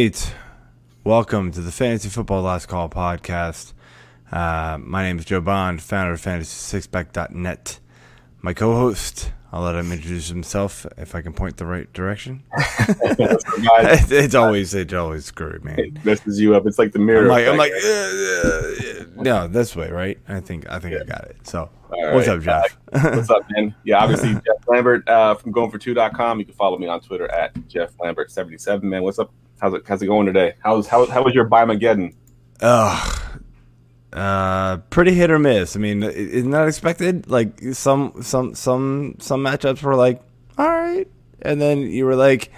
Right. 0.00 0.34
Welcome 1.04 1.52
to 1.52 1.60
the 1.60 1.70
Fantasy 1.70 2.08
Football 2.08 2.40
Last 2.40 2.68
Call 2.68 2.88
podcast. 2.88 3.74
Uh, 4.32 4.78
my 4.80 5.02
name 5.02 5.18
is 5.18 5.26
Joe 5.26 5.42
Bond, 5.42 5.82
founder 5.82 6.14
of 6.14 6.22
FantasySixPack.net. 6.22 7.78
My 8.40 8.54
co 8.54 8.74
host, 8.76 9.30
I'll 9.52 9.60
let 9.60 9.74
him 9.74 9.92
introduce 9.92 10.28
himself 10.28 10.86
if 10.96 11.14
I 11.14 11.20
can 11.20 11.34
point 11.34 11.58
the 11.58 11.66
right 11.66 11.92
direction. 11.92 12.44
Guys, 12.56 12.88
it's 14.10 14.34
always 14.34 14.72
it's 14.72 14.94
always 14.94 15.26
screwed, 15.26 15.66
man. 15.66 15.78
it 15.78 16.02
messes 16.02 16.40
you 16.40 16.54
up. 16.54 16.64
It's 16.66 16.78
like 16.78 16.92
the 16.92 16.98
I'm 16.98 17.04
mirror. 17.04 17.28
like, 17.28 17.46
I'm 17.46 17.58
like, 17.58 17.72
uh, 17.72 17.88
uh, 18.48 19.22
no, 19.22 19.48
this 19.48 19.76
way, 19.76 19.90
right? 19.90 20.18
I 20.26 20.40
think 20.40 20.66
I 20.70 20.78
think 20.78 20.98
I 20.98 21.04
got 21.04 21.24
it. 21.26 21.46
So, 21.46 21.68
All 21.92 22.14
what's 22.14 22.26
up, 22.26 22.40
Jeff? 22.40 22.78
What's 22.90 23.28
up, 23.28 23.42
man? 23.50 23.74
Yeah, 23.84 24.02
obviously 24.02 24.32
Jeff 24.32 24.66
Lambert 24.66 25.06
uh, 25.06 25.34
from 25.34 25.52
goingfor2.com. 25.52 26.38
You 26.38 26.46
can 26.46 26.54
follow 26.54 26.78
me 26.78 26.86
on 26.86 27.02
Twitter 27.02 27.30
at 27.30 27.52
Jeff 27.68 27.94
Lambert77. 27.98 28.82
Man, 28.82 29.02
what's 29.02 29.18
up? 29.18 29.30
How's 29.60 29.74
it 29.74 29.82
how's 29.86 30.00
it 30.02 30.06
going 30.06 30.26
today? 30.26 30.54
How's 30.64 30.86
how 30.86 31.06
how 31.06 31.22
was 31.22 31.34
your 31.34 31.44
Bimageddon? 31.48 32.14
Ugh. 32.60 33.16
Uh, 34.12 34.78
pretty 34.90 35.14
hit 35.14 35.30
or 35.30 35.38
miss. 35.38 35.76
I 35.76 35.78
mean, 35.78 36.02
i- 36.02 36.08
isn't 36.08 36.50
that 36.50 36.66
expected? 36.66 37.28
Like 37.30 37.60
some 37.74 38.14
some 38.22 38.54
some 38.54 39.16
some 39.20 39.44
matchups 39.44 39.82
were 39.82 39.94
like, 39.94 40.20
all 40.58 40.68
right, 40.68 41.06
and 41.42 41.60
then 41.60 41.78
you 41.82 42.04
were 42.06 42.16
like, 42.16 42.50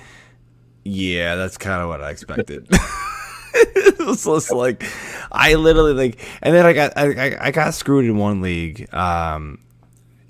yeah, 0.84 1.34
that's 1.34 1.58
kind 1.58 1.82
of 1.82 1.88
what 1.88 2.00
I 2.00 2.10
expected. 2.10 2.66
it 3.54 3.98
was 3.98 4.24
just 4.24 4.50
like, 4.52 4.82
I 5.30 5.54
literally 5.54 5.92
like, 5.92 6.20
and 6.40 6.54
then 6.54 6.64
I 6.64 6.72
got 6.72 6.92
I, 6.96 7.36
I 7.38 7.50
got 7.50 7.74
screwed 7.74 8.06
in 8.06 8.16
one 8.16 8.40
league. 8.40 8.92
Um, 8.94 9.58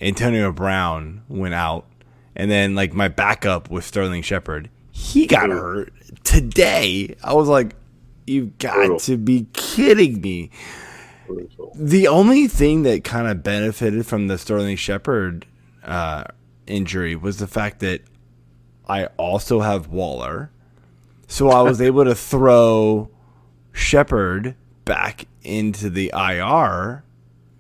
Antonio 0.01 0.51
Brown 0.51 1.23
went 1.29 1.55
out, 1.55 1.87
and 2.35 2.51
then 2.51 2.75
like 2.75 2.95
my 2.95 3.07
backup 3.07 3.71
was 3.71 3.85
Sterling 3.85 4.23
Shepard. 4.23 4.71
He 4.93 5.27
got 5.27 5.51
hurt 5.51 5.93
today. 6.23 7.17
I 7.25 7.33
was 7.35 7.49
like, 7.49 7.75
you've 8.27 8.57
got 8.59 8.75
Brutal. 8.77 8.99
to 9.01 9.17
be 9.17 9.47
kidding 9.53 10.21
me 10.21 10.51
Brutal. 11.27 11.73
the 11.75 12.07
only 12.07 12.47
thing 12.47 12.83
that 12.85 13.03
kind 13.03 13.27
of 13.27 13.43
benefited 13.43 14.07
from 14.07 14.29
the 14.29 14.39
Sterling 14.39 14.77
Shepard 14.77 15.47
uh, 15.83 16.25
injury 16.67 17.17
was 17.17 17.39
the 17.39 17.47
fact 17.49 17.81
that 17.81 18.03
I 18.89 19.07
also 19.17 19.61
have 19.61 19.89
Waller, 19.89 20.51
so 21.27 21.49
I 21.51 21.63
was 21.63 21.81
able 21.81 22.05
to 22.05 22.15
throw 22.15 23.11
Shepard 23.73 24.55
back 24.85 25.27
into 25.43 25.89
the 25.91 26.13
IR 26.15 27.03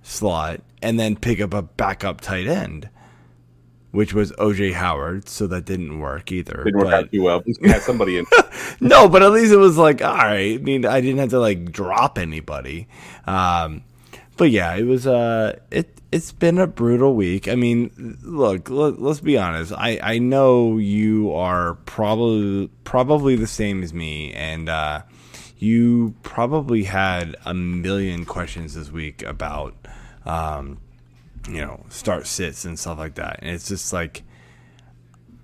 slot 0.02 0.60
and 0.82 0.98
then 1.00 1.16
pick 1.16 1.40
up 1.40 1.54
a 1.54 1.62
backup 1.62 2.20
tight 2.20 2.46
end, 2.46 2.88
which 3.92 4.12
was 4.12 4.32
OJ 4.32 4.74
Howard. 4.74 5.28
So 5.28 5.46
that 5.46 5.64
didn't 5.64 6.00
work 6.00 6.32
either. 6.32 6.64
Didn't 6.64 6.78
work 6.78 6.86
but- 6.88 6.94
out 6.94 7.12
too 7.12 7.22
well. 7.22 7.42
We 7.60 7.68
had 7.68 7.82
somebody 7.82 8.18
in. 8.18 8.26
no, 8.80 9.08
but 9.08 9.22
at 9.22 9.30
least 9.30 9.52
it 9.52 9.58
was 9.58 9.78
like, 9.78 10.02
all 10.02 10.16
right. 10.16 10.54
I 10.54 10.62
mean, 10.62 10.84
I 10.84 11.00
didn't 11.00 11.18
have 11.18 11.30
to 11.30 11.40
like 11.40 11.70
drop 11.70 12.18
anybody. 12.18 12.88
Um, 13.26 13.84
but 14.36 14.50
yeah, 14.50 14.74
it 14.74 14.84
was. 14.84 15.06
Uh, 15.06 15.58
it 15.70 16.00
it's 16.10 16.30
been 16.30 16.58
a 16.58 16.66
brutal 16.66 17.14
week. 17.14 17.48
I 17.48 17.54
mean, 17.54 18.18
look, 18.22 18.68
let, 18.68 19.00
let's 19.00 19.20
be 19.20 19.38
honest. 19.38 19.72
I 19.72 19.98
I 20.02 20.18
know 20.18 20.76
you 20.78 21.32
are 21.32 21.74
probably 21.86 22.68
probably 22.84 23.34
the 23.36 23.46
same 23.46 23.82
as 23.82 23.94
me, 23.94 24.32
and 24.32 24.68
uh, 24.68 25.02
you 25.58 26.14
probably 26.22 26.84
had 26.84 27.36
a 27.46 27.54
million 27.54 28.24
questions 28.24 28.74
this 28.74 28.90
week 28.90 29.22
about, 29.22 29.74
um, 30.26 30.78
you 31.48 31.60
know, 31.60 31.84
start 31.88 32.26
sits 32.26 32.64
and 32.64 32.78
stuff 32.78 32.98
like 32.98 33.14
that. 33.14 33.40
And 33.42 33.50
it's 33.50 33.68
just 33.68 33.92
like 33.92 34.22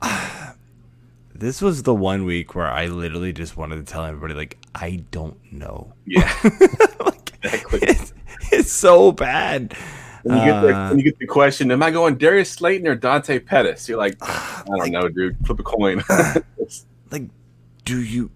this 1.34 1.62
was 1.62 1.82
the 1.82 1.94
one 1.94 2.24
week 2.24 2.54
where 2.54 2.66
I 2.66 2.86
literally 2.86 3.32
just 3.32 3.56
wanted 3.56 3.76
to 3.76 3.84
tell 3.84 4.04
everybody, 4.04 4.34
like, 4.34 4.58
I 4.74 5.04
don't 5.10 5.38
know. 5.52 5.92
Yeah. 6.06 6.32
like, 7.04 7.32
it's, 7.42 8.12
it's 8.50 8.72
so 8.72 9.12
bad. 9.12 9.74
When 10.24 10.38
you 10.38 10.44
get 10.44 10.60
the 10.62 10.76
Uh, 10.76 10.94
you 10.94 11.02
get 11.02 11.18
the 11.18 11.26
question, 11.26 11.70
am 11.70 11.82
I 11.82 11.90
going 11.90 12.16
Darius 12.16 12.50
Slayton 12.50 12.86
or 12.86 12.94
Dante 12.94 13.38
Pettis? 13.38 13.88
You're 13.88 13.98
like, 13.98 14.16
I 14.20 14.64
don't 14.66 14.90
know, 14.90 15.08
dude. 15.08 15.36
Flip 15.46 15.58
a 15.58 15.62
coin. 15.62 16.02
Like, 17.10 17.30
do 17.86 18.02
you 18.02 18.30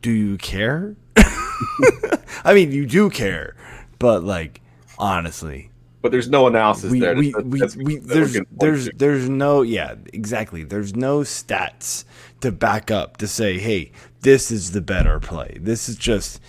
do 0.00 0.10
you 0.10 0.38
care? 0.38 0.96
I 1.18 2.54
mean, 2.54 2.72
you 2.72 2.86
do 2.86 3.10
care, 3.10 3.56
but 3.98 4.24
like, 4.24 4.62
honestly, 4.98 5.70
but 6.04 6.12
there's 6.12 6.28
no 6.28 6.46
analysis 6.46 6.90
we, 6.92 7.00
there. 7.00 7.14
we, 7.16 7.32
That's- 7.32 7.46
we, 7.46 7.58
that's- 7.58 7.76
we, 7.76 7.96
that's 7.96 8.06
there's 8.14 8.38
there's 8.52 8.90
there's 8.94 9.28
no 9.30 9.62
yeah 9.62 9.94
exactly. 10.12 10.62
There's 10.62 10.94
no 10.94 11.20
stats 11.20 12.04
to 12.42 12.52
back 12.52 12.90
up 12.90 13.16
to 13.16 13.26
say 13.26 13.58
hey 13.58 13.90
this 14.20 14.50
is 14.50 14.72
the 14.72 14.82
better 14.82 15.18
play. 15.18 15.56
This 15.60 15.88
is 15.88 15.96
just 15.96 16.42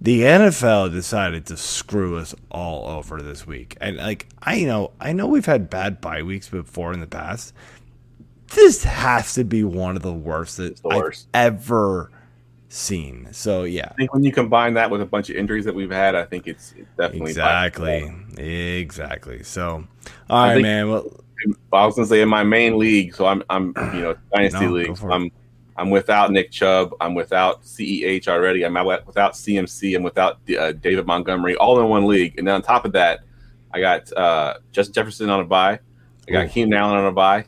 the 0.00 0.22
NFL 0.22 0.90
decided 0.92 1.46
to 1.46 1.56
screw 1.56 2.18
us 2.18 2.34
all 2.50 2.88
over 2.88 3.22
this 3.22 3.46
week. 3.46 3.76
And 3.80 3.98
like 3.98 4.26
I 4.42 4.64
know 4.64 4.90
I 5.00 5.12
know 5.12 5.28
we've 5.28 5.46
had 5.46 5.70
bad 5.70 6.00
bye 6.00 6.22
weeks 6.24 6.48
before 6.48 6.92
in 6.92 6.98
the 6.98 7.06
past. 7.06 7.54
This 8.54 8.82
has 8.82 9.34
to 9.34 9.44
be 9.44 9.62
one 9.62 9.94
of 9.94 10.02
the 10.02 10.12
worst 10.12 10.56
that 10.56 10.76
the 10.82 10.88
I've 10.88 10.96
worst. 11.02 11.28
ever 11.32 12.10
seen 12.68 13.28
so 13.32 13.62
yeah 13.64 13.88
I 13.90 13.94
think 13.94 14.12
when 14.12 14.24
you 14.24 14.32
combine 14.32 14.74
that 14.74 14.90
with 14.90 15.00
a 15.00 15.06
bunch 15.06 15.30
of 15.30 15.36
injuries 15.36 15.64
that 15.64 15.74
we've 15.74 15.90
had, 15.90 16.14
I 16.16 16.24
think 16.24 16.48
it's 16.48 16.72
it's 16.76 16.90
definitely 16.96 17.30
exactly 17.30 18.12
exactly 18.36 19.42
so 19.44 19.84
all 20.28 20.42
right 20.44 20.54
think- 20.54 20.62
man 20.62 20.90
well 20.90 21.20
I 21.72 21.84
was 21.86 21.94
gonna 21.94 22.06
say 22.06 22.22
in 22.22 22.28
my 22.28 22.42
main 22.42 22.78
league, 22.78 23.14
so 23.14 23.26
I'm 23.26 23.42
I'm 23.50 23.74
you 23.94 24.00
know 24.00 24.16
dynasty 24.34 24.64
No, 24.66 24.72
league. 24.72 24.90
it. 24.90 25.02
I'm 25.04 25.30
I'm 25.76 25.90
without 25.90 26.30
Nick 26.30 26.50
Chubb. 26.50 26.94
I'm 27.00 27.14
without 27.14 27.62
CEH 27.64 28.28
already. 28.28 28.64
I'm 28.64 28.74
without 28.74 29.32
CMC. 29.34 29.94
I'm 29.96 30.02
without 30.04 30.38
uh, 30.58 30.72
David 30.72 31.06
Montgomery, 31.06 31.56
all 31.56 31.78
in 31.80 31.88
one 31.88 32.06
league. 32.06 32.38
And 32.38 32.46
then 32.46 32.54
on 32.54 32.62
top 32.62 32.84
of 32.84 32.92
that, 32.92 33.20
I 33.72 33.80
got 33.80 34.10
uh, 34.12 34.54
Justin 34.72 34.94
Jefferson 34.94 35.28
on 35.30 35.40
a 35.40 35.44
bye. 35.44 35.80
I 36.28 36.32
got 36.32 36.44
Ooh. 36.46 36.48
Keenan 36.48 36.74
Allen 36.74 36.96
on 36.98 37.06
a 37.06 37.12
bye. 37.12 37.44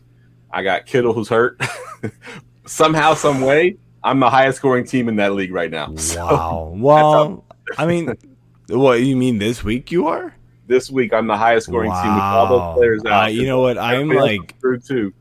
I 0.50 0.62
got 0.65 0.84
Kittle 0.87 1.12
who's 1.15 1.28
hurt. 1.28 1.60
Somehow, 2.66 3.15
some 3.15 3.41
way, 3.43 3.76
I'm 4.06 4.21
the 4.21 4.31
highest 4.31 4.59
scoring 4.59 4.84
team 4.87 5.09
in 5.09 5.17
that 5.17 5.34
league 5.34 5.53
right 5.53 5.71
now. 5.71 5.93
So 5.97 6.25
Wow. 6.25 6.75
Well, 6.77 7.44
I 7.77 7.87
mean, 7.87 8.15
what 8.69 9.03
you 9.03 9.17
mean 9.17 9.39
this 9.39 9.62
week 9.65 9.91
you 9.93 10.06
are? 10.06 10.33
this 10.69 10.91
week, 10.91 11.12
I'm 11.12 11.28
the 11.28 11.37
highest 11.37 11.67
scoring 11.69 11.93
team 11.93 12.15
with 12.15 12.22
all 12.25 12.44
Wow. 12.47 12.49
those 12.75 12.78
players 12.78 13.05
out. 13.05 13.25
Uh, 13.25 13.27
you 13.28 13.47
know 13.47 13.61
what? 13.61 13.78
I'm 13.78 14.09
like, 14.09 14.59
through 14.61 14.81
too. 14.81 15.12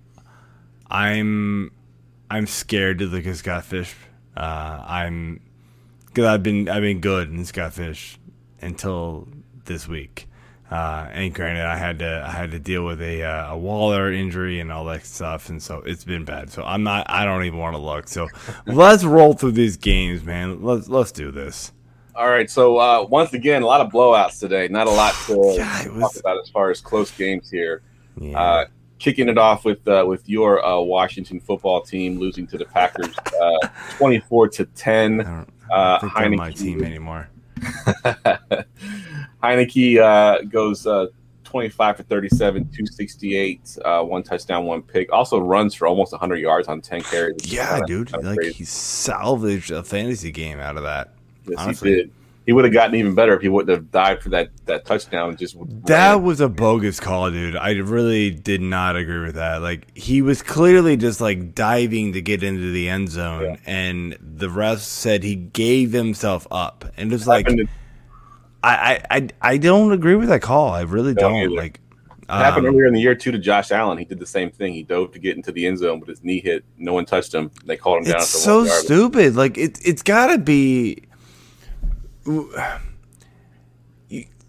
I'm, 0.90 1.72
I'm 2.32 2.48
scared 2.48 3.00
to 3.00 3.06
look 3.06 3.26
at 3.28 3.36
Scott 3.36 3.64
Fish. 3.66 3.94
Uh, 4.36 4.84
I'm, 4.88 5.42
because 6.08 6.26
I've 6.26 6.42
been, 6.44 6.68
I've 6.70 6.82
been 6.82 7.00
good 7.00 7.30
in 7.30 7.46
Scott 7.46 7.74
Fish 7.74 8.18
until 8.62 9.28
this 9.66 9.88
week. 9.88 10.28
Uh, 10.72 11.08
and 11.12 11.34
granted, 11.34 11.66
I 11.66 11.78
had 11.78 12.00
to, 12.00 12.24
I 12.28 12.32
had 12.32 12.52
to 12.52 12.60
deal 12.60 12.86
with 12.86 13.02
a, 13.02 13.24
uh, 13.24 13.54
a 13.54 13.58
Waller 13.58 14.12
injury 14.12 14.60
and 14.60 14.72
all 14.72 14.86
that 14.86 15.06
stuff, 15.06 15.50
and 15.50 15.62
so 15.62 15.80
it's 15.86 16.04
been 16.04 16.26
bad. 16.26 16.50
So 16.50 16.64
I'm 16.64 16.84
not, 16.84 17.06
I 17.10 17.24
don't 17.24 17.44
even 17.44 17.60
want 17.60 17.76
to 17.76 17.82
look. 17.82 18.08
So 18.08 18.28
let's 18.66 19.04
roll 19.04 19.34
through 19.34 19.52
these 19.52 19.78
games, 19.78 20.24
man. 20.24 20.64
Let's, 20.64 20.90
let's 20.90 21.12
do 21.12 21.32
this. 21.32 21.72
All 22.16 22.30
right, 22.30 22.50
so 22.50 22.78
uh, 22.78 23.06
once 23.10 23.34
again, 23.34 23.62
a 23.62 23.66
lot 23.66 23.82
of 23.82 23.92
blowouts 23.92 24.40
today. 24.40 24.68
Not 24.68 24.88
a 24.88 24.92
lot 24.92 25.14
to 25.28 25.34
Yeah, 25.58 25.82
it 25.82 26.00
talk 26.00 26.16
about 26.16 26.40
as 26.40 26.50
far 26.50 26.72
as 26.72 26.82
close 26.82 27.12
games 27.12 27.52
here. 27.52 27.84
Yeah. 28.18 28.40
Uh, 28.40 28.66
kicking 28.98 29.28
it 29.30 29.38
off 29.38 29.66
with 29.66 29.86
uh, 29.88 30.06
with 30.08 30.28
your 30.28 30.66
uh, 30.66 30.80
Washington 30.80 31.40
football 31.42 31.82
team 31.82 32.18
losing 32.18 32.48
to 32.48 32.58
the 32.58 32.66
Packers, 32.66 33.14
uh, 33.42 33.68
twenty 33.98 34.20
four 34.22 34.48
to 34.48 34.64
I 34.64 34.68
ten. 34.76 35.18
don't, 35.18 35.50
I 35.70 35.74
uh, 35.74 36.00
don't 36.00 36.10
think 36.10 36.14
they're 36.16 36.38
my 36.38 36.52
team 36.52 36.84
anymore. 36.84 37.30
Heinicke 39.46 40.00
uh, 40.00 40.42
goes 40.44 40.86
uh, 40.88 41.08
twenty 41.44 41.70
five 41.70 41.98
for 41.98 42.04
thirty 42.04 42.30
seven, 42.30 42.70
two 42.76 42.86
sixty 42.86 43.36
eight, 43.36 43.78
uh, 43.86 44.02
one 44.04 44.24
touchdown, 44.24 44.66
one 44.66 44.82
pick. 44.82 45.12
Also 45.14 45.40
runs 45.40 45.74
for 45.74 45.88
almost 45.88 46.14
hundred 46.14 46.38
yards 46.38 46.68
on 46.68 46.82
ten 46.82 47.02
carries. 47.02 47.38
Yeah, 47.52 47.70
Kinda- 47.78 47.88
dude. 47.88 48.12
kinda 48.12 48.30
Like 48.30 48.38
crazy. 48.40 48.54
he 48.54 48.66
salvaged 48.66 49.72
a 49.72 49.84
fantasy 49.84 50.32
game 50.32 50.60
out 50.60 50.78
of 50.78 50.84
that. 50.84 51.14
Yes, 51.48 51.60
honestly. 51.60 51.90
he 51.90 51.96
did. 51.98 52.12
He 52.48 52.54
would 52.54 52.64
have 52.64 52.74
gotten 52.76 52.94
even 52.96 53.16
better 53.16 53.34
if 53.36 53.42
he 53.42 53.50
wouldn't 53.50 53.76
have 53.76 53.90
died 53.90 54.22
for 54.22 54.30
that 54.30 54.50
that 54.66 54.86
touchdown. 54.86 55.36
Just 55.36 55.56
That 55.88 56.12
ran. 56.14 56.24
was 56.24 56.42
a 56.42 56.48
bogus 56.48 57.00
call, 57.00 57.32
dude. 57.32 57.56
I 57.56 57.72
really 57.72 58.30
did 58.30 58.62
not 58.62 58.96
agree 58.96 59.26
with 59.26 59.34
that. 59.34 59.64
Like 59.64 59.88
he 59.98 60.22
was 60.22 60.44
clearly 60.44 60.96
just 60.96 61.20
like 61.22 61.56
diving 61.56 62.14
to 62.14 62.22
get 62.22 62.44
into 62.44 62.70
the 62.72 62.88
end 62.88 63.10
zone, 63.10 63.44
Yeah. 63.44 63.56
and 63.66 64.16
the 64.22 64.48
refs 64.48 64.82
said 64.82 65.24
he 65.24 65.34
gave 65.36 65.92
himself 65.92 66.46
up, 66.52 66.86
and 66.98 67.12
it's 67.12 67.26
like 67.26 67.48
happened, 67.48 67.68
I, 68.66 69.02
I 69.12 69.30
I 69.42 69.58
don't 69.58 69.92
agree 69.92 70.16
with 70.16 70.30
that 70.30 70.42
call. 70.42 70.70
I 70.70 70.82
really 70.82 71.14
Don't 71.14 71.34
don't. 71.34 71.56
Like 71.56 71.80
It 72.24 72.30
happened 72.30 72.68
um, 72.68 72.74
earlier 72.74 72.88
in 72.88 72.94
the 72.94 73.02
year 73.02 73.16
too 73.16 73.32
to 73.32 73.38
Josh 73.38 73.72
Allen. 73.72 73.98
He 73.98 74.06
did 74.06 74.20
the 74.20 74.26
same 74.26 74.50
thing. 74.50 74.74
He 74.74 74.84
dove 74.84 75.12
to 75.12 75.20
get 75.20 75.36
into 75.38 75.52
the 75.52 75.66
end 75.68 75.78
zone, 75.78 76.00
but 76.00 76.10
his 76.10 76.24
knee 76.24 76.40
hit. 76.40 76.64
No 76.78 76.94
one 76.94 77.06
touched 77.06 77.34
him. 77.34 77.52
They 77.66 77.78
called 77.78 78.00
him 78.00 78.12
down. 78.12 78.22
It's 78.22 78.28
so 78.30 78.66
stupid. 78.66 79.36
Like 79.36 79.58
it, 79.58 79.80
it's 79.86 80.02
got 80.02 80.28
to 80.28 80.38
be. 80.38 81.04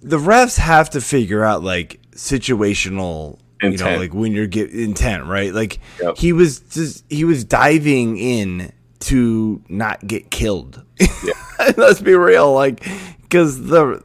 The 0.02 0.18
refs 0.18 0.56
have 0.58 0.90
to 0.90 1.00
figure 1.00 1.44
out 1.44 1.62
like 1.62 2.00
situational, 2.12 3.38
you 3.62 3.76
know, 3.76 3.96
like 3.96 4.14
when 4.14 4.32
you're 4.32 4.46
get 4.46 4.70
intent, 4.70 5.24
right? 5.26 5.52
Like 5.52 5.78
Yep. 6.00 6.16
he 6.18 6.32
was 6.32 6.60
just 6.60 7.04
he 7.10 7.24
was 7.24 7.44
diving 7.44 8.16
in 8.16 8.72
to 9.00 9.62
not 9.68 10.06
get 10.06 10.30
killed. 10.30 10.82
Yeah. 10.98 11.32
Let's 11.76 12.00
be 12.00 12.14
real, 12.14 12.52
like 12.54 12.86
because 13.28 13.66
the 13.66 14.02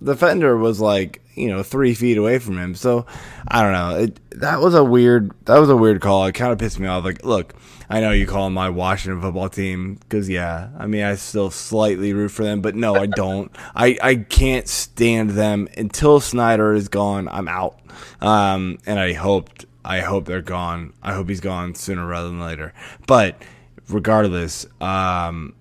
the 0.00 0.16
fender 0.16 0.56
was 0.56 0.80
like 0.80 1.22
you 1.34 1.48
know 1.48 1.62
three 1.62 1.94
feet 1.94 2.18
away 2.18 2.38
from 2.38 2.58
him. 2.58 2.74
So 2.74 3.06
I 3.46 3.62
don't 3.62 3.72
know. 3.72 4.04
It, 4.04 4.40
that 4.40 4.60
was 4.60 4.74
a 4.74 4.84
weird. 4.84 5.32
That 5.46 5.58
was 5.58 5.70
a 5.70 5.76
weird 5.76 6.00
call. 6.00 6.26
It 6.26 6.32
kind 6.32 6.52
of 6.52 6.58
pissed 6.58 6.78
me 6.78 6.86
off. 6.86 7.04
Like, 7.04 7.24
look, 7.24 7.54
I 7.88 8.00
know 8.00 8.10
you 8.10 8.26
call 8.26 8.50
my 8.50 8.68
Washington 8.70 9.20
football 9.20 9.48
team 9.48 9.94
because 9.94 10.28
yeah, 10.28 10.68
I 10.78 10.86
mean 10.86 11.02
I 11.04 11.14
still 11.16 11.50
slightly 11.50 12.12
root 12.12 12.30
for 12.30 12.44
them, 12.44 12.60
but 12.60 12.74
no, 12.74 12.94
I 12.94 13.06
don't. 13.06 13.50
I 13.74 13.96
I 14.02 14.14
can't 14.16 14.68
stand 14.68 15.30
them 15.30 15.68
until 15.76 16.20
Snyder 16.20 16.74
is 16.74 16.88
gone. 16.88 17.28
I'm 17.28 17.48
out. 17.48 17.78
Um, 18.20 18.78
and 18.86 18.98
I 18.98 19.12
hoped 19.12 19.66
I 19.84 20.00
hope 20.00 20.26
they're 20.26 20.42
gone. 20.42 20.92
I 21.02 21.14
hope 21.14 21.28
he's 21.28 21.40
gone 21.40 21.74
sooner 21.74 22.06
rather 22.06 22.28
than 22.28 22.40
later. 22.40 22.74
But 23.06 23.42
regardless, 23.88 24.66
um, 24.80 25.54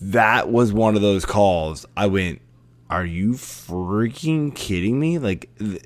that 0.00 0.50
was 0.50 0.72
one 0.72 0.96
of 0.96 1.02
those 1.02 1.24
calls. 1.24 1.86
I 1.96 2.06
went, 2.06 2.40
"Are 2.90 3.04
you 3.04 3.32
freaking 3.32 4.54
kidding 4.54 4.98
me?" 4.98 5.18
Like. 5.18 5.50
Th- 5.58 5.82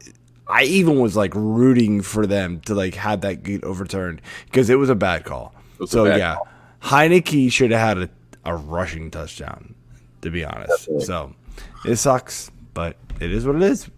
I 0.50 0.62
even 0.62 0.98
was 0.98 1.14
like 1.14 1.34
rooting 1.34 2.00
for 2.00 2.26
them 2.26 2.60
to 2.60 2.74
like 2.74 2.94
have 2.94 3.20
that 3.20 3.42
get 3.42 3.64
overturned 3.64 4.22
because 4.46 4.70
it 4.70 4.76
was 4.76 4.88
a 4.88 4.94
bad 4.94 5.24
call. 5.24 5.54
So 5.86 6.06
yeah, 6.06 6.36
call. 6.36 6.48
Heinicke 6.82 7.52
should 7.52 7.70
have 7.70 7.80
had 7.80 7.98
a, 7.98 8.10
a 8.46 8.56
rushing 8.56 9.10
touchdown, 9.10 9.74
to 10.22 10.30
be 10.30 10.46
honest. 10.46 10.70
Definitely. 10.70 11.04
So 11.04 11.34
it 11.84 11.96
sucks, 11.96 12.50
but 12.72 12.96
it 13.20 13.30
is 13.30 13.46
what 13.46 13.56
it 13.56 13.62
is. 13.62 13.90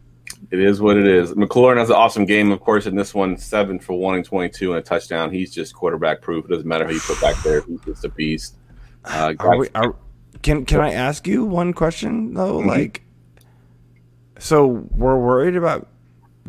It 0.51 0.59
is 0.59 0.81
what 0.81 0.97
it 0.97 1.07
is. 1.07 1.35
McLaurin 1.35 1.77
has 1.77 1.91
an 1.91 1.97
awesome 1.97 2.25
game, 2.25 2.51
of 2.51 2.61
course, 2.61 2.87
in 2.87 2.97
this 2.97 3.15
one, 3.15 3.37
seven 3.37 3.79
for 3.79 3.97
one 3.97 4.17
and 4.17 4.25
twenty-two 4.25 4.73
and 4.73 4.81
a 4.81 4.83
touchdown. 4.83 5.31
He's 5.31 5.55
just 5.55 5.73
quarterback 5.75 6.21
proof. 6.21 6.47
It 6.47 6.49
doesn't 6.49 6.67
matter 6.67 6.85
who 6.85 6.95
you 6.95 7.01
put 7.01 7.21
back 7.21 7.41
there; 7.45 7.61
he's 7.61 7.81
just 7.83 8.05
a 8.05 8.09
beast. 8.09 8.57
Uh, 9.05 9.35
are 9.39 9.57
we, 9.57 9.69
are, 9.75 9.95
can 10.43 10.65
can 10.65 10.81
I 10.81 10.93
ask 10.93 11.27
you 11.27 11.45
one 11.45 11.73
question 11.73 12.35
though? 12.35 12.59
Mm-hmm. 12.59 12.69
Like, 12.69 13.03
so 14.39 14.67
we're 14.67 15.19
worried 15.19 15.57
about 15.57 15.89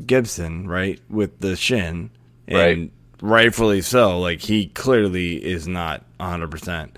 Gibson, 0.06 0.68
right, 0.68 1.00
with 1.10 1.40
the 1.40 1.56
shin, 1.56 2.10
and 2.48 2.82
right. 2.82 2.92
rightfully 3.22 3.82
so. 3.82 4.20
Like 4.20 4.42
he 4.42 4.68
clearly 4.68 5.44
is 5.44 5.68
not 5.68 6.06
100%. 6.20 6.92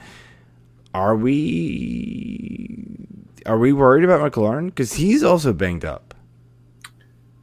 Are 0.94 1.16
we 1.16 2.98
are 3.46 3.58
we 3.58 3.74
worried 3.74 4.04
about 4.04 4.32
McLaurin 4.32 4.74
cuz 4.76 4.94
he's 4.94 5.24
also 5.24 5.54
banged 5.54 5.86
up? 5.86 6.14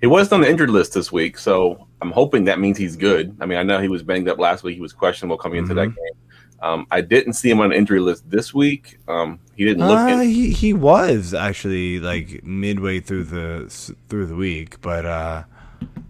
He 0.00 0.06
was 0.06 0.32
on 0.32 0.40
the 0.40 0.48
injured 0.48 0.70
list 0.70 0.94
this 0.94 1.12
week, 1.12 1.36
so 1.36 1.86
I'm 2.00 2.10
hoping 2.10 2.44
that 2.44 2.58
means 2.58 2.78
he's 2.78 2.96
good. 2.96 3.36
I 3.40 3.46
mean, 3.46 3.58
I 3.58 3.62
know 3.62 3.80
he 3.80 3.88
was 3.88 4.02
banged 4.02 4.28
up 4.28 4.38
last 4.38 4.62
week. 4.62 4.76
He 4.76 4.80
was 4.80 4.94
questionable 4.94 5.36
coming 5.36 5.58
into 5.58 5.74
mm-hmm. 5.74 5.90
that 5.90 5.96
game. 5.96 6.14
Um, 6.62 6.86
I 6.90 7.00
didn't 7.00 7.34
see 7.34 7.50
him 7.50 7.60
on 7.60 7.70
the 7.70 7.76
injury 7.76 8.00
list 8.00 8.28
this 8.30 8.52
week. 8.52 8.98
Um, 9.08 9.40
he 9.56 9.64
didn't 9.64 9.86
look. 9.86 9.98
Uh, 9.98 10.20
he 10.20 10.50
he 10.50 10.72
was 10.72 11.32
actually 11.32 12.00
like 12.00 12.44
midway 12.44 13.00
through 13.00 13.24
the 13.24 13.94
through 14.08 14.26
the 14.26 14.36
week, 14.36 14.80
but 14.80 15.06
uh, 15.06 15.44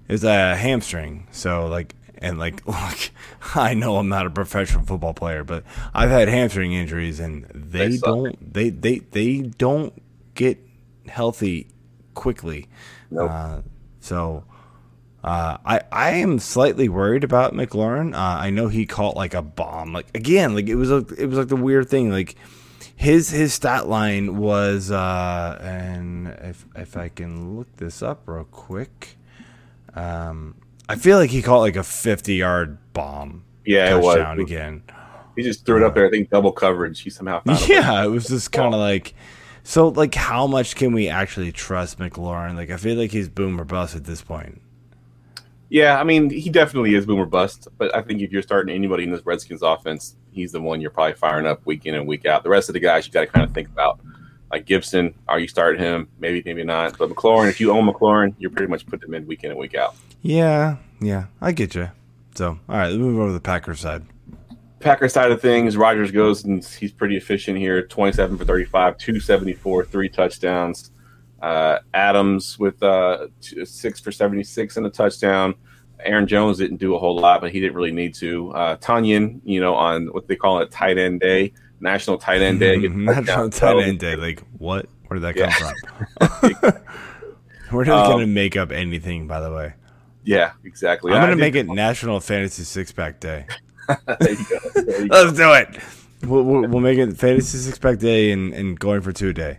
it's 0.08 0.24
a 0.24 0.56
hamstring. 0.56 1.28
So 1.30 1.66
like 1.66 1.94
and 2.18 2.38
like 2.38 2.66
look, 2.66 3.10
I 3.54 3.74
know 3.74 3.96
I'm 3.96 4.08
not 4.08 4.26
a 4.26 4.30
professional 4.30 4.84
football 4.84 5.14
player, 5.14 5.44
but 5.44 5.64
I've 5.94 6.10
had 6.10 6.28
hamstring 6.28 6.72
injuries 6.72 7.20
and 7.20 7.44
they, 7.54 7.88
they 7.88 7.96
don't 7.98 8.52
they, 8.52 8.70
they 8.70 8.98
they 8.98 9.38
don't 9.42 10.00
get 10.34 10.58
healthy 11.06 11.68
quickly. 12.14 12.68
Nope. 13.10 13.30
Uh, 13.30 13.60
so 14.00 14.44
uh, 15.22 15.58
I 15.64 15.80
I 15.92 16.10
am 16.12 16.38
slightly 16.38 16.88
worried 16.88 17.24
about 17.24 17.52
McLaurin. 17.52 18.14
Uh, 18.14 18.40
I 18.40 18.50
know 18.50 18.68
he 18.68 18.86
caught 18.86 19.16
like 19.16 19.34
a 19.34 19.42
bomb. 19.42 19.92
Like 19.92 20.06
again, 20.14 20.54
like 20.54 20.68
it 20.68 20.76
was 20.76 20.90
a 20.90 20.98
it 21.18 21.26
was 21.26 21.38
like 21.38 21.48
the 21.48 21.56
weird 21.56 21.88
thing. 21.90 22.10
Like 22.10 22.36
his 22.96 23.28
his 23.28 23.52
stat 23.52 23.86
line 23.86 24.38
was 24.38 24.90
uh, 24.90 25.58
and 25.60 26.28
if 26.28 26.64
if 26.74 26.96
I 26.96 27.08
can 27.08 27.56
look 27.56 27.76
this 27.76 28.02
up 28.02 28.22
real 28.26 28.44
quick, 28.44 29.16
um, 29.94 30.54
I 30.88 30.96
feel 30.96 31.18
like 31.18 31.30
he 31.30 31.42
caught 31.42 31.60
like 31.60 31.76
a 31.76 31.84
fifty 31.84 32.36
yard 32.36 32.78
bomb. 32.94 33.44
Yeah, 33.66 33.96
it 33.96 34.02
was 34.02 34.38
again. 34.38 34.82
He 35.36 35.42
just 35.42 35.66
threw 35.66 35.76
it 35.76 35.82
up 35.82 35.94
there. 35.94 36.06
I 36.06 36.10
think 36.10 36.30
double 36.30 36.52
coverage. 36.52 37.00
He 37.00 37.10
somehow 37.10 37.42
yeah, 37.66 38.02
it 38.04 38.08
was 38.08 38.26
just 38.26 38.52
kind 38.52 38.74
of 38.74 38.80
like. 38.80 39.14
So, 39.62 39.88
like, 39.88 40.14
how 40.14 40.46
much 40.46 40.74
can 40.74 40.94
we 40.94 41.10
actually 41.10 41.52
trust 41.52 41.98
McLaurin? 41.98 42.56
Like, 42.56 42.70
I 42.70 42.78
feel 42.78 42.96
like 42.96 43.10
he's 43.10 43.28
boom 43.28 43.60
or 43.60 43.64
bust 43.64 43.94
at 43.94 44.04
this 44.04 44.22
point. 44.22 44.62
Yeah, 45.70 46.00
I 46.00 46.04
mean, 46.04 46.30
he 46.30 46.50
definitely 46.50 46.94
is 46.94 47.06
boomer 47.06 47.26
bust. 47.26 47.68
But 47.78 47.94
I 47.94 48.02
think 48.02 48.20
if 48.20 48.32
you're 48.32 48.42
starting 48.42 48.74
anybody 48.74 49.04
in 49.04 49.10
this 49.10 49.24
Redskins 49.24 49.62
offense, 49.62 50.16
he's 50.32 50.52
the 50.52 50.60
one 50.60 50.80
you're 50.80 50.90
probably 50.90 51.14
firing 51.14 51.46
up 51.46 51.64
week 51.64 51.86
in 51.86 51.94
and 51.94 52.06
week 52.06 52.26
out. 52.26 52.42
The 52.42 52.50
rest 52.50 52.68
of 52.68 52.74
the 52.74 52.80
guys 52.80 53.06
you 53.06 53.12
got 53.12 53.20
to 53.20 53.26
kind 53.28 53.46
of 53.46 53.54
think 53.54 53.68
about. 53.68 54.00
Like 54.50 54.66
Gibson, 54.66 55.14
are 55.28 55.38
you 55.38 55.46
starting 55.46 55.80
him? 55.80 56.08
Maybe, 56.18 56.42
maybe 56.44 56.64
not. 56.64 56.98
But 56.98 57.08
McLaurin, 57.08 57.48
if 57.48 57.60
you 57.60 57.70
own 57.70 57.86
McLaurin, 57.86 58.34
you're 58.38 58.50
pretty 58.50 58.66
much 58.66 58.84
putting 58.84 59.08
him 59.08 59.14
in 59.14 59.26
week 59.28 59.44
in 59.44 59.52
and 59.52 59.60
week 59.60 59.76
out. 59.76 59.94
Yeah, 60.22 60.76
yeah, 61.00 61.26
I 61.40 61.52
get 61.52 61.76
you. 61.76 61.88
So, 62.34 62.58
all 62.68 62.76
right, 62.76 62.86
let's 62.86 62.98
move 62.98 63.16
over 63.18 63.28
to 63.28 63.32
the 63.32 63.40
Packers 63.40 63.78
side. 63.78 64.04
Packers 64.80 65.12
side 65.12 65.30
of 65.30 65.40
things, 65.40 65.76
Rodgers 65.76 66.10
goes 66.10 66.44
and 66.44 66.64
he's 66.64 66.90
pretty 66.90 67.16
efficient 67.16 67.58
here 67.58 67.86
27 67.86 68.38
for 68.38 68.44
35, 68.44 68.98
274, 68.98 69.84
three 69.84 70.08
touchdowns. 70.08 70.90
Uh, 71.40 71.78
Adams 71.94 72.58
with 72.58 72.82
uh, 72.82 73.28
six 73.40 74.00
for 74.00 74.12
76 74.12 74.76
and 74.76 74.86
a 74.86 74.90
touchdown. 74.90 75.54
Aaron 76.02 76.26
Jones 76.26 76.58
didn't 76.58 76.78
do 76.78 76.94
a 76.94 76.98
whole 76.98 77.16
lot, 77.16 77.40
but 77.40 77.50
he 77.50 77.60
didn't 77.60 77.74
really 77.74 77.92
need 77.92 78.14
to. 78.14 78.50
Uh, 78.52 78.76
Tonyan, 78.76 79.40
you 79.44 79.60
know, 79.60 79.74
on 79.74 80.06
what 80.08 80.28
they 80.28 80.36
call 80.36 80.60
it, 80.60 80.70
tight 80.70 80.98
end 80.98 81.20
day, 81.20 81.52
National 81.80 82.18
Tight 82.18 82.42
End 82.42 82.60
Day. 82.60 82.76
National 82.76 83.50
Tight 83.50 83.82
End 83.82 83.98
Day. 83.98 84.16
Like, 84.16 84.42
what? 84.58 84.86
Where 85.06 85.18
did 85.18 85.34
that 85.34 85.50
come 85.58 86.54
from? 86.60 86.82
We're 87.72 87.84
not 87.84 88.06
um, 88.06 88.12
going 88.12 88.26
to 88.26 88.32
make 88.32 88.56
up 88.56 88.70
anything, 88.70 89.26
by 89.26 89.40
the 89.40 89.52
way. 89.52 89.74
Yeah, 90.24 90.52
exactly. 90.64 91.12
I'm 91.12 91.20
going 91.20 91.36
to 91.36 91.36
make 91.36 91.54
it 91.54 91.66
National 91.66 92.20
Fantasy 92.20 92.64
Six 92.64 92.92
Pack 92.92 93.20
Day. 93.20 93.46
there 93.88 94.30
you 94.30 94.46
go. 94.48 94.58
There 94.74 95.00
you 95.02 95.08
Let's 95.08 95.32
do 95.32 95.52
it. 95.52 95.82
We'll, 96.22 96.42
we'll, 96.42 96.68
we'll, 96.68 96.80
make 96.80 96.98
it 96.98 97.16
Fantasy 97.16 97.58
Six 97.58 97.78
Pack 97.78 97.98
Day 97.98 98.30
and, 98.30 98.52
and 98.52 98.78
going 98.78 99.00
for 99.00 99.12
two 99.12 99.32
day. 99.32 99.58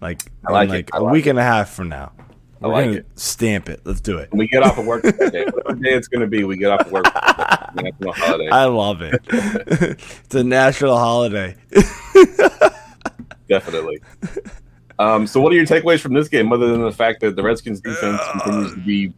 Like, 0.00 0.22
I 0.46 0.52
like, 0.52 0.68
like 0.68 0.90
a 0.94 1.02
like 1.02 1.12
week 1.12 1.26
it. 1.26 1.30
and 1.30 1.38
a 1.38 1.42
half 1.42 1.70
from 1.70 1.88
now. 1.88 2.12
I 2.62 2.66
We're 2.66 2.72
like 2.74 2.90
it. 2.90 3.06
Stamp 3.14 3.68
it. 3.70 3.80
Let's 3.84 4.00
do 4.00 4.18
it. 4.18 4.30
When 4.32 4.38
we 4.38 4.48
get 4.48 4.62
off 4.62 4.76
of 4.78 4.86
work 4.86 5.02
today, 5.02 5.44
whatever 5.46 5.78
day 5.80 5.94
it's 5.94 6.08
going 6.08 6.20
to 6.20 6.26
be, 6.26 6.44
we 6.44 6.56
get 6.58 6.70
off 6.70 6.82
of 6.82 6.92
work. 6.92 7.04
national 7.74 8.12
holiday. 8.12 8.48
I 8.50 8.66
love 8.66 9.00
it. 9.00 9.18
it's 9.28 10.34
a 10.34 10.44
national 10.44 10.98
holiday. 10.98 11.56
Definitely. 13.48 14.00
Um, 14.98 15.26
so, 15.26 15.40
what 15.40 15.52
are 15.52 15.56
your 15.56 15.64
takeaways 15.64 16.00
from 16.00 16.12
this 16.12 16.28
game, 16.28 16.52
other 16.52 16.70
than 16.70 16.82
the 16.82 16.92
fact 16.92 17.20
that 17.20 17.34
the 17.34 17.42
Redskins 17.42 17.80
defense 17.80 18.20
continues 18.32 18.74
to 18.74 18.80
be 18.80 19.12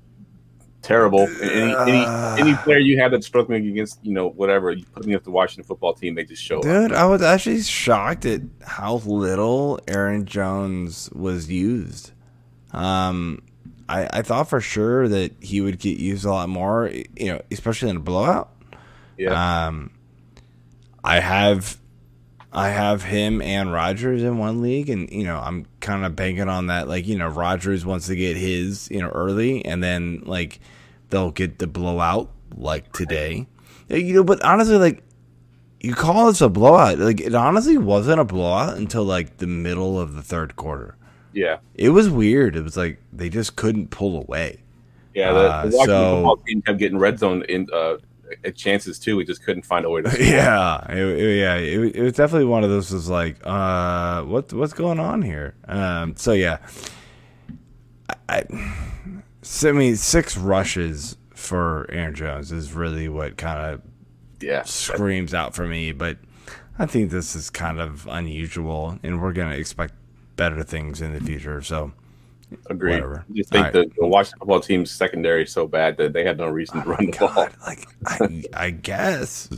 terrible? 0.83 1.29
Any, 1.41 1.75
any 1.75 2.05
any 2.41 2.55
player 2.59 2.79
you 2.79 2.99
have 3.01 3.12
that's 3.12 3.27
struggling 3.27 3.67
against, 3.69 3.99
you 4.05 4.12
know, 4.12 4.29
whatever, 4.29 4.73
you 4.73 4.85
put 4.87 5.07
me 5.07 5.15
up 5.15 5.25
the 5.25 5.31
Washington 5.31 5.65
football 5.65 5.95
team, 5.95 6.15
they 6.15 6.25
just 6.25 6.43
show 6.43 6.61
Dude, 6.61 6.93
up. 6.93 6.99
I 6.99 7.07
was 7.07 7.23
actually 7.23 7.62
shocked 7.62 8.27
at 8.27 8.43
how 8.67 8.97
little 8.97 9.81
Aaron 9.89 10.27
Jones 10.27 11.11
was 11.12 11.51
used. 11.51 12.12
Um, 12.73 13.43
I, 13.89 14.09
I 14.12 14.23
thought 14.23 14.49
for 14.49 14.61
sure 14.61 15.09
that 15.09 15.33
he 15.41 15.61
would 15.61 15.79
get 15.79 15.99
used 15.99 16.25
a 16.25 16.31
lot 16.31 16.49
more, 16.49 16.91
you 16.91 17.33
know, 17.33 17.41
especially 17.51 17.91
in 17.91 17.97
a 17.97 18.01
blowout. 18.01 18.51
Yeah. 19.19 19.67
Um, 19.67 19.91
I 21.05 21.21
have, 21.21 21.79
I 22.52 22.68
have 22.68 23.02
him 23.02 23.40
and 23.40 23.73
Rodgers 23.73 24.23
in 24.23 24.37
one 24.37 24.61
league, 24.61 24.90
and 24.90 25.11
you 25.11 25.25
know, 25.25 25.38
I'm 25.38 25.66
kind 25.80 26.04
of 26.04 26.14
banking 26.14 26.49
on 26.49 26.66
that. 26.66 26.87
Like, 26.87 27.06
you 27.06 27.16
know, 27.16 27.28
Rodgers 27.28 27.87
wants 27.87 28.09
to 28.09 28.16
get 28.16 28.37
his, 28.37 28.90
you 28.90 29.00
know, 29.00 29.09
early, 29.09 29.64
and 29.64 29.82
then 29.82 30.23
like 30.26 30.61
they'll 31.09 31.30
get 31.30 31.59
the 31.59 31.66
blowout 31.66 32.30
like 32.54 32.92
today. 32.92 33.47
You 33.88 34.14
know, 34.14 34.25
but 34.25 34.42
honestly, 34.42 34.76
like 34.76 35.02
you 35.80 35.94
call 35.94 36.26
this 36.26 36.42
a 36.42 36.49
blowout. 36.50 36.99
Like 36.99 37.21
it 37.21 37.35
honestly 37.35 37.78
wasn't 37.78 38.21
a 38.21 38.25
blowout 38.25 38.76
until 38.76 39.04
like 39.04 39.38
the 39.38 39.47
middle 39.47 39.99
of 39.99 40.14
the 40.14 40.23
third 40.23 40.54
quarter. 40.56 40.97
Yeah, 41.32 41.59
it 41.75 41.90
was 41.90 42.11
weird. 42.11 42.54
It 42.54 42.62
was 42.62 42.76
like 42.76 43.00
they 43.12 43.30
just 43.30 43.56
couldn't 43.56 43.88
pull 43.88 44.18
away. 44.18 44.61
Yeah, 45.14 45.32
the, 45.32 45.40
uh, 45.40 45.71
so, 45.71 45.78
football 45.78 46.37
team 46.38 46.62
kept 46.62 46.78
getting 46.78 46.99
red 46.99 47.18
zone 47.18 47.42
in 47.49 47.66
uh, 47.73 47.97
chances 48.55 48.99
too. 48.99 49.17
We 49.17 49.25
just 49.25 49.45
couldn't 49.45 49.65
find 49.65 49.85
a 49.85 49.91
way 49.91 50.03
to. 50.03 50.11
Score. 50.11 50.25
Yeah, 50.25 50.93
it, 50.93 50.99
it, 50.99 51.39
yeah, 51.39 51.55
it, 51.57 51.97
it, 51.97 52.03
was 52.03 52.12
definitely 52.15 52.47
one 52.47 52.65
of 52.65 52.71
those. 52.71 52.93
Was 52.93 53.09
like, 53.09 53.39
uh, 53.45 54.23
what 54.23 54.53
what's 54.53 54.73
going 54.73 55.01
on 55.01 55.23
here? 55.23 55.55
Um, 55.67 56.17
so 56.17 56.33
yeah, 56.33 56.59
I, 58.09 58.15
I, 58.29 58.45
I 59.65 59.73
mean, 59.73 59.97
six 59.97 60.37
rushes 60.37 61.17
for 61.35 61.87
Aaron 61.91 62.15
Jones 62.15 62.53
is 62.53 62.73
really 62.73 63.09
what 63.09 63.37
kind 63.37 63.75
of 63.75 63.83
yeah 64.41 64.62
screams 64.62 65.35
out 65.35 65.55
for 65.55 65.67
me. 65.67 65.93
But 65.93 66.19
I 66.79 66.87
think 66.87 67.11
this 67.11 67.35
is 67.35 67.51
kind 67.51 67.81
of 67.81 68.07
unusual, 68.07 68.99
and 69.03 69.21
we're 69.21 69.33
gonna 69.33 69.57
expect 69.57 69.95
better 70.37 70.62
things 70.62 71.01
in 71.01 71.12
the 71.12 71.21
future. 71.21 71.62
So, 71.62 71.93
agreed. 72.71 72.94
Whatever. 72.94 73.25
I 73.28 73.32
just 73.32 73.50
think 73.50 73.64
right. 73.64 73.73
the, 73.73 73.90
the 73.99 74.06
Washington 74.06 74.38
football 74.40 74.61
team's 74.61 74.90
secondary 74.90 75.44
is 75.44 75.52
so 75.52 75.66
bad 75.66 75.97
that 75.99 76.12
they 76.12 76.25
had 76.25 76.38
no 76.38 76.49
reason 76.49 76.78
oh 76.80 76.82
to 76.82 76.88
run 76.88 77.06
the 77.06 77.12
God. 77.12 77.35
ball. 77.35 77.49
Like, 77.66 77.87
I, 78.06 78.44
I 78.54 78.71
guess, 78.71 79.49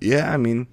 yeah. 0.00 0.32
I 0.32 0.36
mean, 0.36 0.66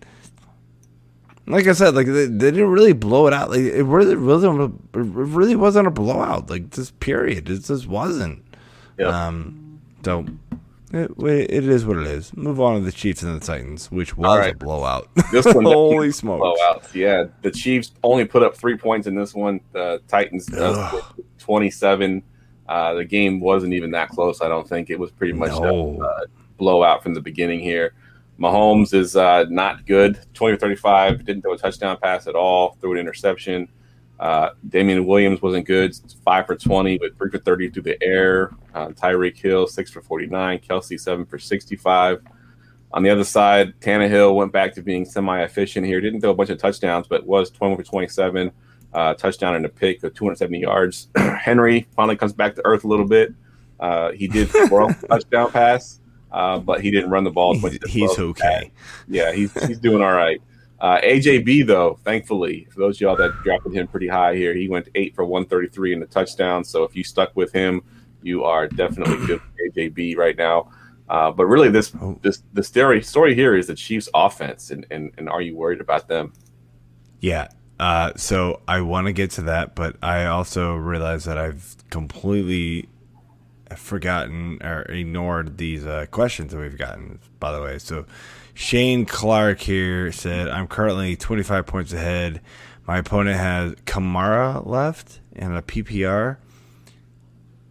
Like 1.48 1.68
I 1.68 1.74
said, 1.74 1.96
like 1.96 2.06
they, 2.06 2.28
they 2.28 2.52
didn't 2.52 2.70
really 2.70 2.94
blow 2.94 3.28
it 3.28 3.34
out. 3.34 3.50
Like 3.50 3.60
it 3.60 3.84
really, 3.84 4.16
really, 4.16 4.48
it 4.48 4.78
really 4.94 5.56
wasn't 5.56 5.88
a 5.88 5.92
blowout. 5.92 6.50
Like 6.50 6.70
this 6.72 6.92
period, 6.92 7.50
it 7.50 7.64
just 7.64 7.88
wasn't. 7.88 8.44
Yep. 8.98 9.08
Um, 9.08 9.82
so 10.04 10.26
it, 10.94 11.10
it 11.20 11.68
is 11.68 11.86
what 11.86 11.98
it 11.98 12.08
is. 12.08 12.36
Move 12.36 12.62
on 12.62 12.76
to 12.76 12.82
the 12.82 12.92
Chiefs 12.92 13.24
and 13.24 13.40
the 13.40 13.46
Titans, 13.46 13.90
which 13.92 14.16
was 14.16 14.38
right. 14.38 14.54
a 14.54 14.58
blowout. 14.58 15.10
This 15.32 15.46
one, 15.46 15.66
holy 15.66 16.12
smokes! 16.12 16.60
blowouts. 16.60 16.94
Yeah, 16.94 17.26
the 17.42 17.52
Chiefs 17.52 17.94
only 18.04 18.26
put 18.26 18.44
up 18.44 18.56
three 18.56 18.78
points 18.78 19.08
in 19.08 19.16
this 19.16 19.34
one. 19.34 19.62
The 19.72 20.02
Titans 20.08 20.48
uh, 21.42 21.44
Ugh. 21.44 21.46
twenty-seven. 21.46 22.24
Uh, 22.70 22.94
the 22.94 23.06
game 23.06 23.40
wasn't 23.40 23.74
even 23.74 23.92
that 23.92 24.10
close. 24.10 24.42
I 24.42 24.48
don't 24.48 24.68
think 24.68 24.90
it 24.90 25.00
was 25.00 25.12
pretty 25.12 25.34
much 25.34 25.52
No. 25.52 26.00
a 26.02 26.06
uh, 26.06 26.26
blowout 26.58 27.04
from 27.04 27.14
the 27.14 27.22
beginning 27.22 27.60
here. 27.60 27.94
Mahomes 28.40 28.94
is 28.94 29.16
uh, 29.16 29.46
not 29.50 29.86
good. 29.86 30.20
Twenty 30.34 30.56
or 30.56 30.58
thirty-five. 30.58 31.26
Didn't 31.26 31.42
throw 31.42 31.54
a 31.54 31.58
touchdown 31.58 31.98
pass 32.02 32.28
at 32.28 32.36
all. 32.36 32.78
Threw 32.82 32.94
an 32.94 32.98
interception. 32.98 33.68
Uh, 34.20 34.52
Damian 34.70 35.06
Williams 35.06 35.42
wasn't 35.42 35.66
good. 35.66 35.96
Five 36.24 36.46
for 36.46 36.56
twenty, 36.56 36.98
but 36.98 37.18
three 37.18 37.30
for 37.30 37.40
thirty 37.40 37.70
through 37.70 37.84
the 37.84 38.02
air. 38.04 38.52
Uh, 38.74 38.90
Tyreek 38.90 39.38
Hill 39.38 39.68
six 39.68 39.92
for 39.92 40.02
forty-nine. 40.02 40.60
Kelce 40.60 41.00
seven 41.00 41.26
for 41.26 41.40
sixty-five. 41.40 42.22
On 42.94 43.04
the 43.04 43.10
other 43.10 43.24
side, 43.24 43.74
Tannehill 43.80 44.36
went 44.36 44.52
back 44.52 44.74
to 44.76 44.82
being 44.82 45.06
semi-efficient 45.06 45.86
here. 45.86 46.02
Didn't 46.02 46.20
throw 46.22 46.32
a 46.32 46.34
bunch 46.34 46.50
of 46.50 46.58
touchdowns, 46.58 47.08
but 47.08 47.26
was 47.26 47.50
21 47.50 47.78
for 47.78 47.90
27. 47.90 48.52
Uh, 48.94 49.14
touchdown 49.14 49.56
and 49.56 49.66
a 49.66 49.70
pick 49.70 50.04
of 50.04 50.14
270 50.14 50.60
yards. 50.60 51.08
Henry 51.16 51.88
finally 51.96 52.18
comes 52.18 52.34
back 52.34 52.56
to 52.56 52.62
earth 52.66 52.84
a 52.84 52.88
little 52.88 53.08
bit. 53.08 53.34
Uh, 53.80 54.12
he 54.12 54.28
did 54.28 54.50
throw 54.68 54.90
a 54.90 54.94
touchdown 54.94 55.50
pass, 55.52 56.02
uh, 56.32 56.60
but 56.60 56.82
he 56.82 56.92
didn't 56.92 57.10
run 57.10 57.24
the 57.24 57.32
ball. 57.32 57.58
He's, 57.58 57.80
he's 57.88 58.20
okay. 58.20 58.72
Yeah, 59.08 59.32
he's 59.32 59.54
he's 59.66 59.80
doing 59.80 60.02
all 60.04 60.12
right. 60.14 60.42
Uh, 60.82 61.00
AJB 61.02 61.68
though, 61.68 62.00
thankfully, 62.04 62.68
for 62.72 62.80
those 62.80 62.98
of 62.98 63.02
y'all 63.02 63.16
that 63.16 63.32
drafted 63.44 63.74
him 63.74 63.88
pretty 63.88 64.08
high 64.08 64.36
here, 64.36 64.54
he 64.56 64.68
went 64.68 64.90
eight 64.96 65.16
for 65.16 65.24
133 65.24 65.94
in 65.94 66.00
the 66.00 66.06
touchdown. 66.08 66.64
So 66.64 66.84
if 66.84 66.96
you 66.96 67.04
stuck 67.04 67.36
with 67.36 67.54
him, 67.54 67.82
you 68.24 68.44
are 68.44 68.68
definitely 68.68 69.26
good 69.28 69.42
AJB 69.76 70.18
right 70.18 70.36
now. 70.36 70.70
Uh, 71.08 71.32
but 71.32 71.46
really, 71.46 71.70
this 71.70 71.94
Oh. 72.02 72.18
this 72.22 72.44
the 72.54 72.64
story 72.64 73.02
story 73.04 73.36
here 73.36 73.56
is 73.56 73.68
the 73.68 73.76
Chiefs' 73.76 74.10
offense, 74.14 74.72
and 74.72 74.86
and, 74.92 75.12
and 75.18 75.30
are 75.30 75.42
you 75.42 75.56
worried 75.56 75.82
about 75.82 76.08
them? 76.08 76.34
Yeah. 77.20 77.50
Uh, 77.82 78.14
so 78.16 78.62
I 78.68 78.82
want 78.82 79.08
to 79.08 79.12
get 79.12 79.32
to 79.32 79.42
that, 79.42 79.74
but 79.74 79.96
I 80.04 80.26
also 80.26 80.76
realize 80.76 81.26
that 81.26 81.40
I've 81.40 81.78
completely 81.90 82.88
forgotten 83.76 84.62
or 84.62 84.84
ignored 84.84 85.58
these 85.58 85.84
uh, 85.84 86.06
questions 86.12 86.52
that 86.52 86.60
we've 86.60 86.78
gotten. 86.78 87.18
By 87.40 87.52
the 87.52 87.60
way, 87.60 87.80
so 87.80 88.06
Shane 88.54 89.08
Clark 89.08 89.62
here 89.62 90.12
said, 90.12 90.48
"I'm 90.48 90.68
currently 90.68 91.16
25 91.16 91.66
points 91.66 91.92
ahead. 91.92 92.42
My 92.86 93.00
opponent 93.00 93.40
has 93.40 93.74
Kamara 93.86 94.64
left 94.64 95.20
and 95.36 95.58
a 95.58 95.64
PPR." 95.64 96.38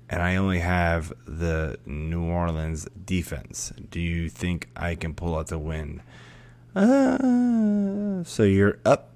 And 0.09 0.23
I 0.23 0.35
only 0.35 0.59
have 0.59 1.12
the 1.25 1.79
New 1.87 2.25
Orleans 2.25 2.88
defense. 3.05 3.73
Do 3.90 4.00
you 4.00 4.29
think 4.29 4.71
I 4.75 4.97
can 4.97 5.14
pull 5.14 5.38
out 5.38 5.47
the 5.47 5.59
win? 5.61 6.02
Uh, 6.75 8.25
so 8.25 8.43
you're 8.43 8.81
up 8.85 9.11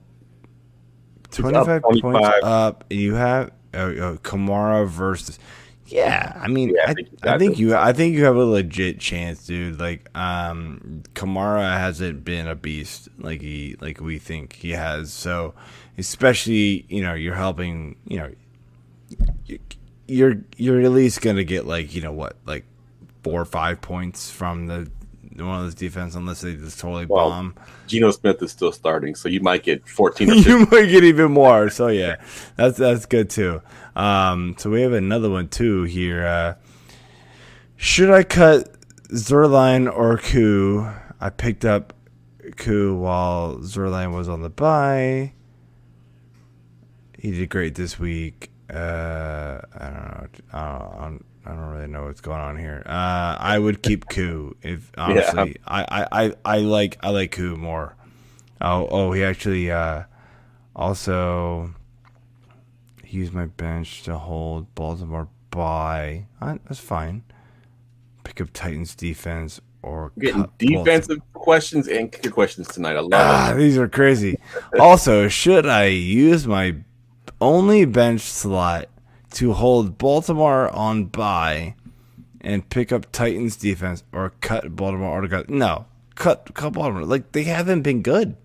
25 1.42 1.82
points 1.82 2.00
25. 2.00 2.42
up. 2.42 2.84
You 2.90 3.14
have 3.14 3.50
uh, 3.74 3.78
uh, 3.78 4.16
Kamara 4.18 4.88
versus. 4.88 5.38
Yeah, 5.86 6.32
I 6.40 6.48
mean, 6.48 6.74
Yeah, 6.74 6.86
I 6.86 6.90
I, 6.90 6.94
think 6.94 7.08
you 7.12 7.18
I 7.24 7.38
think 7.38 7.58
you, 7.58 7.76
I 7.76 7.92
think 7.92 8.14
you 8.16 8.24
have 8.24 8.36
a 8.36 8.44
legit 8.44 8.98
chance, 9.00 9.46
dude. 9.46 9.78
Like, 9.78 10.08
um, 10.16 11.02
Kamara 11.14 11.78
hasn't 11.78 12.24
been 12.24 12.48
a 12.48 12.54
beast 12.54 13.08
like 13.18 13.42
he, 13.42 13.76
like 13.80 14.00
we 14.00 14.18
think 14.18 14.54
he 14.54 14.70
has. 14.70 15.12
So, 15.12 15.54
especially, 15.98 16.86
you 16.88 17.02
know, 17.02 17.14
you're 17.14 17.34
helping, 17.34 17.96
you 18.06 18.18
know, 18.18 18.32
you're 20.06 20.36
you're 20.56 20.80
at 20.80 20.90
least 20.90 21.20
gonna 21.20 21.44
get 21.44 21.66
like, 21.66 21.94
you 21.94 22.00
know, 22.00 22.12
what, 22.12 22.36
like 22.46 22.64
four 23.22 23.40
or 23.40 23.46
five 23.46 23.80
points 23.80 24.30
from 24.30 24.66
the 24.66 24.90
one 25.36 25.58
of 25.58 25.62
those 25.64 25.74
defense, 25.74 26.14
unless 26.14 26.40
they 26.42 26.54
just 26.54 26.78
totally 26.78 27.06
Well, 27.06 27.28
bomb. 27.30 27.54
Geno 27.86 28.10
Smith 28.10 28.42
is 28.42 28.50
still 28.52 28.72
starting, 28.72 29.14
so 29.14 29.28
you 29.28 29.40
might 29.40 29.62
get 29.62 29.88
14 29.88 30.30
or 30.30 30.34
you 30.34 30.58
might 30.70 30.86
get 30.86 31.04
even 31.04 31.32
more. 31.32 31.70
So 31.70 31.88
yeah, 31.88 32.16
that's 32.56 32.78
that's 32.78 33.06
good 33.06 33.30
too. 33.30 33.60
Um, 33.96 34.54
so 34.58 34.70
we 34.70 34.82
have 34.82 34.92
another 34.92 35.30
one 35.30 35.48
too 35.48 35.84
here. 35.84 36.26
Uh, 36.26 36.54
should 37.76 38.10
I 38.10 38.22
cut 38.22 38.74
Zuerlein 39.10 39.92
or 39.92 40.18
Koo? 40.18 40.88
I 41.20 41.30
picked 41.30 41.64
up 41.64 41.92
Koo 42.56 42.96
while 42.96 43.56
Zuerlein 43.56 44.14
was 44.14 44.28
on 44.28 44.42
the 44.42 44.50
bye. 44.50 45.32
He 47.18 47.30
did 47.30 47.48
great 47.48 47.74
this 47.74 47.98
week. 47.98 48.50
Uh, 48.72 49.60
I 49.74 49.84
don't 49.90 49.94
know. 49.94 50.26
I 50.52 50.68
don't, 50.68 50.94
I 50.94 51.04
don't 51.04 51.24
really 51.52 51.86
know 51.88 52.04
what's 52.04 52.20
going 52.22 52.40
on 52.40 52.56
here. 52.58 52.82
Uh, 52.86 53.36
I 53.38 53.58
would 53.58 53.82
keep 53.82 54.08
Koo 54.08 54.56
if 54.62 54.90
honestly. 54.98 55.56
I, 55.66 55.82
I, 55.82 56.24
I, 56.24 56.34
I 56.44 56.58
like 56.58 56.96
I 57.02 57.10
like 57.10 57.32
Koo 57.32 57.56
more. 57.56 57.94
Oh, 58.60 58.88
oh, 58.90 59.12
he 59.12 59.22
actually 59.22 59.70
uh, 59.70 60.04
also 60.74 61.74
he 63.02 63.18
used 63.18 63.32
my 63.34 63.46
bench 63.46 64.02
to 64.04 64.16
hold 64.18 64.74
Baltimore 64.74 65.28
bye. 65.50 66.26
Uh, 66.40 66.58
that's 66.66 66.80
fine. 66.80 67.22
Pick 68.24 68.40
up 68.40 68.48
Titans 68.52 68.94
defense 68.94 69.60
or 69.82 70.12
Getting 70.18 70.40
cut 70.42 70.58
Baltimore. 70.58 70.84
defensive 70.84 71.18
questions 71.34 71.88
and 71.88 72.10
kicker 72.10 72.30
questions 72.30 72.68
tonight. 72.68 72.96
I 72.96 73.00
love 73.00 73.10
Ah, 73.12 73.54
these 73.54 73.76
are 73.76 73.88
crazy. 73.88 74.38
also, 74.80 75.28
should 75.28 75.66
I 75.66 75.86
use 75.86 76.46
my 76.46 76.76
only 77.40 77.84
bench 77.84 78.22
slot 78.22 78.88
to 79.34 79.52
hold 79.52 79.98
Baltimore 79.98 80.68
on 80.70 81.04
bye 81.06 81.74
and 82.40 82.68
pick 82.68 82.92
up 82.92 83.10
Titans 83.12 83.56
defense 83.56 84.02
or 84.12 84.32
cut 84.40 84.74
Baltimore 84.76 85.22
or 85.22 85.28
cut? 85.28 85.48
No, 85.50 85.86
cut 86.14 86.50
cut 86.54 86.72
Baltimore. 86.72 87.04
Like 87.04 87.32
they 87.32 87.44
haven't 87.44 87.82
been 87.82 88.02
good. 88.02 88.36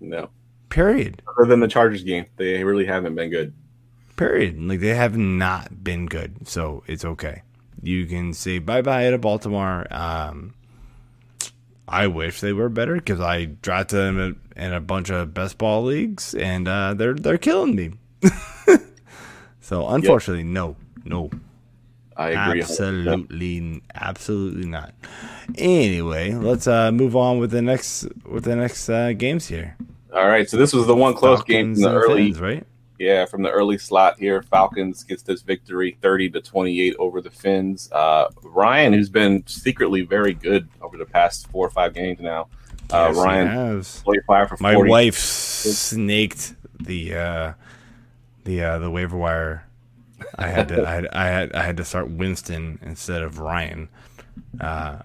No, 0.00 0.30
Period. 0.68 1.22
other 1.28 1.48
than 1.48 1.60
the 1.60 1.68
Chargers 1.68 2.02
game, 2.04 2.26
they 2.36 2.62
really 2.64 2.86
haven't 2.86 3.14
been 3.14 3.30
good. 3.30 3.52
Period. 4.16 4.60
Like 4.62 4.80
they 4.80 4.94
have 4.94 5.16
not 5.16 5.82
been 5.84 6.06
good, 6.06 6.46
so 6.48 6.82
it's 6.86 7.04
okay. 7.04 7.42
You 7.82 8.06
can 8.06 8.32
say 8.32 8.58
bye 8.58 8.82
bye 8.82 9.10
to 9.10 9.18
Baltimore. 9.18 9.86
Um, 9.90 10.54
I 11.88 12.08
wish 12.08 12.40
they 12.40 12.52
were 12.52 12.68
better 12.68 12.94
because 12.96 13.20
I 13.20 13.44
drafted 13.44 13.98
them 13.98 14.18
in- 14.18 14.40
in 14.64 14.72
a 14.72 14.80
bunch 14.80 15.10
of 15.10 15.34
best 15.34 15.58
ball 15.58 15.84
leagues, 15.84 16.34
and 16.34 16.66
uh, 16.66 16.94
they're 16.94 17.14
they're 17.14 17.38
killing 17.38 17.74
me. 17.76 17.90
so 19.66 19.88
unfortunately, 19.88 20.44
no, 20.44 20.76
no, 21.04 21.30
I 22.16 22.28
agree. 22.30 22.60
100%. 22.62 22.62
absolutely, 22.62 23.82
absolutely 23.94 24.66
not. 24.66 24.94
Anyway, 25.58 26.32
let's 26.32 26.66
uh, 26.66 26.92
move 26.92 27.16
on 27.16 27.38
with 27.38 27.50
the 27.50 27.62
next 27.62 28.06
with 28.24 28.44
the 28.44 28.54
next 28.56 28.88
uh, 28.88 29.12
games 29.12 29.46
here. 29.48 29.76
All 30.14 30.26
right, 30.28 30.48
so 30.48 30.56
this 30.56 30.72
was 30.72 30.86
the 30.86 30.94
one 30.94 31.14
close 31.14 31.42
game 31.42 31.74
Falcons 31.74 31.82
from 31.82 31.92
the 31.92 31.98
early 31.98 32.32
right? 32.32 32.66
Yeah, 32.98 33.26
from 33.26 33.42
the 33.42 33.50
early 33.50 33.76
slot 33.76 34.18
here, 34.18 34.40
Falcons 34.42 35.04
gets 35.04 35.22
this 35.22 35.42
victory, 35.42 35.98
thirty 36.00 36.30
to 36.30 36.40
twenty-eight 36.40 36.94
over 36.98 37.20
the 37.20 37.30
Finns. 37.30 37.90
Uh, 37.92 38.28
Ryan, 38.42 38.92
who's 38.94 39.10
been 39.10 39.46
secretly 39.46 40.02
very 40.02 40.32
good 40.32 40.68
over 40.80 40.96
the 40.96 41.04
past 41.04 41.48
four 41.48 41.66
or 41.66 41.70
five 41.70 41.92
games 41.92 42.20
now, 42.20 42.48
uh, 42.90 43.12
Yes, 43.12 43.16
Ryan 43.16 43.46
has. 43.48 44.02
twenty-five 44.02 44.48
for 44.48 44.56
My 44.60 44.74
forty. 44.74 44.90
wife 44.90 45.18
snaked 45.18 46.54
the 46.80 47.14
uh, 47.14 47.52
the 48.46 48.62
uh, 48.62 48.78
the 48.78 48.90
waiver 48.90 49.18
wire. 49.18 49.66
I 50.36 50.46
had 50.46 50.68
to 50.68 50.86
I 50.86 50.92
had, 50.94 51.06
I 51.08 51.26
had 51.26 51.52
I 51.52 51.62
had 51.62 51.76
to 51.76 51.84
start 51.84 52.10
Winston 52.10 52.78
instead 52.82 53.22
of 53.22 53.38
Ryan 53.38 53.90
uh, 54.60 55.00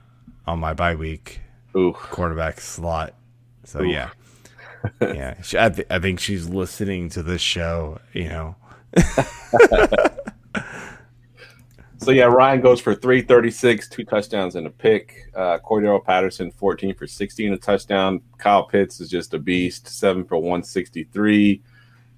on 0.48 0.60
my 0.60 0.74
bye 0.74 0.96
week 0.96 1.42
quarterback 1.74 2.62
slot. 2.62 3.16
So 3.66 3.82
Oof. 3.82 3.92
yeah, 3.92 4.10
yeah. 5.02 5.34
She, 5.44 5.60
I, 5.60 5.70
th- 5.70 5.88
I 5.90 6.00
think 6.00 6.20
she's 6.22 6.48
listening 6.48 7.10
to 7.10 7.24
this 7.24 7.42
show. 7.42 8.00
You 8.14 8.30
know, 8.30 8.56
so 11.98 12.12
yeah, 12.12 12.26
Ryan 12.26 12.62
goes 12.62 12.80
for 12.80 12.96
three 12.96 13.22
thirty-six, 13.22 13.90
two 13.90 14.06
touchdowns 14.06 14.56
and 14.56 14.66
a 14.68 14.72
pick. 14.72 15.30
Uh, 15.36 15.58
Cordarrelle 15.60 16.04
Patterson 16.06 16.52
fourteen 16.52 16.96
for 16.96 17.08
sixteen, 17.08 17.52
a 17.52 17.58
touchdown. 17.58 18.22
Kyle 18.38 18.64
Pitts 18.64 19.02
is 19.02 19.10
just 19.10 19.34
a 19.34 19.40
beast, 19.40 19.88
seven 19.88 20.24
for 20.24 20.38
one 20.38 20.64
sixty-three. 20.64 21.62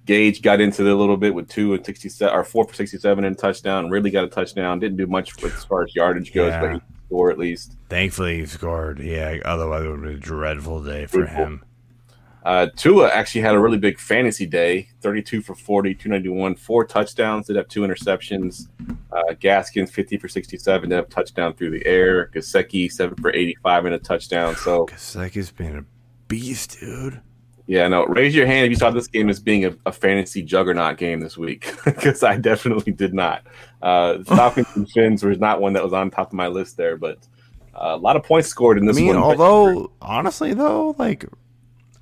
Gage 0.06 0.42
got 0.42 0.60
into 0.60 0.86
it 0.86 0.92
a 0.92 0.94
little 0.94 1.16
bit 1.16 1.34
with 1.34 1.48
two 1.48 1.72
and 1.74 1.84
sixty-seven 1.84 2.34
or 2.34 2.44
four 2.44 2.66
for 2.68 2.74
sixty-seven 2.74 3.24
and 3.24 3.34
a 3.36 3.38
touchdown. 3.38 3.88
Really 3.90 4.10
got 4.10 4.24
a 4.24 4.28
touchdown. 4.28 4.78
Didn't 4.78 4.98
do 4.98 5.06
much 5.06 5.40
with, 5.42 5.54
as 5.56 5.64
far 5.64 5.82
as 5.82 5.94
yardage 5.94 6.32
goes, 6.32 6.50
Yeah. 6.52 6.60
but 6.60 6.72
he 6.74 6.80
scored 7.06 7.32
at 7.32 7.38
least. 7.38 7.76
thankfully 7.88 8.40
he 8.40 8.46
scored. 8.46 8.98
Yeah, 8.98 9.38
otherwise 9.44 9.84
it 9.84 9.88
would 9.88 9.94
have 10.00 10.02
been 10.04 10.16
a 10.16 10.18
dreadful 10.18 10.82
day 10.82 11.06
for 11.06 11.18
Beautiful. 11.18 11.44
him. 11.44 11.64
Uh, 12.44 12.66
Tua 12.76 13.08
actually 13.08 13.40
had 13.40 13.54
a 13.54 13.58
really 13.58 13.78
big 13.78 13.98
fantasy 13.98 14.44
day 14.44 14.90
32 15.00 15.40
for 15.40 15.54
40, 15.54 15.94
291, 15.94 16.56
four 16.56 16.84
touchdowns, 16.84 17.46
did 17.46 17.56
have 17.56 17.68
two 17.68 17.80
interceptions. 17.80 18.68
Uh, 19.10 19.32
Gaskins, 19.40 19.90
50 19.90 20.18
for 20.18 20.28
67, 20.28 20.90
did 20.90 20.94
have 20.94 21.06
a 21.06 21.08
touchdown 21.08 21.54
through 21.54 21.70
the 21.70 21.86
air. 21.86 22.28
Gesicki, 22.34 22.92
7 22.92 23.16
for 23.16 23.32
85 23.34 23.86
and 23.86 23.94
a 23.94 23.98
touchdown. 23.98 24.54
So, 24.56 24.84
Gesicki's 24.88 25.50
been 25.50 25.78
a 25.78 25.84
beast, 26.28 26.80
dude. 26.80 27.22
Yeah, 27.66 27.88
no. 27.88 28.04
Raise 28.04 28.34
your 28.34 28.46
hand 28.46 28.66
if 28.66 28.70
you 28.70 28.76
saw 28.76 28.90
this 28.90 29.06
game 29.06 29.30
as 29.30 29.40
being 29.40 29.64
a, 29.64 29.74
a 29.86 29.92
fantasy 29.92 30.42
juggernaut 30.42 30.98
game 30.98 31.20
this 31.20 31.38
week, 31.38 31.72
because 31.84 32.22
I 32.22 32.36
definitely 32.36 32.92
did 32.92 33.14
not. 33.14 33.42
Uh, 33.80 34.22
Falcons 34.24 34.68
and 34.74 34.90
Fins 34.90 35.24
was 35.24 35.38
not 35.38 35.60
one 35.60 35.72
that 35.72 35.82
was 35.82 35.92
on 35.92 36.10
top 36.10 36.28
of 36.28 36.34
my 36.34 36.48
list 36.48 36.76
there, 36.76 36.96
but 36.96 37.18
uh, 37.74 37.94
a 37.94 37.96
lot 37.96 38.16
of 38.16 38.22
points 38.22 38.48
scored 38.48 38.76
in 38.76 38.86
this 38.86 38.96
I 38.96 39.00
mean, 39.00 39.14
one. 39.14 39.16
although 39.16 39.90
honestly 40.00 40.52
though, 40.52 40.94
like 40.98 41.24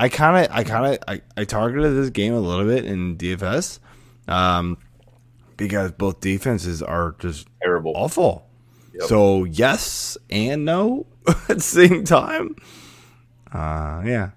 I 0.01 0.09
kind 0.09 0.45
of, 0.45 0.53
I 0.53 0.65
kind 0.65 0.95
of, 0.95 0.99
I, 1.07 1.21
I 1.37 1.45
targeted 1.45 1.95
this 1.97 2.11
game 2.11 2.35
a 2.35 2.41
little 2.41 2.67
bit 2.67 2.85
in 2.85 3.17
DFS, 3.17 3.79
um, 4.27 4.79
because 5.57 5.93
both 5.93 6.21
defenses 6.21 6.83
are 6.83 7.15
just 7.21 7.47
terrible, 7.63 7.93
awful. 7.95 8.49
Yep. 8.95 9.05
So 9.05 9.45
yes 9.45 10.19
and 10.29 10.65
no 10.65 11.07
at 11.49 11.59
the 11.59 11.61
same 11.61 12.05
time. 12.05 12.57
Uh, 13.53 14.03
yeah. 14.05 14.31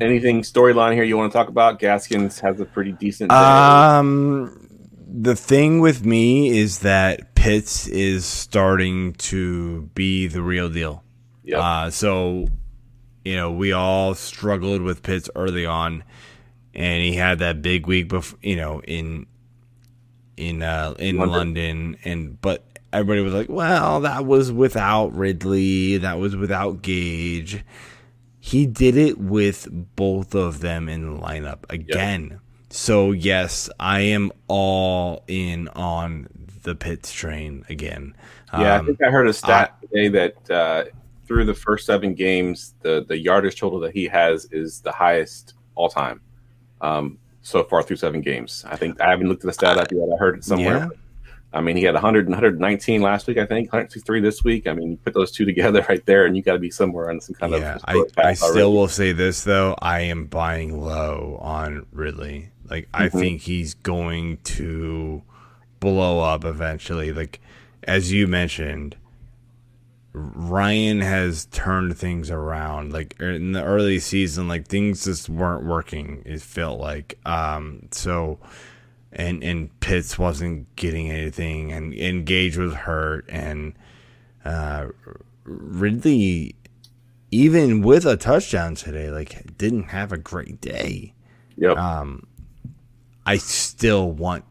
Anything 0.00 0.42
storyline 0.42 0.94
here 0.94 1.04
you 1.04 1.16
want 1.16 1.32
to 1.32 1.38
talk 1.38 1.48
about? 1.48 1.78
Gaskins 1.78 2.40
has 2.40 2.60
a 2.60 2.64
pretty 2.64 2.92
decent. 2.92 3.30
Day. 3.30 3.36
Um, 3.36 4.68
the 5.06 5.36
thing 5.36 5.80
with 5.80 6.04
me 6.04 6.58
is 6.58 6.80
that 6.80 7.34
Pitts 7.34 7.86
is 7.86 8.26
starting 8.26 9.14
to 9.14 9.82
be 9.94 10.26
the 10.26 10.42
real 10.42 10.68
deal. 10.68 11.04
Yeah. 11.44 11.60
Uh, 11.60 11.90
so, 11.90 12.48
you 13.24 13.36
know, 13.36 13.52
we 13.52 13.72
all 13.72 14.14
struggled 14.14 14.82
with 14.82 15.02
Pitts 15.02 15.30
early 15.36 15.64
on, 15.64 16.02
and 16.74 17.02
he 17.02 17.14
had 17.14 17.38
that 17.38 17.62
big 17.62 17.86
week 17.86 18.08
before, 18.08 18.38
you 18.42 18.56
know, 18.56 18.80
in 18.80 19.26
in 20.36 20.62
uh, 20.62 20.94
in 20.98 21.16
London. 21.16 21.36
London, 21.36 21.96
and 22.04 22.40
but 22.40 22.64
everybody 22.92 23.20
was 23.20 23.34
like, 23.34 23.48
well, 23.48 24.00
that 24.00 24.26
was 24.26 24.50
without 24.50 25.14
Ridley, 25.14 25.98
that 25.98 26.18
was 26.18 26.34
without 26.34 26.82
Gage. 26.82 27.62
He 28.46 28.64
did 28.64 28.96
it 28.96 29.18
with 29.18 29.66
both 29.96 30.32
of 30.32 30.60
them 30.60 30.88
in 30.88 31.02
the 31.02 31.20
lineup 31.20 31.64
again. 31.68 32.28
Yep. 32.30 32.40
So 32.70 33.10
yes, 33.10 33.68
I 33.80 34.02
am 34.02 34.30
all 34.46 35.24
in 35.26 35.66
on 35.66 36.28
the 36.62 36.76
Pitts 36.76 37.12
train 37.12 37.64
again. 37.68 38.14
Yeah, 38.52 38.76
um, 38.76 38.82
I 38.82 38.86
think 38.86 39.02
I 39.02 39.10
heard 39.10 39.26
a 39.26 39.32
stat 39.32 39.74
uh, 39.76 39.86
today 39.88 40.08
that 40.10 40.50
uh, 40.52 40.84
through 41.26 41.46
the 41.46 41.54
first 41.54 41.86
seven 41.86 42.14
games, 42.14 42.76
the 42.82 43.04
the 43.08 43.18
yardage 43.18 43.58
total 43.58 43.80
that 43.80 43.92
he 43.92 44.04
has 44.04 44.44
is 44.52 44.80
the 44.80 44.92
highest 44.92 45.54
all 45.74 45.88
time 45.88 46.20
um, 46.82 47.18
so 47.42 47.64
far 47.64 47.82
through 47.82 47.96
seven 47.96 48.20
games. 48.20 48.64
I 48.68 48.76
think 48.76 49.00
I 49.00 49.10
haven't 49.10 49.28
looked 49.28 49.42
at 49.42 49.48
the 49.48 49.54
stat 49.54 49.76
up 49.76 49.90
yet. 49.90 50.08
I 50.14 50.16
heard 50.18 50.38
it 50.38 50.44
somewhere. 50.44 50.88
Yeah. 50.88 50.88
I 51.52 51.60
mean, 51.60 51.76
he 51.76 51.84
had 51.84 51.94
100 51.94 52.26
119 52.26 53.02
last 53.02 53.26
week, 53.26 53.38
I 53.38 53.46
think, 53.46 53.72
103 53.72 54.20
this 54.20 54.44
week. 54.44 54.66
I 54.66 54.74
mean, 54.74 54.92
you 54.92 54.96
put 54.98 55.14
those 55.14 55.30
two 55.30 55.44
together 55.44 55.84
right 55.88 56.04
there, 56.04 56.26
and 56.26 56.36
you 56.36 56.42
got 56.42 56.54
to 56.54 56.58
be 56.58 56.70
somewhere 56.70 57.10
on 57.10 57.20
some 57.20 57.34
kind 57.34 57.52
yeah, 57.52 57.76
of. 57.76 57.84
Yeah, 57.88 58.04
I, 58.18 58.28
I 58.28 58.34
still 58.34 58.72
will 58.72 58.88
say 58.88 59.12
this 59.12 59.44
though: 59.44 59.74
I 59.80 60.00
am 60.00 60.26
buying 60.26 60.80
low 60.80 61.38
on 61.40 61.86
Ridley. 61.92 62.50
Like, 62.68 62.86
mm-hmm. 62.90 63.02
I 63.02 63.08
think 63.08 63.42
he's 63.42 63.74
going 63.74 64.38
to 64.38 65.22
blow 65.80 66.20
up 66.20 66.44
eventually. 66.44 67.12
Like, 67.12 67.40
as 67.84 68.12
you 68.12 68.26
mentioned, 68.26 68.96
Ryan 70.16 71.02
has 71.02 71.44
turned 71.46 71.98
things 71.98 72.30
around. 72.30 72.92
Like 72.92 73.20
in 73.20 73.52
the 73.52 73.62
early 73.62 73.98
season, 73.98 74.48
like 74.48 74.66
things 74.66 75.04
just 75.04 75.28
weren't 75.28 75.66
working. 75.66 76.22
It 76.24 76.40
felt 76.40 76.80
like 76.80 77.18
um 77.26 77.88
so 77.90 78.38
and 79.16 79.42
and 79.42 79.80
Pitts 79.80 80.18
wasn't 80.18 80.74
getting 80.76 81.10
anything, 81.10 81.72
and, 81.72 81.92
and 81.94 82.24
Gage 82.26 82.56
was 82.56 82.74
hurt, 82.74 83.24
and 83.28 83.72
uh, 84.44 84.88
Ridley, 85.44 86.54
even 87.30 87.80
with 87.80 88.04
a 88.04 88.16
touchdown 88.16 88.74
today, 88.74 89.10
like 89.10 89.56
didn't 89.56 89.84
have 89.84 90.12
a 90.12 90.18
great 90.18 90.60
day. 90.60 91.14
Yep. 91.56 91.76
Um, 91.78 92.26
I 93.24 93.38
still 93.38 94.12
want 94.12 94.44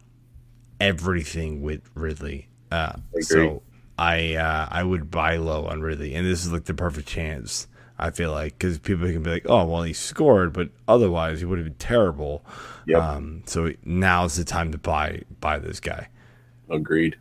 everything 0.80 1.62
with 1.62 1.88
Ridley. 1.94 2.48
Uh, 2.72 2.94
I 3.16 3.20
so 3.20 3.62
I 3.96 4.34
uh, 4.34 4.68
I 4.68 4.82
would 4.82 5.12
buy 5.12 5.36
low 5.36 5.66
on 5.66 5.80
Ridley, 5.80 6.14
and 6.14 6.26
this 6.26 6.44
is 6.44 6.52
like 6.52 6.64
the 6.64 6.74
perfect 6.74 7.06
chance. 7.08 7.68
I 7.98 8.10
feel 8.10 8.30
like 8.30 8.58
because 8.58 8.78
people 8.78 9.06
can 9.06 9.22
be 9.22 9.30
like, 9.30 9.46
oh 9.48 9.64
well, 9.64 9.82
he 9.82 9.92
scored, 9.92 10.52
but 10.52 10.68
otherwise 10.86 11.40
he 11.40 11.46
would 11.46 11.58
have 11.58 11.66
been 11.66 11.74
terrible. 11.74 12.44
Yep. 12.86 13.02
Um, 13.02 13.42
so 13.46 13.72
now's 13.84 14.36
the 14.36 14.44
time 14.44 14.72
to 14.72 14.78
buy 14.78 15.22
buy 15.40 15.58
this 15.58 15.80
guy. 15.80 16.08
Agreed. 16.68 17.16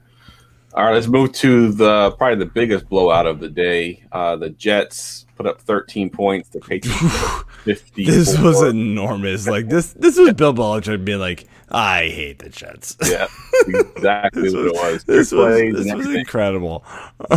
All 0.74 0.84
right, 0.84 0.94
let's 0.94 1.08
move 1.08 1.32
to 1.34 1.72
the 1.72 2.12
probably 2.12 2.38
the 2.38 2.52
biggest 2.52 2.90
blowout 2.90 3.26
of 3.26 3.40
the 3.40 3.48
day. 3.48 4.04
Uh, 4.12 4.36
the 4.36 4.50
Jets 4.50 5.26
put 5.38 5.48
up 5.48 5.62
13 5.62 6.10
points. 6.10 6.50
The 6.50 6.60
Patriots 6.60 7.44
50. 7.64 8.06
This 8.06 8.38
was 8.38 8.62
enormous. 8.62 9.48
Like 9.48 9.70
this, 9.70 9.94
this 9.94 10.18
was 10.18 10.34
Bill 10.34 10.54
Belichick 10.54 11.06
being 11.06 11.20
like, 11.20 11.48
"I 11.70 12.10
hate 12.10 12.40
the 12.40 12.50
Jets." 12.50 12.98
Yeah, 13.02 13.28
exactly 13.66 14.54
what 14.54 14.64
was, 14.64 14.66
it 14.66 14.74
was. 14.74 15.04
This 15.06 15.32
was, 15.32 15.86
this 15.86 15.94
was 15.94 16.14
incredible. 16.14 16.84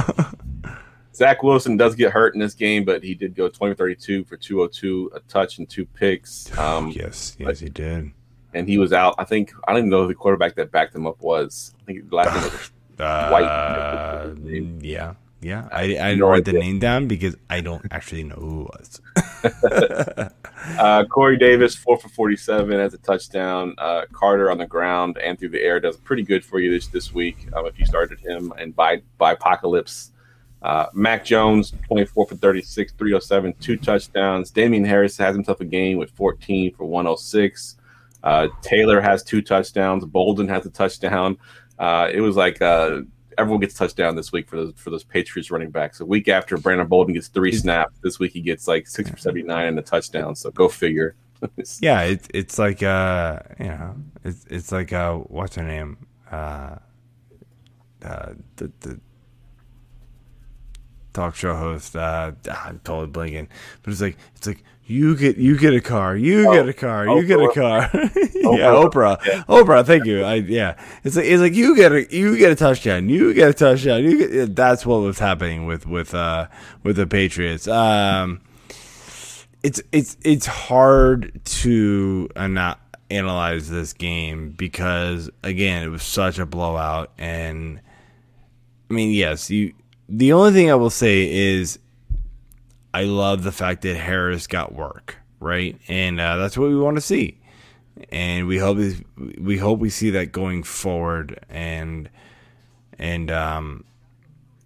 Zach 1.19 1.43
Wilson 1.43 1.77
does 1.77 1.95
get 1.95 2.13
hurt 2.13 2.35
in 2.35 2.41
this 2.41 2.55
game, 2.55 2.85
but 2.85 3.03
he 3.03 3.15
did 3.15 3.35
go 3.35 3.49
20 3.49 3.75
32 3.75 4.25
for 4.25 4.37
202, 4.37 5.11
a 5.15 5.21
touch 5.21 5.59
and 5.59 5.69
two 5.69 5.85
picks. 5.85 6.57
Um, 6.57 6.91
yes, 6.91 7.37
yes, 7.39 7.61
he 7.61 7.69
did 7.69 8.13
and 8.55 8.69
he 8.69 8.79
was 8.79 8.93
out. 8.93 9.15
I 9.19 9.25
think 9.25 9.53
I 9.67 9.73
don't 9.73 9.81
even 9.81 9.91
know 9.91 10.03
who 10.03 10.09
the 10.09 10.15
quarterback 10.15 10.55
that 10.57 10.71
backed 10.71 10.95
him 10.95 11.07
up 11.07 11.21
was. 11.21 11.75
I 11.81 11.85
think 11.85 12.13
last 12.13 12.35
name 12.35 12.45
was 12.45 12.71
uh, 12.99 13.29
White. 13.31 14.83
Yeah, 14.83 15.15
yeah. 15.41 15.69
I 15.71 15.83
I 15.83 15.87
didn't 15.87 16.25
write 16.25 16.45
the 16.45 16.53
name 16.53 16.79
down 16.79 17.07
because 17.07 17.37
I 17.51 17.61
don't 17.61 17.87
actually 17.91 18.25
know 18.25 18.37
who 18.37 18.63
it 18.63 18.71
was. 18.79 19.01
uh, 20.79 21.05
Corey 21.07 21.37
Davis, 21.37 21.75
four 21.75 21.99
for 21.99 22.09
forty-seven 22.09 22.79
as 22.79 22.95
a 22.95 22.99
touchdown. 22.99 23.75
Uh, 23.79 24.03
Carter 24.13 24.51
on 24.51 24.59
the 24.59 24.67
ground 24.67 25.19
and 25.19 25.39
through 25.39 25.51
the 25.51 25.63
air 25.63 25.81
does 25.81 25.97
pretty 25.97 26.23
good 26.23 26.45
for 26.45 26.59
you 26.59 26.71
this 26.71 26.89
this 26.89 27.13
week 27.13 27.49
um, 27.55 27.67
if 27.67 27.79
you 27.79 27.87
started 27.87 28.19
him. 28.21 28.53
And 28.59 28.75
by 28.75 29.03
by 29.19 29.33
apocalypse. 29.33 30.13
Uh, 30.63 30.87
Mac 30.93 31.25
Jones, 31.25 31.73
24 31.87 32.27
for 32.27 32.35
36, 32.35 32.93
307, 32.93 33.55
two 33.61 33.77
touchdowns. 33.77 34.51
Damien 34.51 34.85
Harris 34.85 35.17
has 35.17 35.35
himself 35.35 35.61
a 35.61 35.65
game 35.65 35.99
with 35.99 36.11
14 36.13 36.75
for 36.75 36.85
106. 36.85 37.77
Uh, 38.25 38.49
Taylor 38.63 39.01
has 39.01 39.23
two 39.23 39.41
touchdowns. 39.41 40.05
Bolden 40.05 40.49
has 40.49 40.67
a 40.67 40.71
touchdown. 40.71 41.39
Uh, 41.79 42.09
it 42.13 42.21
was 42.21 42.37
like 42.37 42.61
uh, 42.61 43.03
everyone 43.39 43.61
gets 43.61 43.75
touchdown 43.75 44.17
this 44.17 44.33
week 44.33 44.49
for 44.49 44.57
those 44.57 44.73
for 44.77 44.91
those 44.91 45.05
Patriots 45.05 45.51
running 45.51 45.71
backs. 45.71 46.01
A 46.01 46.05
week 46.05 46.29
after 46.29 46.59
Brandon 46.59 46.87
Bolden 46.87 47.15
gets 47.15 47.29
three 47.29 47.53
snaps, 47.53 47.95
this 48.03 48.19
week 48.19 48.33
he 48.33 48.41
gets 48.41 48.67
like 48.67 48.87
six 48.87 49.09
for 49.09 49.17
seventy 49.17 49.45
nine 49.45 49.69
and 49.69 49.79
a 49.79 49.83
touchdown. 49.83 50.35
So 50.35 50.51
go 50.51 50.69
figure. 50.69 51.15
yeah, 51.81 52.03
it's 52.03 52.27
it's 52.35 52.59
like 52.59 52.83
uh 52.83 53.39
you 53.61 53.67
know 53.67 53.95
it's 54.25 54.45
it's 54.51 54.73
like 54.73 54.93
uh 54.93 55.15
what's 55.15 55.55
her 55.55 55.63
name 55.63 55.97
uh 56.31 56.77
uh 58.05 58.33
the 58.57 58.73
the 58.81 59.01
talk 61.19 61.35
show 61.35 61.55
host 61.55 61.97
uh 61.97 62.33
I'm 62.67 62.81
totally 62.85 63.09
blanking 63.09 63.49
but 63.83 63.93
it's 63.93 64.01
like 64.01 64.17
it's 64.37 64.47
like 64.47 64.63
you 64.89 65.17
get 65.17 65.37
you 65.37 65.59
get 65.59 65.75
a 65.75 65.83
car, 65.83 66.17
you 66.17 66.49
oh, 66.49 66.53
get 66.55 66.67
a 66.67 66.73
car, 66.73 67.07
you 67.07 67.27
get 67.27 67.39
a 67.39 67.53
car. 67.53 67.91
yeah, 67.93 68.73
Oprah. 68.73 69.23
Yeah. 69.27 69.45
Oprah, 69.47 69.85
thank 69.85 70.07
you. 70.07 70.25
I 70.25 70.37
yeah. 70.37 70.83
It's 71.05 71.15
like 71.15 71.27
it's 71.27 71.43
like 71.43 71.53
you 71.53 71.77
get 71.77 71.93
a 71.93 72.11
you 72.11 72.39
get 72.39 72.53
a 72.53 72.55
touchdown, 72.55 73.11
you 73.11 73.35
get 73.35 73.51
a 73.51 73.53
touchdown. 73.53 74.03
You 74.03 74.29
get 74.29 74.57
that's 74.57 74.87
what 74.87 75.01
was 75.01 75.19
happening 75.19 75.67
with 75.67 75.87
with 75.87 76.15
uh 76.15 76.49
with 76.85 76.97
the 76.97 77.07
Patriots. 77.07 77.69
Um 77.69 78.41
it's 79.63 79.83
it's 79.93 80.17
it's 80.23 80.47
hard 80.47 81.39
to 81.45 82.31
uh, 82.35 82.47
not 82.47 82.81
analyze 83.11 83.69
this 83.69 83.93
game 83.93 84.53
because 84.53 85.29
again, 85.43 85.83
it 85.83 85.89
was 85.89 86.03
such 86.03 86.39
a 86.39 86.47
blowout 86.47 87.13
and 87.19 87.79
I 88.91 88.95
mean, 88.95 89.13
yes, 89.13 89.51
you 89.51 89.75
the 90.09 90.33
only 90.33 90.53
thing 90.53 90.71
I 90.71 90.75
will 90.75 90.91
say 90.91 91.31
is 91.31 91.79
I 92.95 93.05
love 93.05 93.43
the 93.43 93.53
fact 93.53 93.83
that 93.83 93.97
Harris 93.97 94.47
got 94.47 94.75
work, 94.75 95.17
right? 95.41 95.79
And 95.89 96.21
uh, 96.21 96.37
that's 96.37 96.57
what 96.57 96.69
we 96.69 96.79
want 96.79 96.97
to 96.97 97.01
see. 97.01 97.39
And 98.11 98.47
we 98.47 98.59
hope 98.59 98.79
we 99.39 99.59
hope 99.59 99.81
we 99.81 99.91
see 99.91 100.11
that 100.11 100.27
going 100.33 100.63
forward. 100.63 101.45
And 101.49 102.09
and 102.99 103.31
um, 103.31 103.85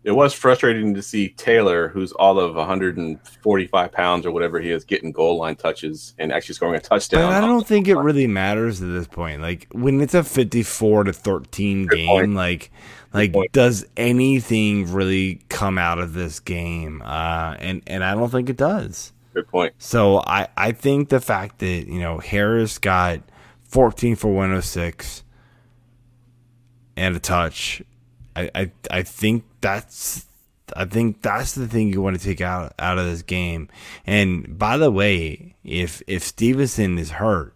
it 0.04 0.12
was 0.12 0.34
frustrating 0.34 0.94
to 0.94 1.02
see 1.02 1.30
Taylor, 1.30 1.88
who's 1.88 2.12
all 2.12 2.38
of 2.38 2.54
145 2.56 3.92
pounds 3.92 4.26
or 4.26 4.32
whatever 4.32 4.60
he 4.60 4.70
is, 4.70 4.84
getting 4.84 5.12
goal 5.12 5.38
line 5.38 5.56
touches 5.56 6.14
and 6.18 6.32
actually 6.32 6.54
scoring 6.56 6.74
a 6.74 6.80
touchdown. 6.80 7.22
But 7.22 7.32
I 7.32 7.40
don't 7.40 7.66
think 7.66 7.88
it 7.88 7.96
really 7.96 8.26
matters 8.26 8.82
at 8.82 8.88
this 8.88 9.06
point. 9.06 9.42
Like 9.42 9.66
when 9.72 10.00
it's 10.00 10.14
a 10.14 10.24
54 10.24 11.04
to 11.04 11.12
13 11.12 11.86
Good 11.86 11.96
game, 11.96 12.06
point. 12.08 12.34
like 12.34 12.70
like, 13.12 13.34
does 13.52 13.86
anything 13.96 14.92
really 14.92 15.40
come 15.48 15.78
out 15.78 15.98
of 15.98 16.14
this 16.14 16.40
game? 16.40 17.02
Uh, 17.04 17.56
and 17.58 17.82
and 17.86 18.02
I 18.04 18.14
don't 18.14 18.30
think 18.30 18.48
it 18.48 18.56
does. 18.56 19.12
Good 19.34 19.48
point. 19.48 19.74
So 19.78 20.22
I 20.26 20.48
I 20.56 20.72
think 20.72 21.08
the 21.08 21.20
fact 21.20 21.58
that 21.60 21.86
you 21.86 22.00
know 22.00 22.18
Harris 22.18 22.78
got 22.78 23.20
14 23.64 24.16
for 24.16 24.28
106 24.28 25.22
and 26.96 27.16
a 27.16 27.20
touch, 27.20 27.82
I 28.36 28.50
I, 28.54 28.72
I 28.90 29.02
think 29.02 29.44
that's 29.60 30.26
I 30.76 30.84
think 30.84 31.22
that's 31.22 31.54
the 31.54 31.68
thing 31.68 31.92
you 31.92 32.02
want 32.02 32.18
to 32.18 32.24
take 32.24 32.40
out 32.40 32.74
out 32.78 32.98
of 32.98 33.06
this 33.06 33.22
game. 33.22 33.68
And 34.06 34.58
by 34.58 34.76
the 34.76 34.90
way, 34.90 35.54
if 35.64 36.02
if 36.06 36.22
Stevenson 36.22 36.98
is 36.98 37.12
hurt, 37.12 37.54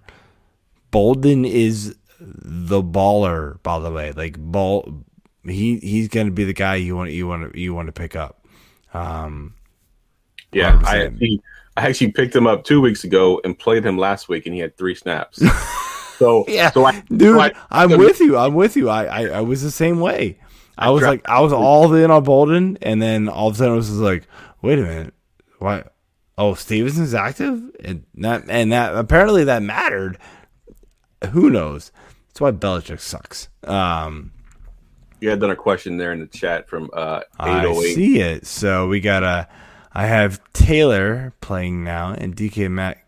Bolden 0.91 1.45
is 1.45 1.97
the 2.21 2.83
baller. 2.83 3.63
By 3.63 3.79
the 3.79 3.91
way, 3.91 4.13
like 4.13 4.39
ball, 4.39 5.05
he 5.49 5.79
he's 5.79 6.09
going 6.09 6.27
to 6.27 6.33
be 6.33 6.45
the 6.45 6.53
guy 6.53 6.77
you 6.77 6.97
want 6.97 7.11
you 7.13 7.27
want 7.27 7.53
to 7.53 7.59
you 7.61 7.75
want 7.75 7.87
to 7.87 7.93
pick 7.93 8.17
up. 8.17 8.45
Um, 8.95 9.55
Yeah, 10.53 10.79
100%. 10.79 10.85
I 10.87 11.05
actually, 11.07 11.43
I 11.77 11.87
actually 11.89 12.13
picked 12.13 12.35
him 12.35 12.47
up 12.47 12.65
two 12.65 12.81
weeks 12.81 13.05
ago 13.05 13.41
and 13.45 13.59
played 13.59 13.85
him 13.85 13.99
last 13.99 14.29
week, 14.29 14.47
and 14.47 14.55
he 14.55 14.61
had 14.61 14.77
three 14.79 14.95
snaps. 14.95 15.43
so 16.19 16.45
Yeah, 16.49 16.71
so 16.71 16.85
I, 16.87 17.01
dude, 17.09 17.35
so 17.37 17.41
I- 17.41 17.53
I'm 17.71 17.91
with 17.99 18.21
you. 18.21 18.37
I'm 18.39 18.55
with 18.55 18.77
you. 18.77 18.89
I, 18.89 19.05
I, 19.05 19.23
I 19.27 19.41
was 19.41 19.63
the 19.63 19.71
same 19.71 20.01
way. 20.01 20.39
I 20.79 20.91
was 20.91 21.03
like, 21.03 21.27
I 21.29 21.41
was 21.41 21.53
all 21.55 21.93
in 21.95 22.11
on 22.11 22.23
Bolden, 22.25 22.77
and 22.83 23.01
then 23.01 23.29
all 23.29 23.49
of 23.49 23.55
a 23.55 23.57
sudden 23.59 23.73
it 23.75 23.77
was 23.77 23.89
just 23.89 23.99
like, 24.01 24.27
wait 24.61 24.79
a 24.79 24.83
minute, 24.83 25.15
what? 25.59 25.95
Oh, 26.37 26.53
Stevenson's 26.55 27.15
active, 27.15 27.63
and 27.83 28.05
that 28.17 28.45
and 28.49 28.73
that 28.73 28.95
apparently 28.95 29.45
that 29.45 29.63
mattered. 29.63 30.19
Who 31.31 31.49
knows? 31.49 31.93
That's 32.29 32.43
why 32.43 32.51
Belichick 32.53 33.01
sucks. 33.01 33.49
Um, 33.65 34.33
You 35.27 35.31
had 35.31 35.41
done 35.41 35.51
a 35.51 35.57
question 35.57 35.97
there 35.97 36.13
in 36.13 36.21
the 36.21 36.29
chat 36.29 36.69
from 36.69 36.89
uh, 36.93 37.19
I 37.37 37.59
808. 37.59 37.95
see 37.97 38.21
it. 38.21 38.47
So 38.47 38.87
we 38.87 39.01
got 39.01 39.25
a. 39.25 39.49
I 39.93 40.07
have 40.07 40.41
Taylor 40.53 41.33
playing 41.41 41.83
now, 41.83 42.13
and 42.13 42.37
DK 42.37 42.71
Matt, 42.71 42.99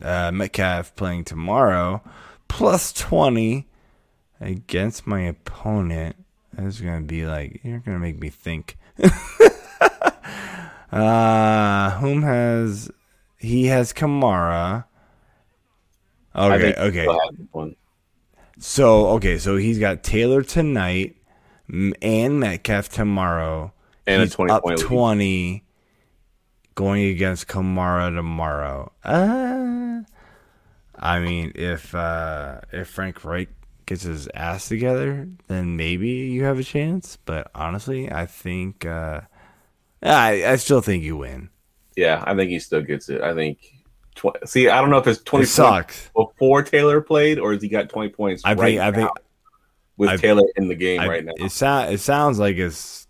uh, 0.00 0.32
Metcalf 0.32 0.96
playing 0.96 1.24
tomorrow, 1.24 2.02
plus 2.48 2.90
twenty 2.90 3.68
against 4.40 5.06
my 5.06 5.20
opponent. 5.20 6.16
That's 6.54 6.80
gonna 6.80 7.02
be 7.02 7.26
like 7.26 7.60
you're 7.62 7.80
gonna 7.80 7.98
make 7.98 8.18
me 8.18 8.30
think. 8.30 8.78
uh, 10.90 11.90
whom 11.98 12.22
has 12.22 12.90
he 13.36 13.66
has 13.66 13.92
Kamara? 13.92 14.86
Okay, 16.34 16.74
okay. 16.78 17.02
he'll 17.02 17.20
have 17.20 17.34
one. 17.52 17.76
So 18.58 19.08
okay, 19.08 19.36
so 19.36 19.56
he's 19.56 19.78
got 19.78 20.02
Taylor 20.02 20.42
tonight 20.42 21.15
and 21.68 22.40
Metcalf 22.40 22.88
tomorrow. 22.88 23.72
And 24.06 24.22
a 24.22 24.24
he's 24.26 24.34
20 24.34 24.52
up 24.52 24.62
point 24.62 24.78
lead. 24.78 24.86
twenty 24.86 25.64
going 26.74 27.06
against 27.06 27.48
Kamara 27.48 28.14
tomorrow. 28.14 28.92
Uh, 29.02 30.02
I 30.98 31.20
mean, 31.20 31.52
if 31.54 31.94
uh, 31.94 32.60
if 32.72 32.88
Frank 32.88 33.24
Reich 33.24 33.48
gets 33.86 34.02
his 34.02 34.28
ass 34.34 34.68
together, 34.68 35.28
then 35.48 35.76
maybe 35.76 36.08
you 36.08 36.44
have 36.44 36.58
a 36.58 36.64
chance. 36.64 37.18
But 37.24 37.50
honestly, 37.54 38.10
I 38.10 38.26
think 38.26 38.86
uh, 38.86 39.22
I 40.02 40.46
I 40.46 40.56
still 40.56 40.80
think 40.80 41.02
you 41.02 41.16
win. 41.16 41.50
Yeah, 41.96 42.22
I 42.26 42.34
think 42.36 42.50
he 42.50 42.58
still 42.58 42.82
gets 42.82 43.08
it. 43.08 43.20
I 43.22 43.34
think. 43.34 43.58
Tw- 44.14 44.28
See, 44.46 44.68
I 44.68 44.80
don't 44.80 44.88
know 44.90 44.96
if 44.98 45.06
it's 45.06 45.22
20 45.22 45.42
It 45.42 45.46
sucks. 45.48 46.08
points 46.14 46.32
before 46.32 46.62
Taylor 46.62 47.00
played, 47.02 47.38
or 47.38 47.52
has 47.52 47.60
he 47.62 47.68
got 47.68 47.90
20 47.90 48.10
points 48.10 48.42
I 48.46 48.54
right 48.54 48.78
think 48.78 48.80
I 48.80 48.92
think 48.92 49.10
now 49.14 49.22
with 49.96 50.10
I- 50.10 50.16
Taylor 50.16 50.44
in 50.56 50.68
the 50.68 50.74
game 50.74 51.00
I, 51.00 51.08
right 51.08 51.24
now? 51.24 51.32
It 51.36 51.52
sounds 51.52 51.92
it 51.92 51.98
sounds 51.98 52.38
like 52.38 52.56
it's 52.56 53.06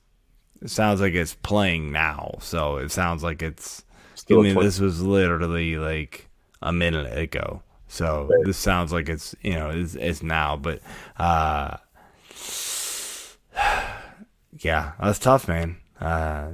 it 0.63 0.71
sounds 0.71 1.01
like 1.01 1.15
it's 1.15 1.35
playing 1.35 1.93
now. 1.93 2.37
So 2.41 2.77
it 2.77 2.91
sounds 2.91 3.23
like 3.23 3.43
it's. 3.43 3.85
Still 4.15 4.41
I 4.41 4.45
mean, 4.45 4.59
this 4.59 4.81
was 4.81 5.03
literally 5.03 5.77
like 5.77 6.29
a 6.63 6.73
minute 6.73 7.17
ago. 7.17 7.63
So 7.89 8.29
this 8.45 8.57
sounds 8.57 8.93
like 8.93 9.09
it's 9.09 9.35
you 9.43 9.55
know 9.55 9.71
it's, 9.71 9.95
it's 9.95 10.23
now, 10.23 10.57
but 10.57 10.81
uh, 11.19 11.77
yeah, 14.59 14.93
that's 15.01 15.19
tough, 15.19 15.49
man. 15.49 15.77
Uh, 16.01 16.53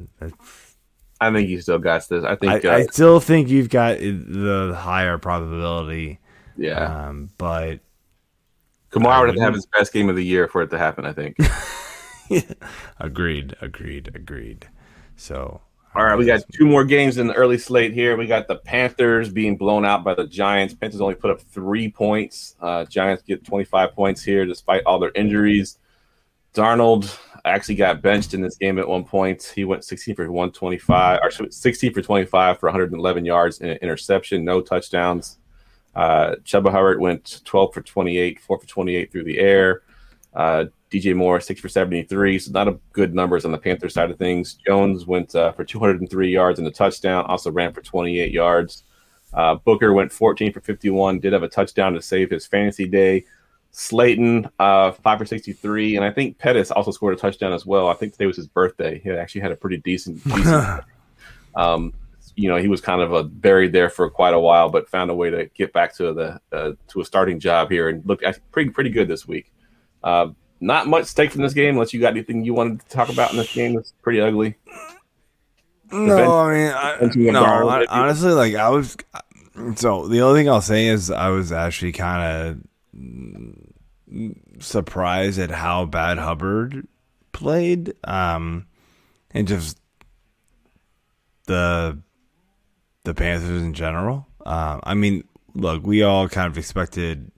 I 1.20 1.32
think 1.32 1.48
you 1.48 1.60
still 1.60 1.78
got 1.78 2.08
this. 2.08 2.24
I 2.24 2.32
I, 2.32 2.36
think, 2.36 2.64
uh, 2.64 2.70
I 2.70 2.82
still 2.86 3.20
think 3.20 3.48
you've 3.48 3.70
got 3.70 3.98
the 3.98 4.76
higher 4.78 5.18
probability, 5.18 6.20
yeah. 6.56 7.08
um, 7.08 7.30
but 7.38 7.80
Kamara 8.92 9.20
would 9.20 9.28
have 9.30 9.36
to 9.36 9.42
have 9.42 9.54
his 9.54 9.66
best 9.66 9.92
game 9.92 10.08
of 10.08 10.16
the 10.16 10.24
year 10.24 10.48
for 10.48 10.62
it 10.62 10.70
to 10.70 10.78
happen, 10.78 11.04
I 11.06 11.12
think. 11.12 11.36
agreed, 13.00 13.56
agreed, 13.60 14.10
agreed. 14.14 14.68
So 15.16 15.60
All 15.94 16.04
right, 16.04 16.16
we 16.16 16.26
got 16.26 16.42
two 16.52 16.66
more 16.66 16.84
games 16.84 17.18
in 17.18 17.26
the 17.26 17.34
early 17.34 17.58
slate 17.58 17.92
here. 17.94 18.16
We 18.16 18.26
got 18.26 18.48
the 18.48 18.56
Panthers 18.56 19.30
being 19.30 19.56
blown 19.56 19.84
out 19.84 20.04
by 20.04 20.14
the 20.14 20.26
Giants. 20.26 20.74
Panthers 20.74 21.00
only 21.00 21.14
put 21.14 21.30
up 21.30 21.40
three 21.40 21.90
points. 21.90 22.54
Uh, 22.60 22.84
Giants 22.84 23.22
get 23.22 23.44
25 23.44 23.92
points 23.94 24.22
here 24.22 24.44
despite 24.44 24.82
all 24.84 24.98
their 24.98 25.12
injuries. 25.14 25.78
Darnold 26.54 27.18
actually 27.44 27.74
got 27.76 28.02
benched 28.02 28.34
in 28.34 28.42
this 28.42 28.56
game 28.56 28.78
at 28.78 28.86
one 28.86 29.04
point. 29.04 29.52
He 29.54 29.64
went 29.64 29.84
16 29.84 30.14
for 30.14 30.30
125, 30.30 31.20
or 31.22 31.50
16 31.50 31.94
for 31.94 32.02
25 32.02 32.60
for 32.60 32.66
111 32.66 33.24
yards 33.24 33.60
and 33.60 33.70
an 33.70 33.78
interception, 33.78 34.44
no 34.44 34.60
touchdowns. 34.60 35.38
Uh, 35.94 36.36
Chuba 36.44 36.70
Hubbard 36.70 37.00
went 37.00 37.42
12 37.44 37.74
for 37.74 37.82
28, 37.82 38.40
4 38.40 38.58
for 38.58 38.66
28 38.66 39.12
through 39.12 39.24
the 39.24 39.38
air. 39.38 39.82
Uh, 40.34 40.64
DJ 40.90 41.14
Moore, 41.14 41.40
6 41.40 41.60
for 41.60 41.68
73. 41.68 42.38
So, 42.38 42.52
not 42.52 42.68
a 42.68 42.78
good 42.92 43.14
numbers 43.14 43.44
on 43.44 43.52
the 43.52 43.58
Panther 43.58 43.88
side 43.88 44.10
of 44.10 44.18
things. 44.18 44.54
Jones 44.66 45.06
went 45.06 45.34
uh, 45.34 45.52
for 45.52 45.64
203 45.64 46.30
yards 46.30 46.58
and 46.58 46.68
a 46.68 46.70
touchdown, 46.70 47.24
also 47.26 47.50
ran 47.50 47.72
for 47.72 47.82
28 47.82 48.30
yards. 48.30 48.84
Uh, 49.34 49.54
Booker 49.54 49.92
went 49.92 50.12
14 50.12 50.52
for 50.52 50.60
51, 50.60 51.20
did 51.20 51.32
have 51.32 51.42
a 51.42 51.48
touchdown 51.48 51.94
to 51.94 52.02
save 52.02 52.30
his 52.30 52.46
fantasy 52.46 52.86
day. 52.86 53.24
Slayton, 53.70 54.50
uh, 54.58 54.92
5 54.92 55.18
for 55.18 55.24
63. 55.24 55.96
And 55.96 56.04
I 56.04 56.10
think 56.10 56.38
Pettis 56.38 56.70
also 56.70 56.90
scored 56.90 57.14
a 57.14 57.16
touchdown 57.16 57.54
as 57.54 57.64
well. 57.64 57.88
I 57.88 57.94
think 57.94 58.12
today 58.12 58.26
was 58.26 58.36
his 58.36 58.46
birthday. 58.46 59.00
He 59.02 59.10
actually 59.10 59.40
had 59.40 59.52
a 59.52 59.56
pretty 59.56 59.78
decent, 59.78 60.22
decent 60.24 60.84
um, 61.56 61.94
you 62.34 62.48
know, 62.48 62.56
he 62.56 62.68
was 62.68 62.80
kind 62.80 63.02
of 63.02 63.12
uh, 63.12 63.22
buried 63.22 63.72
there 63.72 63.90
for 63.90 64.08
quite 64.10 64.34
a 64.34 64.40
while, 64.40 64.68
but 64.70 64.88
found 64.88 65.10
a 65.10 65.14
way 65.14 65.30
to 65.30 65.46
get 65.54 65.72
back 65.72 65.94
to 65.96 66.12
the 66.12 66.40
uh, 66.52 66.72
to 66.88 67.00
a 67.00 67.04
starting 67.04 67.38
job 67.40 67.70
here 67.70 67.88
and 67.88 68.04
looked 68.06 68.24
pretty 68.50 68.70
pretty 68.70 68.90
good 68.90 69.08
this 69.08 69.26
week. 69.26 69.52
Uh, 70.02 70.28
not 70.60 70.86
much 70.86 71.06
stake 71.06 71.32
from 71.32 71.42
this 71.42 71.54
game, 71.54 71.74
unless 71.74 71.92
you 71.92 72.00
got 72.00 72.12
anything 72.12 72.44
you 72.44 72.54
wanted 72.54 72.80
to 72.80 72.88
talk 72.88 73.08
about 73.08 73.32
in 73.32 73.36
this 73.36 73.52
game. 73.52 73.76
It's 73.76 73.92
pretty 74.02 74.20
ugly. 74.20 74.56
No, 75.90 76.38
I 76.38 76.52
mean, 76.54 76.72
I, 76.74 77.32
no. 77.32 77.68
I, 77.68 77.84
honestly, 77.88 78.32
like 78.32 78.54
I 78.54 78.70
was. 78.70 78.96
So 79.74 80.08
the 80.08 80.22
only 80.22 80.40
thing 80.40 80.48
I'll 80.48 80.62
say 80.62 80.86
is 80.86 81.10
I 81.10 81.28
was 81.28 81.52
actually 81.52 81.92
kind 81.92 82.58
of 84.08 84.62
surprised 84.62 85.38
at 85.38 85.50
how 85.50 85.84
bad 85.84 86.16
Hubbard 86.16 86.86
played, 87.32 87.92
um, 88.04 88.66
and 89.32 89.46
just 89.46 89.78
the 91.46 91.98
the 93.04 93.14
Panthers 93.14 93.62
in 93.62 93.74
general. 93.74 94.26
Um, 94.44 94.80
I 94.84 94.94
mean, 94.94 95.24
look, 95.54 95.84
we 95.84 96.02
all 96.02 96.28
kind 96.28 96.46
of 96.46 96.58
expected 96.58 97.30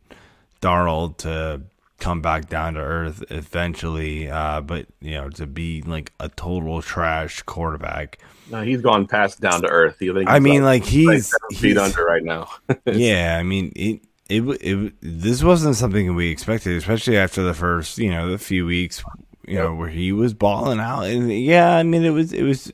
Darnold 0.61 1.18
to 1.18 1.62
come 1.98 2.20
back 2.20 2.48
down 2.48 2.74
to 2.74 2.81
earth 2.81 3.24
eventually, 3.31 4.29
uh, 4.29 4.61
but 4.61 4.87
you 5.00 5.12
know, 5.12 5.31
to 5.31 5.46
be 5.46 5.83
like 5.83 6.12
a 6.20 6.29
total 6.29 6.83
trash 6.83 7.42
quarterback. 7.42 8.18
No, 8.50 8.62
he's 8.62 8.83
gone 8.83 9.07
past 9.07 9.40
down 9.40 9.62
to 9.62 9.68
earth. 9.68 9.96
He, 9.98 10.11
I 10.27 10.38
mean, 10.38 10.64
like 10.64 10.85
he's, 10.85 11.33
feet 11.50 11.59
he's 11.59 11.79
under 11.79 12.05
right 12.05 12.22
now. 12.22 12.48
yeah. 12.87 13.38
I 13.38 13.42
mean, 13.42 13.72
it, 13.74 14.00
it 14.29 14.42
it 14.61 14.94
this 15.00 15.42
wasn't 15.42 15.77
something 15.77 16.14
we 16.14 16.31
expected, 16.31 16.77
especially 16.77 17.16
after 17.16 17.42
the 17.42 17.55
first 17.55 17.98
you 17.98 18.11
know 18.11 18.31
the 18.31 18.38
few 18.38 18.66
weeks 18.66 19.03
you 19.46 19.59
know 19.59 19.74
where 19.74 19.88
he 19.88 20.12
was 20.12 20.35
balling 20.35 20.81
out, 20.81 21.05
and 21.05 21.33
yeah, 21.33 21.77
I 21.77 21.83
mean 21.83 22.05
it 22.05 22.11
was 22.11 22.33
it 22.33 22.42
was 22.42 22.72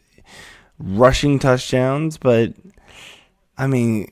rushing 0.79 1.39
touchdowns, 1.39 2.17
but 2.17 2.55
I 3.61 3.67
mean. 3.67 4.11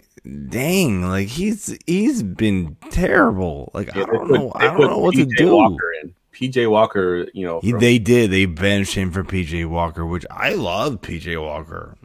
Dang, 0.50 1.08
like 1.08 1.28
he's 1.28 1.74
he's 1.86 2.22
been 2.22 2.76
terrible. 2.90 3.70
Like 3.72 3.96
I 3.96 4.00
Yeah, 4.00 4.04
they 4.04 4.12
don't 4.12 4.28
put- 4.28 4.40
know, 4.40 4.52
I 4.56 4.64
don't 4.66 4.80
know 4.80 4.98
what 4.98 5.14
to 5.14 5.24
PJ 5.24 5.36
do. 5.38 5.54
Walker 5.56 5.92
in. 6.02 6.14
PJ 6.34 6.70
Walker, 6.70 7.26
you 7.32 7.46
know, 7.46 7.60
He, 7.60 7.70
from- 7.70 7.80
they 7.80 7.98
did. 7.98 8.30
They 8.30 8.44
benched 8.44 8.94
him 8.94 9.10
for 9.10 9.24
PJ 9.24 9.64
Walker, 9.66 10.04
which 10.04 10.26
I 10.30 10.52
love 10.52 11.00
PJ 11.00 11.40
Walker. 11.40 11.96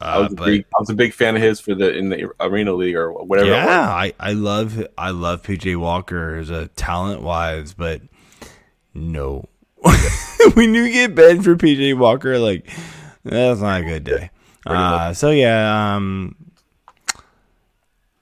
I 0.00 0.16
Uh, 0.16 0.22
was, 0.24 0.32
a 0.32 0.36
but 0.36 0.44
big, 0.46 0.64
I 0.76 0.80
was 0.80 0.90
a 0.90 0.94
big 0.94 1.14
fan 1.14 1.36
of 1.36 1.42
his 1.42 1.58
for 1.58 1.74
the 1.74 1.96
in 1.96 2.10
the 2.10 2.28
arena 2.40 2.74
league 2.74 2.96
or 2.96 3.12
whatever. 3.12 3.48
yeah, 3.50 3.88
I, 3.88 4.12
I 4.20 4.32
love 4.32 4.84
I 4.98 5.10
love 5.10 5.42
PJ 5.42 5.74
Walker 5.76 6.34
as 6.36 6.50
a 6.50 6.66
talent 6.68 7.22
wise, 7.22 7.72
but 7.72 8.02
no, 8.92 9.48
when 10.54 10.74
you 10.74 10.92
get 10.92 11.14
benched 11.14 11.44
for 11.44 11.56
PJ 11.56 11.96
Walker, 11.96 12.38
like 12.38 12.68
that's 13.24 13.60
not 13.60 13.80
a 13.80 13.84
good 13.84 14.04
day. 14.04 14.30
Uh, 14.66 15.14
so 15.14 15.30
yeah, 15.30 15.94
um, 15.96 16.34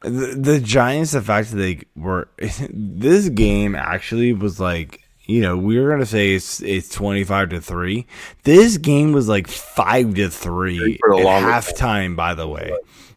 the, 0.06 0.36
the 0.38 0.60
Giants, 0.60 1.12
the 1.12 1.20
fact 1.20 1.50
that 1.50 1.56
they 1.56 1.80
were 1.96 2.28
this 2.70 3.28
game 3.28 3.74
actually 3.74 4.32
was 4.32 4.60
like 4.60 5.00
you 5.26 5.40
know 5.40 5.56
we 5.56 5.78
were 5.78 5.90
gonna 5.90 6.06
say 6.06 6.34
it's 6.34 6.62
it's 6.62 6.88
twenty 6.88 7.24
five 7.24 7.50
to 7.50 7.60
three. 7.60 8.06
This 8.44 8.78
game 8.78 9.12
was 9.12 9.28
like 9.28 9.48
five 9.48 10.14
to 10.14 10.30
three 10.30 10.94
at 10.94 11.10
halftime. 11.10 12.14
By 12.14 12.34
the 12.34 12.46
way, 12.46 12.72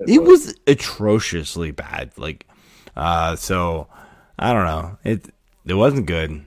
it 0.07 0.23
was 0.23 0.55
atrociously 0.65 1.71
bad. 1.71 2.11
Like, 2.17 2.47
uh, 2.95 3.35
so 3.35 3.87
I 4.39 4.53
don't 4.53 4.65
know. 4.65 4.97
It 5.03 5.25
it 5.65 5.75
wasn't 5.75 6.07
good. 6.07 6.45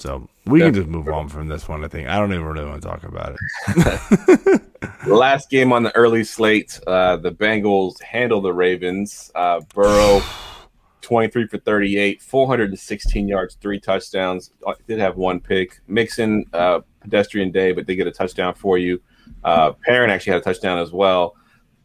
So 0.00 0.26
we 0.46 0.60
can 0.60 0.72
just 0.72 0.88
move 0.88 1.08
on 1.08 1.28
from 1.28 1.46
this 1.48 1.68
one. 1.68 1.84
I 1.84 1.88
think 1.88 2.08
I 2.08 2.16
don't 2.16 2.32
even 2.32 2.46
really 2.46 2.64
want 2.64 2.80
to 2.80 2.88
talk 2.88 3.02
about 3.04 3.36
it. 3.36 4.62
Last 5.06 5.50
game 5.50 5.74
on 5.74 5.82
the 5.82 5.94
early 5.94 6.24
slate, 6.24 6.80
uh, 6.86 7.18
the 7.18 7.30
Bengals 7.30 8.02
handle 8.02 8.40
the 8.40 8.52
Ravens. 8.52 9.30
Uh, 9.34 9.60
Burrow, 9.74 10.22
23 11.02 11.48
for 11.48 11.58
38, 11.58 12.22
416 12.22 13.28
yards, 13.28 13.56
three 13.60 13.78
touchdowns. 13.78 14.52
Uh, 14.66 14.72
Did 14.88 15.00
have 15.00 15.18
one 15.18 15.38
pick. 15.38 15.80
Mixon, 15.86 16.46
uh, 16.54 16.80
pedestrian 17.02 17.50
day, 17.50 17.72
but 17.72 17.86
they 17.86 17.94
get 17.94 18.06
a 18.06 18.12
touchdown 18.12 18.54
for 18.54 18.78
you. 18.78 19.02
Uh, 19.44 19.72
Perine 19.86 20.08
actually 20.08 20.32
had 20.32 20.40
a 20.40 20.44
touchdown 20.44 20.78
as 20.78 20.92
well. 20.92 21.36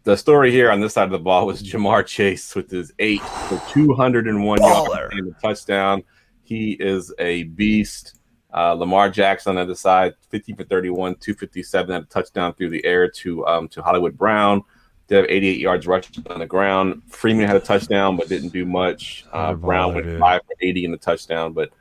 The 0.03 0.15
story 0.15 0.51
here 0.51 0.71
on 0.71 0.79
this 0.79 0.93
side 0.93 1.03
of 1.03 1.11
the 1.11 1.19
ball 1.19 1.47
was 1.47 1.61
Ja'Marr 1.61 2.05
Chase 2.05 2.55
with 2.55 2.71
his 2.71 2.93
eight 2.99 3.21
for 3.21 3.61
201 3.71 4.61
yards 4.61 4.93
and 5.11 5.35
a 5.35 5.41
touchdown. 5.41 6.03
He 6.45 6.71
is 6.73 7.13
a 7.19 7.43
beast. 7.43 8.19
Uh, 8.53 8.71
Lamar 8.73 9.09
Jackson 9.09 9.49
on 9.51 9.55
the 9.55 9.61
other 9.63 9.75
side, 9.75 10.13
50 10.29 10.53
for 10.53 10.63
31, 10.63 11.15
257, 11.15 11.91
had 11.93 12.03
a 12.03 12.05
touchdown 12.05 12.53
through 12.53 12.69
the 12.69 12.85
air 12.85 13.09
to 13.09 13.45
um, 13.45 13.67
to 13.69 13.81
Hollywood 13.81 14.17
Brown. 14.17 14.63
Did 15.07 15.17
have 15.17 15.25
88 15.27 15.59
yards 15.59 15.87
rushing 15.87 16.25
on 16.29 16.39
the 16.39 16.45
ground. 16.45 17.01
Freeman 17.09 17.47
had 17.47 17.57
a 17.57 17.59
touchdown, 17.59 18.15
but 18.15 18.29
didn't 18.29 18.49
do 18.53 18.65
much. 18.65 19.25
Uh, 19.33 19.53
Brown 19.53 19.93
went 19.93 20.05
dude. 20.07 20.19
five 20.19 20.41
for 20.47 20.55
80 20.61 20.85
in 20.85 20.91
the 20.91 20.97
touchdown, 20.97 21.51
but 21.53 21.71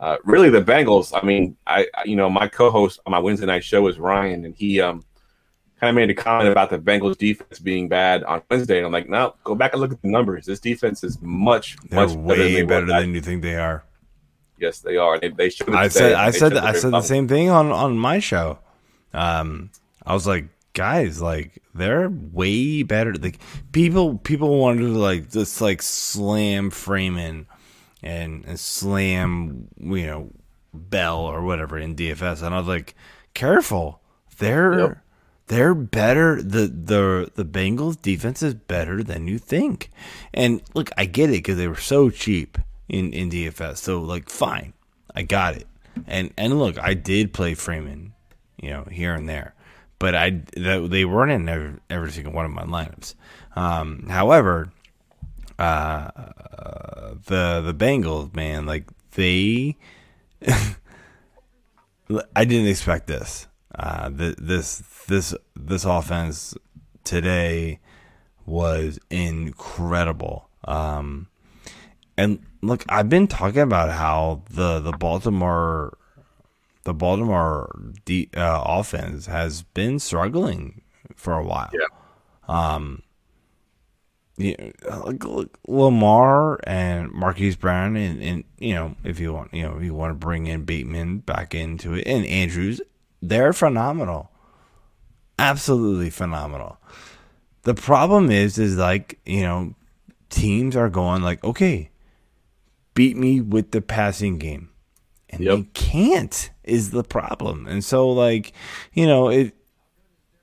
uh, 0.00 0.16
really 0.24 0.48
the 0.50 0.62
Bengals. 0.62 1.12
I 1.14 1.24
mean, 1.24 1.56
I 1.66 1.86
I- 1.94 2.04
you 2.04 2.16
know 2.16 2.30
my 2.30 2.48
co-host 2.48 3.00
on 3.04 3.10
my 3.10 3.18
Wednesday 3.18 3.46
night 3.46 3.62
show 3.64 3.86
is 3.88 3.98
Ryan, 3.98 4.44
and 4.46 4.54
he 4.54 4.80
um 4.80 5.04
kind 5.78 5.90
of 5.90 5.96
made 5.96 6.10
a 6.10 6.14
comment 6.14 6.48
about 6.48 6.70
the 6.70 6.78
Bengals 6.78 7.18
defense 7.18 7.58
being 7.58 7.88
bad 7.88 8.22
on 8.24 8.40
Wednesday, 8.50 8.78
and 8.78 8.86
I'm 8.86 8.92
like, 8.92 9.08
no, 9.08 9.34
go 9.44 9.54
back 9.54 9.72
and 9.72 9.80
look 9.82 9.92
at 9.92 10.00
the 10.00 10.08
numbers. 10.08 10.46
This 10.46 10.60
defense 10.60 11.04
is 11.04 11.18
much 11.20 11.76
They're 11.90 12.06
much 12.06 12.16
way 12.16 12.62
better 12.62 12.86
were 12.86 12.92
last 12.92 13.00
than 13.02 13.14
you 13.14 13.20
think 13.20 13.42
they 13.42 13.56
are. 13.56 13.84
Yes, 14.62 14.78
they 14.78 14.96
are. 14.96 15.18
They, 15.18 15.28
they 15.28 15.50
showed. 15.50 15.70
it 15.70 15.74
I 15.74 15.88
said 15.88 16.12
I 16.12 16.30
said 16.30 16.56
I 16.56 16.72
said 16.74 16.92
the 16.92 17.02
same 17.02 17.26
thing 17.26 17.50
on 17.50 17.72
on 17.72 17.98
my 17.98 18.20
show. 18.20 18.60
Um, 19.12 19.70
I 20.06 20.14
was 20.14 20.24
like, 20.24 20.44
guys, 20.72 21.20
like 21.20 21.60
they're 21.74 22.08
way 22.08 22.84
better. 22.84 23.12
Like 23.12 23.40
people 23.72 24.18
people 24.18 24.56
wanted 24.60 24.82
to 24.82 24.98
like 24.98 25.32
just 25.32 25.60
like 25.60 25.82
slam 25.82 26.70
Freeman 26.70 27.48
and 28.04 28.44
and 28.44 28.60
slam 28.60 29.66
you 29.80 30.06
know 30.06 30.30
Bell 30.72 31.18
or 31.18 31.42
whatever 31.42 31.76
in 31.76 31.96
DFS, 31.96 32.40
and 32.40 32.54
I 32.54 32.58
was 32.58 32.68
like, 32.68 32.94
careful, 33.34 34.00
they're. 34.38 34.78
Yep. 34.78 34.98
They're 35.48 35.74
better. 35.74 36.40
The 36.40 36.68
the 36.68 37.30
the 37.34 37.44
Bengals 37.44 38.00
defense 38.00 38.42
is 38.42 38.54
better 38.54 39.02
than 39.02 39.26
you 39.26 39.38
think. 39.38 39.90
And 40.32 40.62
look, 40.72 40.88
I 40.96 41.04
get 41.04 41.28
it 41.28 41.32
because 41.32 41.58
they 41.58 41.68
were 41.68 41.76
so 41.76 42.08
cheap 42.08 42.56
in 42.92 43.12
in 43.12 43.30
DFS. 43.30 43.78
So 43.78 44.00
like, 44.00 44.28
fine, 44.28 44.74
I 45.14 45.22
got 45.22 45.56
it. 45.56 45.66
And 46.06 46.32
and 46.38 46.58
look, 46.58 46.78
I 46.78 46.94
did 46.94 47.32
play 47.32 47.54
Freeman, 47.54 48.14
you 48.60 48.70
know, 48.70 48.84
here 48.84 49.14
and 49.14 49.28
there, 49.28 49.54
but 49.98 50.14
I 50.14 50.42
that 50.56 50.88
they 50.90 51.04
weren't 51.04 51.32
in 51.32 51.48
every, 51.48 51.74
every 51.90 52.12
single 52.12 52.32
one 52.32 52.44
of 52.44 52.52
my 52.52 52.64
lineups. 52.64 53.14
Um, 53.56 54.06
however, 54.08 54.72
uh, 55.58 56.10
the 57.26 57.60
the 57.62 57.74
Bengals, 57.74 58.34
man, 58.34 58.66
like 58.66 58.84
they, 59.14 59.76
I 62.36 62.44
didn't 62.44 62.68
expect 62.68 63.06
this. 63.06 63.46
Uh, 63.74 64.10
th- 64.10 64.36
this 64.38 64.82
this 65.08 65.34
this 65.56 65.84
offense 65.84 66.54
today 67.04 67.80
was 68.46 68.98
incredible. 69.10 70.48
Um, 70.64 71.28
and 72.16 72.44
look, 72.62 72.84
I've 72.88 73.08
been 73.08 73.26
talking 73.26 73.62
about 73.62 73.90
how 73.90 74.42
the 74.50 74.80
the 74.80 74.92
Baltimore 74.92 75.96
the 76.84 76.94
Baltimore 76.94 77.70
de- 78.04 78.30
uh, 78.34 78.62
offense 78.64 79.26
has 79.26 79.62
been 79.62 79.98
struggling 79.98 80.82
for 81.16 81.34
a 81.34 81.44
while. 81.44 81.70
Yeah. 81.72 81.86
Um, 82.48 83.02
Yeah, 84.38 84.72
look, 85.04 85.24
look, 85.24 85.58
Lamar 85.68 86.58
and 86.64 87.12
Marquise 87.12 87.54
Brown, 87.54 87.96
and, 87.96 88.22
and 88.22 88.44
you 88.58 88.74
know, 88.74 88.96
if 89.04 89.20
you 89.20 89.32
want, 89.32 89.52
you 89.52 89.62
know, 89.62 89.76
if 89.76 89.84
you 89.84 89.94
want 89.94 90.10
to 90.10 90.14
bring 90.14 90.46
in 90.46 90.64
Bateman 90.64 91.18
back 91.18 91.54
into 91.54 91.94
it, 91.94 92.06
and 92.06 92.24
Andrews, 92.26 92.80
they're 93.20 93.52
phenomenal, 93.52 94.30
absolutely 95.38 96.10
phenomenal. 96.10 96.78
The 97.62 97.74
problem 97.74 98.30
is, 98.30 98.58
is 98.58 98.76
like 98.76 99.20
you 99.26 99.42
know, 99.42 99.74
teams 100.30 100.76
are 100.76 100.90
going 100.90 101.22
like, 101.22 101.44
okay, 101.44 101.90
beat 102.94 103.16
me 103.16 103.40
with 103.40 103.70
the 103.70 103.80
passing 103.80 104.38
game, 104.38 104.70
and 105.30 105.40
Yep. 105.40 105.56
they 105.58 105.62
can't. 105.74 106.50
Is 106.64 106.90
the 106.92 107.02
problem, 107.04 107.66
and 107.66 107.84
so 107.84 108.08
like, 108.10 108.52
you 108.92 109.06
know, 109.06 109.28
it 109.28 109.54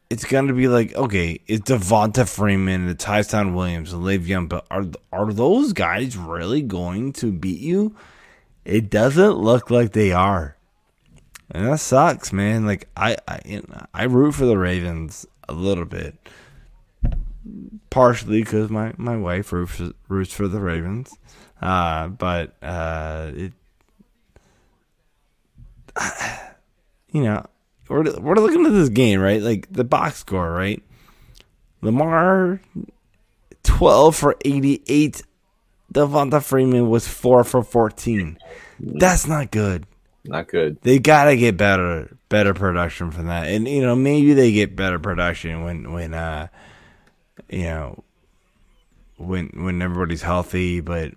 it's 0.10 0.26
gonna 0.26 0.54
be 0.54 0.68
like, 0.68 0.94
okay, 0.96 1.40
is 1.48 1.62
Devonta 1.62 2.28
Freeman, 2.28 2.88
the 2.88 2.96
Ty'Son 2.96 3.54
Williams, 3.54 3.94
and 3.94 4.04
Le'Veon, 4.04 4.50
but 4.50 4.66
are 4.70 4.86
are 5.14 5.32
those 5.32 5.72
guys 5.72 6.18
really 6.18 6.62
going 6.62 7.14
to 7.14 7.32
beat 7.32 7.60
you? 7.62 7.96
It 8.66 8.90
doesn't 8.90 9.38
look 9.38 9.70
like 9.72 9.94
they 9.94 10.12
are, 10.12 10.58
and 11.52 11.68
that 11.68 11.80
sucks, 11.80 12.34
man. 12.34 12.66
Like 12.66 12.90
I, 12.98 13.16
I, 13.28 13.62
I 13.94 14.04
root 14.04 14.34
for 14.34 14.46
the 14.46 14.58
Ravens 14.58 15.26
a 15.48 15.54
little 15.54 15.86
bit, 15.86 16.16
partially 17.90 18.42
because 18.42 18.70
my 18.70 18.94
my 18.98 19.16
wife 19.18 19.52
roots 19.54 19.82
roots 20.08 20.34
for 20.34 20.48
the 20.48 20.60
Ravens, 20.60 21.18
uh, 21.62 22.08
but 22.08 22.56
uh, 22.62 23.32
it, 23.34 23.54
you 27.12 27.24
know, 27.24 27.46
we're 27.88 28.04
we're 28.20 28.36
looking 28.36 28.66
at 28.66 28.72
this 28.72 28.90
game, 28.90 29.20
right? 29.20 29.42
Like 29.42 29.72
the 29.72 29.84
box 29.84 30.18
score, 30.18 30.52
right? 30.52 30.82
Lamar, 31.82 32.62
twelve 33.64 34.16
for 34.16 34.36
eighty-eight. 34.46 35.24
Devonta 35.94 36.44
Freeman 36.44 36.90
was 36.90 37.08
four 37.08 37.44
for 37.44 37.64
fourteen. 37.64 38.38
That's 38.80 39.28
not 39.28 39.52
good. 39.52 39.86
Not 40.26 40.48
good. 40.48 40.80
They 40.82 41.00
gotta 41.00 41.36
get 41.36 41.58
better, 41.58 42.16
better 42.30 42.54
production 42.54 43.10
from 43.12 43.28
that, 43.28 43.48
and 43.48 43.68
you 43.68 43.82
know 43.82 43.96
maybe 43.96 44.34
they 44.34 44.52
get 44.52 44.76
better 44.76 45.00
production 45.00 45.64
when 45.64 45.92
when 45.92 46.14
uh, 46.14 46.48
you 47.50 47.64
know, 47.64 48.04
when 49.18 49.50
when 49.56 49.82
everybody's 49.82 50.22
healthy, 50.22 50.82
but 50.82 51.14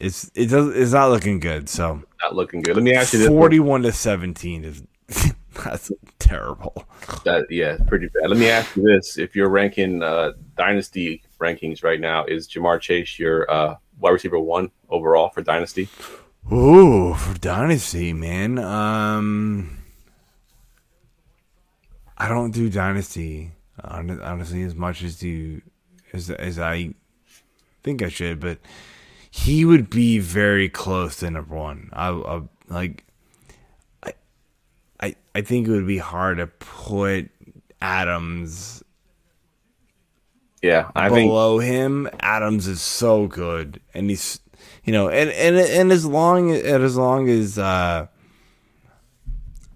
it's 0.00 0.30
it 0.34 0.46
does 0.46 0.74
it's 0.74 0.92
not 0.92 1.10
looking 1.10 1.38
good. 1.38 1.68
So 1.68 2.02
Not 2.22 2.34
looking 2.34 2.62
good. 2.62 2.74
Let 2.74 2.82
me 2.82 2.94
ask 2.94 3.12
you 3.12 3.20
this. 3.20 3.28
forty-one 3.28 3.82
to 3.82 3.92
seventeen 3.92 4.64
is 4.64 4.82
that's 5.64 5.92
terrible. 6.18 6.84
That, 7.24 7.46
yeah, 7.50 7.76
pretty 7.86 8.08
bad. 8.08 8.30
Let 8.30 8.38
me 8.38 8.48
ask 8.48 8.76
you 8.76 8.82
this: 8.82 9.18
If 9.18 9.36
you're 9.36 9.48
ranking 9.48 10.02
uh, 10.02 10.32
dynasty 10.56 11.22
rankings 11.38 11.84
right 11.84 12.00
now, 12.00 12.24
is 12.24 12.48
Ja'Marr 12.48 12.80
Chase 12.80 13.18
your 13.18 13.50
uh, 13.50 13.76
wide 13.98 14.10
receiver 14.10 14.38
one 14.38 14.70
overall 14.88 15.28
for 15.30 15.42
dynasty? 15.42 15.88
Ooh, 16.50 17.14
for 17.14 17.38
Dynasty, 17.38 18.12
man. 18.12 18.58
Um, 18.58 19.78
I 22.16 22.28
don't 22.28 22.50
do 22.50 22.68
Dynasty 22.68 23.52
honestly 23.82 24.62
as 24.62 24.74
much 24.74 25.02
as 25.02 25.16
do 25.16 25.60
as 26.12 26.30
as 26.30 26.58
I 26.58 26.94
think 27.82 28.02
I 28.02 28.08
should, 28.08 28.40
but 28.40 28.58
he 29.44 29.64
would 29.64 29.88
be 29.88 30.18
very 30.18 30.68
close 30.68 31.16
to 31.18 31.30
number 31.30 31.54
one. 31.54 31.90
I, 31.92 32.08
I 32.10 32.42
like. 32.68 33.04
I, 34.02 34.12
I 35.00 35.16
I 35.34 35.40
think 35.40 35.66
it 35.66 35.70
would 35.70 35.86
be 35.86 35.98
hard 35.98 36.38
to 36.38 36.46
put 36.46 37.30
Adams 37.80 38.82
Yeah, 40.62 40.90
I 40.94 41.08
think 41.08 41.30
below 41.30 41.58
him. 41.58 42.08
Adams 42.20 42.66
is 42.66 42.82
so 42.82 43.26
good, 43.26 43.80
and 43.94 44.10
he's 44.10 44.40
you 44.84 44.92
know, 44.92 45.08
and 45.08 45.30
and 45.30 45.56
and 45.56 45.92
as 45.92 46.04
long 46.04 46.50
and 46.50 46.84
as 46.84 46.96
long 46.96 47.28
as 47.28 47.58
uh, 47.58 48.06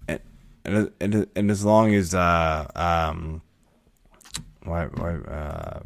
and 0.07 0.91
and 0.99 1.27
and, 1.35 1.51
as 1.51 1.65
long 1.65 1.93
as 1.95 2.13
uh 2.13 2.67
um, 2.75 3.41
why 4.63 4.85
why 4.85 5.15
uh, 5.15 5.79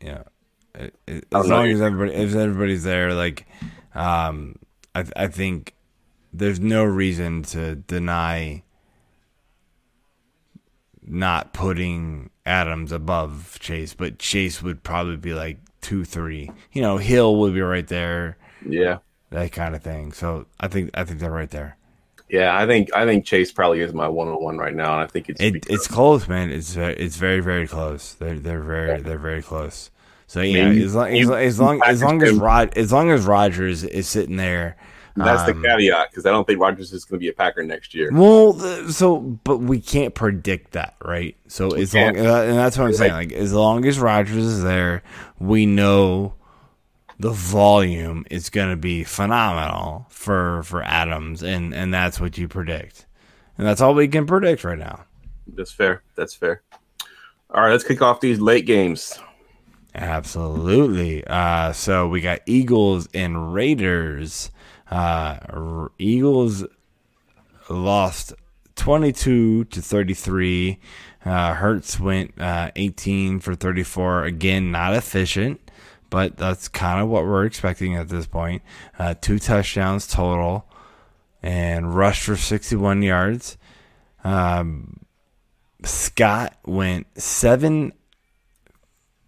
yeah, 0.00 0.22
it, 0.24 0.24
it, 0.24 0.26
I 0.26 0.33
as 0.74 0.90
don't 1.30 1.48
know. 1.48 1.56
long 1.56 1.68
as 1.68 1.80
everybody 1.80 2.12
if 2.12 2.34
everybody's 2.34 2.84
there, 2.84 3.14
like 3.14 3.46
um, 3.94 4.56
I 4.94 5.04
I 5.16 5.26
think 5.28 5.74
there's 6.32 6.60
no 6.60 6.84
reason 6.84 7.42
to 7.44 7.76
deny 7.76 8.62
not 11.06 11.52
putting 11.52 12.30
Adams 12.46 12.90
above 12.92 13.58
Chase, 13.60 13.94
but 13.94 14.18
Chase 14.18 14.62
would 14.62 14.82
probably 14.82 15.16
be 15.16 15.34
like 15.34 15.58
two, 15.80 16.04
three. 16.04 16.50
You 16.72 16.82
know, 16.82 16.96
Hill 16.96 17.36
would 17.36 17.54
be 17.54 17.60
right 17.60 17.86
there, 17.86 18.36
yeah, 18.66 18.98
that 19.30 19.52
kind 19.52 19.74
of 19.76 19.82
thing. 19.82 20.12
So 20.12 20.46
I 20.58 20.68
think 20.68 20.90
I 20.94 21.04
think 21.04 21.20
they're 21.20 21.30
right 21.30 21.50
there. 21.50 21.76
yeah. 22.28 22.56
I 22.58 22.66
think 22.66 22.92
I 22.94 23.04
think 23.04 23.24
Chase 23.24 23.52
probably 23.52 23.80
is 23.80 23.92
my 23.92 24.08
one 24.08 24.28
on 24.28 24.42
one 24.42 24.58
right 24.58 24.74
now, 24.74 24.94
and 24.94 25.02
I 25.02 25.06
think 25.06 25.28
it's 25.28 25.40
It, 25.40 25.66
it's 25.68 25.86
close, 25.86 26.26
man. 26.26 26.50
It's 26.50 26.76
it's 26.76 27.16
very 27.16 27.40
very 27.40 27.68
close. 27.68 28.14
They're 28.14 28.38
they're 28.38 28.62
very 28.62 29.00
they're 29.02 29.18
very 29.18 29.42
close. 29.42 29.90
So 30.26 30.40
yeah, 30.40 30.68
mean, 30.70 30.82
as 30.82 30.94
long 30.94 31.08
as, 31.16 31.28
long- 31.28 31.38
as 31.42 31.60
long 31.60 31.82
as 31.82 32.02
long 32.02 32.22
as 32.22 32.32
Rod 32.34 32.76
as 32.76 32.92
long 32.92 33.10
as 33.10 33.26
Rodgers 33.26 33.84
is 33.84 34.08
sitting 34.08 34.36
there, 34.36 34.76
That's 35.16 35.48
Um, 35.48 35.60
the 35.62 35.68
caveat 35.68 36.10
because 36.10 36.26
I 36.26 36.30
don't 36.30 36.46
think 36.46 36.58
Rodgers 36.60 36.92
is 36.92 37.04
going 37.04 37.18
to 37.18 37.20
be 37.20 37.28
a 37.28 37.32
Packer 37.32 37.62
next 37.62 37.94
year. 37.94 38.10
Well, 38.12 38.54
so 38.90 39.20
but 39.20 39.58
we 39.58 39.80
can't 39.80 40.14
predict 40.14 40.72
that, 40.72 40.96
right? 41.04 41.36
So 41.46 41.70
as 41.72 41.94
long 41.94 42.14
can't. 42.14 42.26
uh, 42.26 42.42
and 42.42 42.58
that's 42.58 42.76
what 42.76 42.86
I'm 42.86 42.94
saying. 42.94 43.12
Like 43.12 43.32
as 43.32 43.52
long 43.52 43.84
as 43.84 43.98
Rodgers 43.98 44.44
is 44.44 44.62
there, 44.62 45.02
we 45.38 45.66
know 45.66 46.34
the 47.20 47.30
volume 47.30 48.24
is 48.30 48.50
going 48.50 48.70
to 48.70 48.76
be 48.76 49.04
phenomenal 49.04 50.06
for 50.08 50.62
for 50.64 50.82
Adams, 50.82 51.42
and 51.44 51.72
and 51.72 51.94
that's 51.94 52.18
what 52.18 52.36
you 52.38 52.48
predict, 52.48 53.06
and 53.56 53.66
that's 53.66 53.80
all 53.80 53.94
we 53.94 54.08
can 54.08 54.26
predict 54.26 54.64
right 54.64 54.78
now. 54.78 55.04
That's 55.46 55.70
fair. 55.70 56.02
That's 56.16 56.34
fair. 56.34 56.62
All 57.50 57.62
right, 57.62 57.70
let's 57.70 57.84
kick 57.84 58.02
off 58.02 58.20
these 58.20 58.40
late 58.40 58.66
games. 58.66 59.20
Absolutely. 59.94 61.24
Uh, 61.26 61.72
so 61.72 62.08
we 62.08 62.20
got 62.20 62.40
Eagles 62.46 63.08
and 63.14 63.54
Raiders. 63.54 64.50
Uh, 64.90 65.88
Eagles 65.98 66.64
lost 67.68 68.32
22 68.76 69.64
to 69.64 69.82
33. 69.82 70.80
Uh, 71.24 71.54
Hurts 71.54 72.00
went 72.00 72.38
uh, 72.40 72.70
18 72.74 73.38
for 73.40 73.54
34. 73.54 74.24
Again, 74.24 74.72
not 74.72 74.94
efficient, 74.94 75.70
but 76.10 76.36
that's 76.36 76.68
kind 76.68 77.00
of 77.00 77.08
what 77.08 77.24
we're 77.24 77.44
expecting 77.46 77.94
at 77.94 78.08
this 78.08 78.26
point. 78.26 78.62
Uh, 78.98 79.14
two 79.14 79.38
touchdowns 79.38 80.06
total 80.08 80.66
and 81.42 81.94
rushed 81.94 82.24
for 82.24 82.36
61 82.36 83.02
yards. 83.02 83.56
Um, 84.24 85.04
Scott 85.84 86.56
went 86.64 87.06
7 87.20 87.92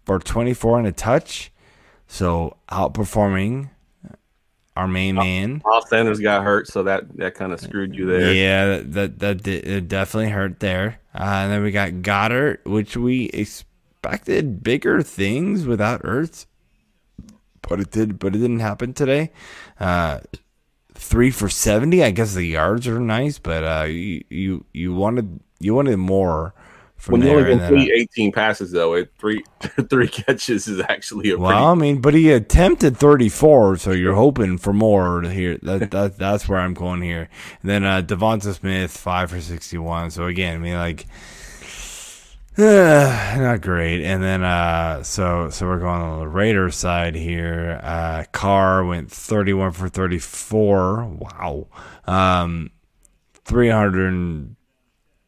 for 0.07 0.19
24 0.19 0.79
and 0.79 0.87
a 0.87 0.91
touch. 0.93 1.51
So 2.07 2.55
outperforming 2.71 3.69
our 4.77 4.87
main 4.87 5.15
man. 5.15 5.61
Miles 5.65 5.89
Sanders 5.89 6.19
got 6.21 6.43
hurt, 6.43 6.67
so 6.67 6.83
that 6.83 7.17
that 7.17 7.35
kind 7.35 7.51
of 7.51 7.59
screwed 7.59 7.93
you 7.93 8.05
there. 8.05 8.33
Yeah, 8.33 8.81
that 8.85 9.19
that, 9.19 9.43
that 9.43 9.87
definitely 9.89 10.29
hurt 10.29 10.61
there. 10.61 10.99
Uh, 11.13 11.23
and 11.23 11.51
then 11.51 11.61
we 11.61 11.71
got 11.71 12.01
Goedert, 12.01 12.63
which 12.65 12.95
we 12.95 13.25
expected 13.25 14.63
bigger 14.63 15.01
things 15.01 15.65
without 15.65 16.01
Ertz, 16.03 16.45
but 17.67 17.81
it 17.81 17.91
did, 17.91 18.17
but 18.17 18.33
it 18.33 18.39
didn't 18.39 18.59
happen 18.59 18.93
today. 18.93 19.31
Uh, 19.77 20.19
three 20.93 21.31
for 21.31 21.49
seventy. 21.49 22.01
I 22.01 22.11
guess 22.11 22.33
the 22.33 22.45
yards 22.45 22.87
are 22.87 23.01
nice, 23.01 23.39
but 23.39 23.63
uh, 23.65 23.85
you 23.87 24.23
you 24.29 24.65
you 24.71 24.93
wanted 24.93 25.41
you 25.59 25.75
wanted 25.75 25.97
more 25.97 26.53
when 27.05 27.21
you 27.21 27.27
there. 27.27 27.37
only 27.37 27.53
uh, 27.53 27.67
complete 27.67 27.91
18 27.93 28.31
passes, 28.31 28.71
though, 28.71 28.93
it 28.95 29.11
three 29.17 29.43
three 29.89 30.07
catches 30.07 30.67
is 30.67 30.81
actually 30.89 31.31
a 31.31 31.37
Well, 31.37 31.67
I 31.67 31.75
mean, 31.75 32.01
but 32.01 32.13
he 32.13 32.31
attempted 32.31 32.97
34, 32.97 33.77
so 33.77 33.91
you're 33.91 34.15
hoping 34.15 34.57
for 34.57 34.73
more 34.73 35.21
here. 35.21 35.57
That, 35.61 35.91
that 35.91 36.17
that's 36.17 36.49
where 36.49 36.59
I'm 36.59 36.73
going 36.73 37.01
here. 37.01 37.29
And 37.61 37.69
then 37.69 37.83
uh, 37.85 38.01
Devonta 38.01 38.53
Smith, 38.53 38.91
five 38.91 39.29
for 39.29 39.39
61. 39.39 40.11
So 40.11 40.25
again, 40.25 40.55
I 40.55 40.57
mean, 40.57 40.73
like, 40.73 41.05
not 42.57 43.61
great. 43.61 44.03
And 44.03 44.23
then 44.23 44.43
uh, 44.43 45.03
so 45.03 45.51
so 45.51 45.67
we're 45.67 45.79
going 45.79 46.01
on 46.01 46.19
the 46.19 46.27
Raiders 46.27 46.75
side 46.75 47.13
here. 47.13 47.79
Uh, 47.83 48.23
Carr 48.31 48.83
went 48.83 49.11
31 49.11 49.71
for 49.73 49.87
34. 49.87 51.05
Wow. 51.05 51.67
Um, 52.05 52.71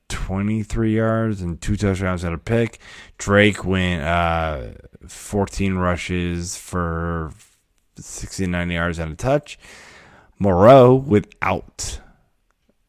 323 0.10 0.96
yards 0.96 1.42
and 1.42 1.62
two 1.62 1.76
touchdowns 1.76 2.24
and 2.24 2.34
a 2.34 2.38
pick. 2.38 2.80
Drake 3.18 3.64
went 3.64 4.04
uh, 4.04 4.70
14 5.08 5.76
rushes 5.76 6.58
for 6.58 7.32
69 7.98 8.72
yards 8.72 9.00
and 9.00 9.14
a 9.14 9.16
touch. 9.16 9.60
Moreau 10.40 10.96
without 10.96 12.00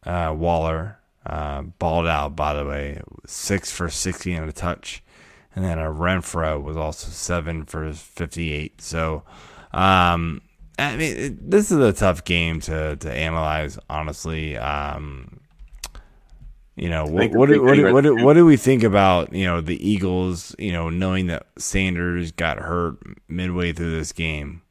uh, 0.04 0.34
Waller 0.36 0.98
uh, 1.26 1.62
balled 1.62 2.06
out, 2.06 2.36
by 2.36 2.54
the 2.54 2.64
way, 2.64 3.00
six 3.26 3.70
for 3.70 3.88
60 3.88 4.32
and 4.32 4.48
a 4.48 4.52
touch. 4.52 5.02
And 5.54 5.64
then 5.64 5.78
a 5.78 5.90
Renfrow 5.90 6.62
was 6.62 6.76
also 6.76 7.08
seven 7.10 7.64
for 7.64 7.92
58. 7.92 8.80
So, 8.80 9.24
um, 9.72 10.42
I 10.78 10.96
mean, 10.96 11.38
this 11.42 11.72
is 11.72 11.78
a 11.78 11.92
tough 11.92 12.24
game 12.24 12.60
to, 12.60 12.96
to 12.96 13.12
analyze, 13.12 13.78
honestly. 13.90 14.56
Um, 14.56 15.39
you 16.80 16.88
know, 16.88 17.04
what 17.04 17.30
what, 17.32 17.50
do, 17.50 17.62
what, 17.62 17.74
do, 17.74 17.92
what, 17.92 18.04
do, 18.04 18.24
what 18.24 18.32
do 18.32 18.46
we 18.46 18.56
think 18.56 18.82
about 18.82 19.34
you 19.34 19.44
know 19.44 19.60
the 19.60 19.76
Eagles? 19.86 20.56
You 20.58 20.72
know, 20.72 20.88
knowing 20.88 21.26
that 21.26 21.46
Sanders 21.58 22.32
got 22.32 22.56
hurt 22.58 22.96
midway 23.28 23.74
through 23.74 23.90
this 23.90 24.12
game. 24.12 24.62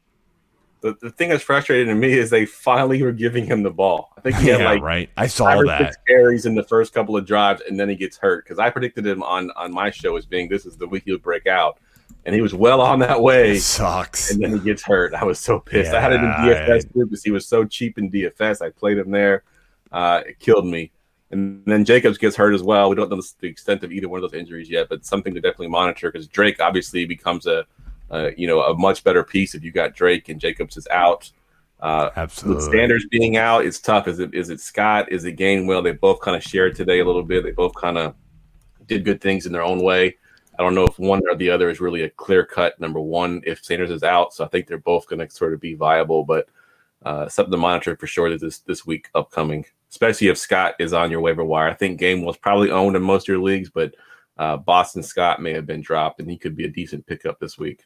The, 0.82 0.98
the 1.02 1.12
thing 1.12 1.30
that's 1.30 1.44
frustrating 1.44 1.88
to 1.90 1.94
me 1.94 2.14
is 2.14 2.32
they 2.32 2.48
finally 2.48 3.04
were 3.04 3.12
giving 3.12 3.46
him 3.46 3.62
the 3.62 3.70
ball. 3.70 4.12
I 4.18 4.22
think 4.22 4.38
he 4.38 4.48
had 4.48 4.62
Yeah, 4.62 4.66
like 4.66 4.82
right. 4.82 5.10
I 5.18 5.28
saw 5.28 5.62
that. 5.62 5.98
carries 6.08 6.48
in 6.48 6.56
the 6.56 6.64
first 6.64 6.94
couple 6.94 7.16
of 7.16 7.28
drives, 7.28 7.62
and 7.70 7.80
then 7.80 7.90
he 7.90 7.96
gets 7.96 8.18
hurt 8.18 8.44
because 8.44 8.58
I 8.58 8.72
predicted 8.72 9.06
him 9.06 9.22
on 9.22 9.52
on 9.52 9.72
my 9.72 9.92
show 9.92 10.16
as 10.16 10.26
being 10.26 10.50
this 10.50 10.66
is 10.66 10.78
the 10.78 10.88
week 10.88 11.04
he 11.06 11.12
would 11.12 11.22
break 11.22 11.46
out, 11.46 11.78
and 12.26 12.34
he 12.34 12.42
was 12.42 12.56
well 12.56 12.82
on 12.82 12.98
that 13.00 13.22
way. 13.22 13.58
It 13.58 13.62
sucks. 13.62 14.32
and 14.32 14.42
then 14.42 14.54
he 14.54 14.60
gets 14.60 14.82
hurt. 14.82 15.14
I 15.14 15.26
was 15.26 15.38
so 15.38 15.60
pissed. 15.60 15.94
I 15.94 16.02
had 16.02 16.14
him 16.14 16.22
in 16.22 16.32
Yeah, 16.48 16.70
DFS 16.70 16.92
too 16.92 17.06
because 17.06 17.24
he 17.24 17.30
was 17.30 17.46
so 17.46 17.66
cheap 17.66 18.00
in 18.00 18.10
DFS. 18.10 18.66
I 18.66 18.72
played 18.72 18.98
him 18.98 19.12
there. 19.12 19.44
Uh, 19.92 20.24
it 20.26 20.40
killed 20.40 20.66
me. 20.66 20.92
And 21.32 21.64
then 21.66 21.86
Jacobs 21.86 22.18
gets 22.18 22.36
hurt 22.36 22.54
as 22.54 22.64
well. 22.64 22.90
We 22.90 22.96
don't 22.96 23.10
know 23.10 23.22
the 23.40 23.48
extent 23.48 23.84
of 23.84 23.92
either 23.92 24.10
one 24.10 24.24
of 24.24 24.30
those 24.30 24.40
injuries 24.40 24.70
yet, 24.70 24.90
but 24.90 25.06
something 25.06 25.34
to 25.34 25.40
definitely 25.40 25.68
monitor 25.68 26.12
because 26.12 26.28
Drake 26.28 26.60
obviously 26.60 27.06
becomes 27.06 27.46
a, 27.46 27.66
uh, 28.10 28.32
you 28.36 28.48
know, 28.48 28.62
a 28.62 28.76
much 28.76 29.04
better 29.04 29.24
piece 29.24 29.54
if 29.54 29.64
you 29.64 29.72
got 29.72 29.94
Drake 29.94 30.30
and 30.30 30.42
Jacobs 30.42 30.76
is 30.76 30.88
out. 30.88 31.32
Uh, 31.80 32.10
with 32.10 32.18
Absolutely. 32.18 32.72
Sanders 32.72 33.06
being 33.10 33.38
out, 33.38 33.66
it's 33.66 33.80
tough. 33.80 34.08
Is 34.08 34.20
it 34.20 34.34
is 34.34 34.50
it 34.50 34.60
Scott? 34.60 35.12
Is 35.12 35.24
it 35.26 35.38
Gainwell? 35.38 35.84
They 35.84 35.92
both 35.92 36.20
kind 36.20 36.36
of 36.36 36.44
shared 36.44 36.76
today 36.76 37.00
a 37.00 37.06
little 37.06 37.24
bit. 37.24 37.44
They 37.44 37.52
both 37.52 37.74
kind 37.76 37.98
of 37.98 38.16
did 38.88 39.06
good 39.06 39.22
things 39.22 39.46
in 39.46 39.54
their 39.54 39.64
own 39.64 39.82
way. 39.82 40.18
I 40.58 40.64
don't 40.64 40.76
know 40.76 40.86
if 40.86 41.00
one 41.00 41.22
or 41.30 41.38
the 41.38 41.50
other 41.50 41.70
is 41.70 41.80
really 41.80 42.02
a 42.02 42.10
clear 42.10 42.46
cut 42.46 42.78
number 42.82 43.00
one 43.00 43.42
if 43.46 43.64
Sanders 43.64 43.92
is 43.92 44.04
out. 44.04 44.34
So 44.34 44.44
I 44.44 44.50
think 44.50 44.68
they're 44.68 44.78
both 44.78 45.08
going 45.08 45.26
to 45.26 45.34
sort 45.34 45.54
of 45.54 45.62
be 45.62 45.74
viable, 45.74 46.26
but 46.26 46.50
uh, 47.06 47.30
something 47.30 47.52
to 47.52 47.58
monitor 47.58 47.96
for 47.96 48.08
sure 48.08 48.36
this 48.38 48.60
this 48.60 48.86
week 48.86 49.10
upcoming, 49.16 49.66
especially 49.92 50.28
if 50.28 50.38
Scott 50.38 50.76
is 50.80 50.94
on 50.94 51.12
your 51.12 51.22
waiver 51.22 51.44
wire. 51.44 51.70
I 51.70 51.74
think 51.74 52.00
Game 52.00 52.24
was 52.24 52.38
probably 52.38 52.72
owned 52.72 52.96
in 52.96 53.02
most 53.02 53.24
of 53.24 53.34
your 53.34 53.44
leagues, 53.44 53.70
but 53.70 53.94
uh, 54.38 54.58
Boston 54.58 55.04
Scott 55.04 55.42
may 55.42 55.54
have 55.54 55.66
been 55.66 55.82
dropped, 55.82 56.20
and 56.20 56.30
he 56.30 56.38
could 56.38 56.56
be 56.56 56.66
a 56.66 56.70
decent 56.70 57.06
pickup 57.06 57.40
this 57.40 57.58
week. 57.58 57.86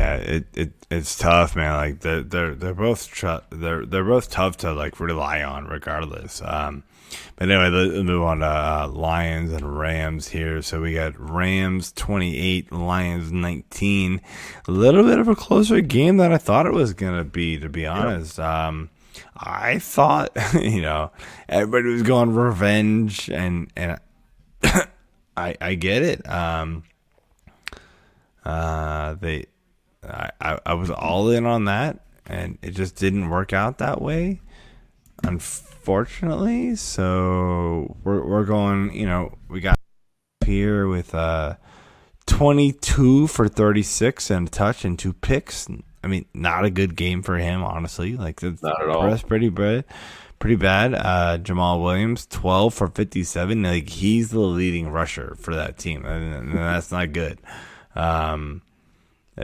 Yeah, 0.00 0.16
it, 0.16 0.46
it 0.54 0.86
it's 0.90 1.16
tough, 1.16 1.56
man. 1.56 1.72
Like 1.74 2.00
they're 2.00 2.22
they're 2.22 2.54
they're 2.54 2.74
both 2.74 3.08
tr- 3.08 3.44
they're 3.50 3.86
they're 3.86 4.04
both 4.04 4.30
tough 4.30 4.58
to 4.58 4.72
like 4.72 5.00
rely 5.00 5.42
on, 5.42 5.66
regardless. 5.66 6.42
Um, 6.42 6.82
but 7.36 7.48
anyway, 7.50 7.70
let's 7.70 8.02
move 8.04 8.22
on 8.22 8.40
to 8.40 8.46
uh, 8.46 8.88
Lions 8.92 9.52
and 9.52 9.78
Rams 9.78 10.28
here. 10.28 10.60
So 10.60 10.82
we 10.82 10.94
got 10.94 11.18
Rams 11.18 11.92
twenty 11.92 12.36
eight, 12.36 12.70
Lions 12.72 13.32
nineteen. 13.32 14.20
A 14.68 14.70
little 14.70 15.02
bit 15.02 15.18
of 15.18 15.28
a 15.28 15.34
closer 15.34 15.80
game 15.80 16.18
than 16.18 16.32
I 16.32 16.38
thought 16.38 16.66
it 16.66 16.74
was 16.74 16.92
gonna 16.92 17.24
be, 17.24 17.58
to 17.58 17.70
be 17.70 17.86
honest. 17.86 18.38
Um, 18.38 18.90
I 19.36 19.78
thought 19.78 20.36
you 20.54 20.82
know 20.82 21.10
everybody 21.48 21.88
was 21.88 22.02
going 22.02 22.34
revenge, 22.34 23.28
and 23.30 23.70
and 23.76 23.98
I 25.36 25.56
I 25.60 25.74
get 25.74 26.02
it. 26.02 26.28
Um, 26.28 26.84
uh, 28.44 29.14
they. 29.14 29.46
I, 30.08 30.60
I, 30.64 30.74
was 30.74 30.88
all 30.88 31.30
in 31.30 31.46
on 31.46 31.64
that, 31.64 31.98
and 32.26 32.58
it 32.62 32.70
just 32.72 32.94
didn't 32.94 33.28
work 33.28 33.52
out 33.52 33.78
that 33.78 34.00
way, 34.00 34.40
unfortunately. 35.24 36.76
So 36.76 37.96
we're 38.04 38.24
we're 38.24 38.44
going. 38.44 38.94
You 38.94 39.06
know, 39.06 39.38
we 39.48 39.60
got 39.60 39.76
here 40.44 40.86
with 40.86 41.12
uh, 41.12 41.56
twenty 42.26 42.72
two 42.72 43.26
for 43.26 43.48
thirty 43.48 43.82
six 43.82 44.30
and 44.30 44.46
a 44.46 44.50
touch 44.50 44.84
and 44.84 44.96
two 44.96 45.12
picks. 45.12 45.66
I 46.06 46.08
mean, 46.08 46.24
not 46.32 46.64
a 46.64 46.70
good 46.70 46.94
game 46.94 47.20
for 47.22 47.36
him, 47.36 47.64
honestly. 47.64 48.16
Like 48.16 48.38
that's 48.38 48.62
Not 48.62 48.80
at 48.80 48.88
all. 48.88 49.10
That's 49.10 49.22
pretty 49.22 49.48
bad. 49.48 49.84
Pretty 50.38 50.54
bad. 50.54 50.94
Uh, 50.94 51.38
Jamaal 51.42 51.82
Williams, 51.82 52.26
twelve 52.26 52.74
for 52.74 52.86
fifty-seven. 52.86 53.60
Like 53.64 53.88
he's 53.88 54.30
the 54.30 54.38
leading 54.38 54.88
rusher 54.88 55.34
for 55.40 55.56
that 55.56 55.78
team, 55.78 56.04
and, 56.04 56.32
and 56.32 56.56
that's 56.56 56.92
not 56.92 57.12
good. 57.12 57.40
Um, 57.96 58.62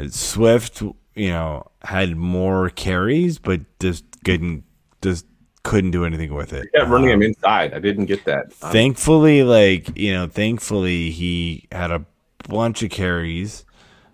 Swift, 0.09 0.83
you 1.15 1.31
know, 1.31 1.67
had 1.83 2.17
more 2.17 2.71
carries, 2.71 3.39
but 3.39 3.61
just 3.81 4.05
couldn't 4.25 4.63
just 5.03 5.27
couldn't 5.65 5.91
do 5.91 6.05
anything 6.05 6.33
with 6.33 6.53
it. 6.53 6.69
Kept 6.73 6.89
running 6.89 7.11
Um, 7.11 7.23
him 7.23 7.23
inside. 7.23 7.75
I 7.75 7.81
didn't 7.81 8.07
get 8.07 8.25
that. 8.27 8.53
Um, 8.63 8.71
thankfully, 8.71 9.43
like 9.43 9.99
you 9.99 10.13
know, 10.13 10.29
thankfully 10.29 11.11
he 11.11 11.67
had 11.73 11.91
a 11.91 12.05
bunch 12.49 12.83
of 12.85 12.91
carries 12.91 13.65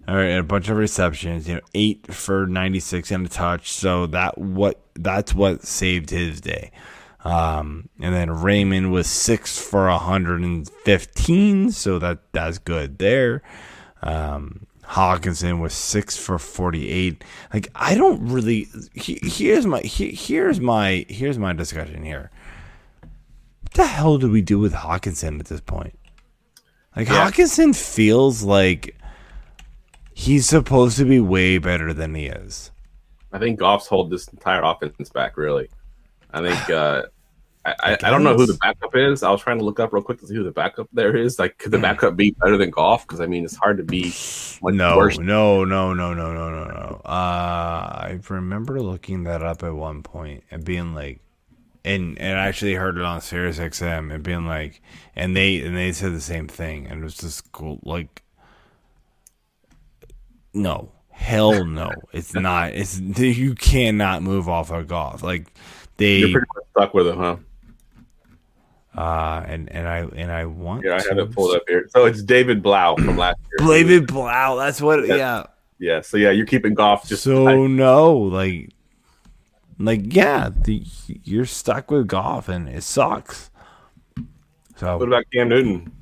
or 0.09 0.39
a 0.39 0.43
bunch 0.43 0.69
of 0.69 0.77
receptions. 0.77 1.49
You 1.49 1.57
know, 1.57 1.61
eight 1.75 2.13
for 2.13 2.47
ninety 2.47 2.81
six 2.81 3.11
and 3.11 3.27
a 3.27 3.29
touch. 3.29 3.71
So 3.71 4.07
that 4.07 4.39
what 4.39 4.81
that's 4.95 5.35
what 5.35 5.65
saved 5.65 6.11
his 6.11 6.41
day. 6.41 6.73
Um, 7.25 7.89
and 8.01 8.15
then 8.15 8.31
Raymond 8.31 8.91
was 8.91 9.07
six 9.07 9.61
for 9.61 9.89
hundred 9.91 10.41
and 10.41 10.69
fifteen. 10.85 11.71
So 11.71 11.99
that 11.99 12.33
that's 12.33 12.59
good 12.59 12.99
there. 12.99 13.43
Um, 14.03 14.67
Hockenson 14.85 15.61
was 15.61 15.75
six 15.75 16.17
for 16.17 16.39
forty-eight. 16.39 17.23
Like 17.53 17.69
I 17.75 17.95
don't 17.95 18.27
really. 18.29 18.69
He, 18.95 19.19
here's 19.23 19.67
my 19.67 19.81
he, 19.81 20.13
here's 20.13 20.61
my 20.61 21.05
here's 21.09 21.39
my 21.39 21.53
discussion 21.53 22.03
here. 22.03 22.31
What 23.63 23.75
the 23.75 23.87
hell 23.87 24.17
do 24.17 24.31
we 24.31 24.41
do 24.41 24.59
with 24.59 24.73
Hockenson 24.73 25.41
at 25.41 25.47
this 25.47 25.61
point? 25.61 25.99
Like 26.97 27.09
Yeah. 27.09 27.31
Hockenson 27.31 27.77
feels 27.77 28.43
like 28.43 28.97
he's 30.19 30.49
supposed 30.49 30.99
to 30.99 31.05
be 31.05 31.21
way 31.21 31.59
better 31.59 31.95
than 31.95 32.15
he 32.15 32.27
is. 32.27 32.73
I 33.33 33.39
think 33.39 33.61
Goff's 33.61 33.87
hold 33.87 34.11
this 34.11 34.27
entire 34.29 34.63
offense 34.63 35.11
back. 35.11 35.37
Really, 35.37 35.69
I 36.33 36.43
think. 36.43 36.71
Uh, 36.79 37.03
I, 37.65 37.75
I, 37.81 37.93
I 38.05 38.11
don't 38.11 38.23
know 38.23 38.35
who 38.35 38.47
the 38.47 38.55
backup 38.55 38.95
is. 38.97 39.23
I 39.23 39.31
was 39.31 39.43
trying 39.43 39.59
to 39.59 39.65
look 39.65 39.79
up 39.79 39.93
real 39.93 40.03
quick 40.03 40.21
to 40.21 40.27
see 40.27 40.35
who 40.35 40.45
the 40.45 40.53
backup 40.53 40.89
there 40.93 41.15
is. 41.15 41.39
Like, 41.39 41.59
could 41.59 41.73
the 41.73 41.79
backup 41.79 42.17
be 42.17 42.31
better 42.31 42.57
than 42.57 42.71
Goff? 42.71 43.07
Because 43.07 43.21
I 43.21 43.27
mean, 43.27 43.45
it's 43.45 43.57
hard 43.57 43.77
to 43.77 43.83
be 43.83 44.15
like 44.63 44.75
no, 44.75 44.97
worse. 44.97 45.19
no, 45.19 45.65
no, 45.65 45.93
no, 45.93 46.15
no, 46.15 46.33
no, 46.33 46.51
no, 46.51 46.65
no. 46.65 47.03
Uh, 47.05 47.09
I 47.11 48.21
remember 48.31 48.81
looking 48.81 49.25
that 49.25 49.43
up 49.43 49.63
at 49.65 49.75
one 49.75 50.03
point 50.03 50.45
and 50.51 50.65
being 50.65 50.95
like, 50.95 51.21
and 51.85 52.19
and 52.19 52.39
I 52.39 52.47
actually 52.47 52.75
heard 52.75 52.97
it 52.97 53.03
on 53.03 53.21
Sirius 53.21 53.59
XM 53.59 54.15
and 54.15 54.23
being 54.23 54.47
like, 54.47 54.81
and 55.15 55.37
they 55.37 55.61
and 55.61 55.77
they 55.77 55.93
said 55.93 56.15
the 56.15 56.21
same 56.21 56.49
thing, 56.49 56.87
and 56.87 57.01
it 57.01 57.05
was 57.05 57.17
just 57.17 57.53
cool. 57.53 57.81
Like, 57.83 58.23
no, 60.55 60.93
hell 61.11 61.65
no, 61.65 61.91
it's 62.13 62.35
not. 62.35 62.73
It's 62.73 62.99
you 63.19 63.55
cannot 63.55 64.23
move 64.23 64.49
off 64.49 64.71
of 64.71 64.87
Goff. 64.89 65.23
Like 65.23 65.47
they, 65.97 66.19
You're 66.19 66.31
pretty 66.31 66.47
much 66.55 66.65
stuck 66.71 66.95
with 66.95 67.09
him, 67.09 67.19
huh? 67.19 67.37
uh, 68.97 69.45
and 69.47 69.71
and 69.71 69.87
I 69.87 69.99
and 70.01 70.33
I 70.33 70.47
want. 70.47 70.85
Yeah, 70.85 70.93
I 70.93 70.95
have 70.95 71.17
to- 71.17 71.23
it 71.23 71.33
pulled 71.35 71.55
up 71.55 71.63
here. 71.69 71.89
So 71.91 72.07
it's 72.07 72.23
David 72.23 72.63
Blough 72.63 72.97
from 72.97 73.17
last 73.17 73.39
year. 73.59 73.69
David 73.85 74.07
Blough. 74.07 74.57
That's 74.57 74.81
what. 74.81 75.07
Yeah. 75.07 75.17
Yeah. 75.17 75.47
Yeah. 75.79 76.01
So 76.01 76.17
yeah, 76.17 76.31
you're 76.31 76.47
keeping 76.47 76.75
Goff. 76.75 77.09
just 77.09 77.23
so 77.23 77.67
no, 77.67 78.17
like, 78.17 78.71
like 79.79 80.15
yeah, 80.15 80.51
the, 80.65 80.85
you're 81.23 81.47
stuck 81.47 81.91
with 81.91 82.09
Goff 82.09 82.49
and 82.49 82.69
it 82.69 82.83
sucks. 82.83 83.51
So 84.77 84.99
what 84.99 85.09
about 85.09 85.25
Cam 85.33 85.49
Newton? 85.49 85.93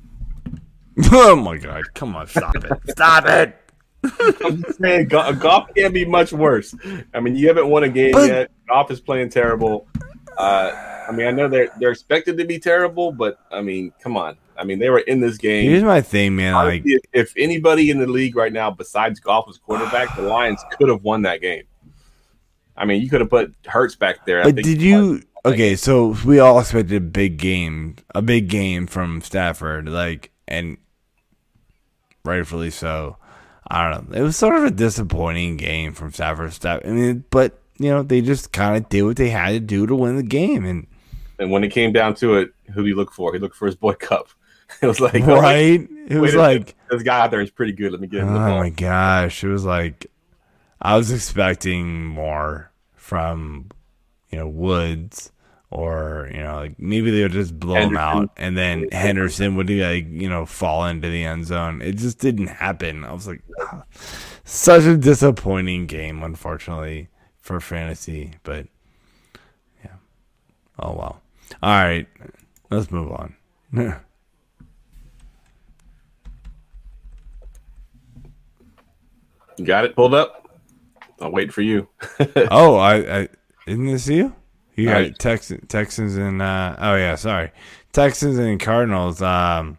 oh 1.11 1.35
my 1.35 1.57
god, 1.57 1.83
come 1.93 2.15
on, 2.15 2.25
stop 2.27 2.55
it, 2.55 2.71
stop 2.89 3.25
it. 3.27 3.55
I'm 4.03 4.61
just 4.63 4.79
saying, 4.79 5.07
Go- 5.07 5.33
Goff 5.33 5.69
can't 5.75 5.93
be 5.93 6.05
much 6.05 6.31
worse. 6.31 6.73
I 7.13 7.19
mean, 7.19 7.35
you 7.35 7.47
haven't 7.47 7.67
won 7.67 7.83
a 7.83 7.89
game 7.89 8.13
But- 8.13 8.27
yet. 8.29 8.51
Goff 8.67 8.91
is 8.91 8.99
playing 8.99 9.29
terrible. 9.29 9.87
Uh, 10.37 11.03
I 11.07 11.11
mean, 11.13 11.25
I 11.25 11.31
know 11.31 11.47
they're 11.47 11.69
they're 11.79 11.91
expected 11.91 12.37
to 12.37 12.45
be 12.45 12.59
terrible, 12.59 13.11
but 13.11 13.39
I 13.51 13.61
mean, 13.61 13.93
come 14.03 14.17
on. 14.17 14.37
I 14.57 14.63
mean, 14.65 14.79
they 14.79 14.89
were 14.89 14.99
in 14.99 15.19
this 15.19 15.37
game. 15.37 15.69
Here's 15.69 15.83
my 15.83 16.01
thing, 16.01 16.35
man. 16.35 16.53
Like, 16.53 16.81
if, 16.85 17.01
if 17.13 17.33
anybody 17.37 17.89
in 17.91 17.99
the 17.99 18.07
league 18.07 18.35
right 18.35 18.51
now 18.51 18.71
besides 18.71 19.19
Goff 19.19 19.47
was 19.47 19.57
quarterback, 19.57 20.15
the 20.15 20.23
Lions 20.23 20.63
could 20.77 20.89
have 20.89 21.03
won 21.03 21.21
that 21.23 21.41
game. 21.41 21.63
I 22.75 22.85
mean, 22.85 23.01
you 23.01 23.09
could 23.09 23.21
have 23.21 23.29
put 23.29 23.53
Hurts 23.65 23.95
back 23.95 24.25
there. 24.25 24.43
But 24.43 24.55
did 24.55 24.81
you? 24.81 25.21
Okay, 25.45 25.75
so 25.75 26.15
we 26.25 26.39
all 26.39 26.59
expected 26.59 26.97
a 26.97 26.99
big 26.99 27.37
game, 27.37 27.95
a 28.13 28.21
big 28.21 28.49
game 28.49 28.85
from 28.85 29.21
Stafford, 29.21 29.87
like, 29.87 30.31
and 30.47 30.77
rightfully 32.25 32.69
so. 32.69 33.17
I 33.69 33.91
don't 33.91 34.09
know. 34.09 34.17
It 34.17 34.21
was 34.21 34.37
sort 34.37 34.55
of 34.55 34.63
a 34.63 34.71
disappointing 34.71 35.57
game 35.57 35.93
from 35.93 36.11
Stafford. 36.11 36.53
Staff. 36.53 36.81
I 36.85 36.89
mean, 36.89 37.25
but 37.29 37.59
you 37.77 37.89
know, 37.89 38.03
they 38.03 38.21
just 38.21 38.51
kind 38.51 38.77
of 38.77 38.89
did 38.89 39.03
what 39.03 39.17
they 39.17 39.29
had 39.29 39.49
to 39.49 39.59
do 39.59 39.85
to 39.85 39.95
win 39.95 40.15
the 40.15 40.23
game, 40.23 40.65
and 40.65 40.87
And 41.39 41.51
when 41.51 41.63
it 41.63 41.69
came 41.69 41.91
down 41.91 42.15
to 42.15 42.35
it, 42.35 42.51
who 42.73 42.83
did 42.83 42.89
he 42.89 42.93
look 42.93 43.13
for? 43.13 43.33
He 43.33 43.39
looked 43.39 43.55
for 43.55 43.65
his 43.65 43.75
boy 43.75 43.93
Kupp. 43.93 44.29
It 44.81 44.85
was 44.85 44.99
like, 44.99 45.23
oh, 45.23 45.39
right? 45.39 45.87
It 46.09 46.19
was 46.19 46.35
like, 46.35 46.75
this 46.89 47.01
guy 47.01 47.21
out 47.21 47.31
there 47.31 47.39
is 47.39 47.49
pretty 47.49 47.71
good. 47.71 47.93
Let 47.93 48.01
me 48.01 48.07
get 48.07 48.23
oh 48.23 48.27
him 48.27 48.33
ball. 48.33 48.59
my 48.59 48.69
gosh, 48.69 49.41
it 49.41 49.47
was 49.47 49.63
like 49.63 50.07
I 50.81 50.97
was 50.97 51.11
expecting 51.11 52.05
more 52.05 52.71
from 52.93 53.69
you 54.29 54.37
know 54.37 54.47
Woods 54.47 55.31
or 55.69 56.29
you 56.33 56.41
know 56.41 56.55
like 56.55 56.79
maybe 56.79 57.11
they 57.11 57.23
would 57.23 57.31
just 57.31 57.59
blow 57.59 57.75
him 57.75 57.97
out 57.97 58.29
and 58.37 58.57
then 58.57 58.87
Henderson 58.91 59.55
would 59.55 59.69
like 59.69 60.07
you 60.09 60.29
know 60.29 60.45
fall 60.45 60.85
into 60.85 61.09
the 61.09 61.23
end 61.23 61.45
zone. 61.45 61.81
It 61.81 61.97
just 61.97 62.19
didn't 62.19 62.47
happen. 62.47 63.03
I 63.03 63.11
was 63.11 63.27
like, 63.27 63.41
ah, 63.59 63.83
such 64.43 64.83
a 64.83 64.95
disappointing 64.95 65.87
game, 65.87 66.23
unfortunately 66.23 67.09
for 67.39 67.59
fantasy. 67.59 68.33
But 68.43 68.67
yeah, 69.83 69.95
oh 70.79 70.93
well. 70.93 71.21
All 71.61 71.69
right, 71.71 72.07
let's 72.69 72.91
move 72.91 73.11
on. 73.11 73.35
You 73.73 73.95
got 79.65 79.85
it 79.85 79.95
pulled 79.95 80.13
up. 80.13 80.49
I'll 81.19 81.31
wait 81.31 81.51
for 81.51 81.61
you. 81.61 81.87
oh, 82.51 82.75
I, 82.75 83.21
I 83.21 83.29
isn't 83.65 83.85
this 83.87 84.07
you? 84.07 84.35
You 84.77 84.85
got 84.85 84.95
Alright. 84.95 85.19
Texans, 85.19 85.67
Texans, 85.67 86.15
and 86.15 86.41
uh, 86.41 86.75
oh 86.79 86.95
yeah, 86.95 87.15
sorry, 87.15 87.51
Texans 87.91 88.37
and 88.37 88.59
Cardinals. 88.59 89.21
Um, 89.21 89.77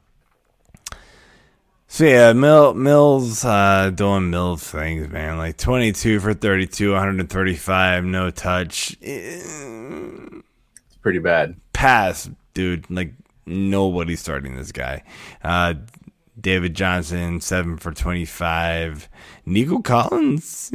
so 1.87 2.05
yeah, 2.05 2.33
Mill, 2.35 2.75
Mills 2.75 3.45
uh, 3.45 3.91
doing 3.95 4.29
Mills 4.29 4.63
things, 4.69 5.09
man. 5.09 5.39
Like 5.39 5.57
twenty 5.57 5.93
two 5.93 6.21
for 6.21 6.35
thirty 6.35 6.67
two, 6.67 6.93
one 6.93 7.01
hundred 7.01 7.31
thirty 7.31 7.55
five, 7.55 8.05
no 8.05 8.31
touch, 8.31 8.97
It's 9.01 10.97
pretty 11.01 11.21
bad. 11.21 11.55
pass, 11.73 12.29
dude. 12.53 12.91
Like 12.91 13.15
nobody's 13.47 14.21
starting 14.21 14.57
this 14.57 14.73
guy. 14.73 15.05
Uh, 15.43 15.75
David 16.39 16.75
Johnson 16.75 17.41
seven 17.41 17.77
for 17.79 17.93
twenty 17.93 18.25
five. 18.25 19.09
Nico 19.47 19.79
Collins. 19.79 20.71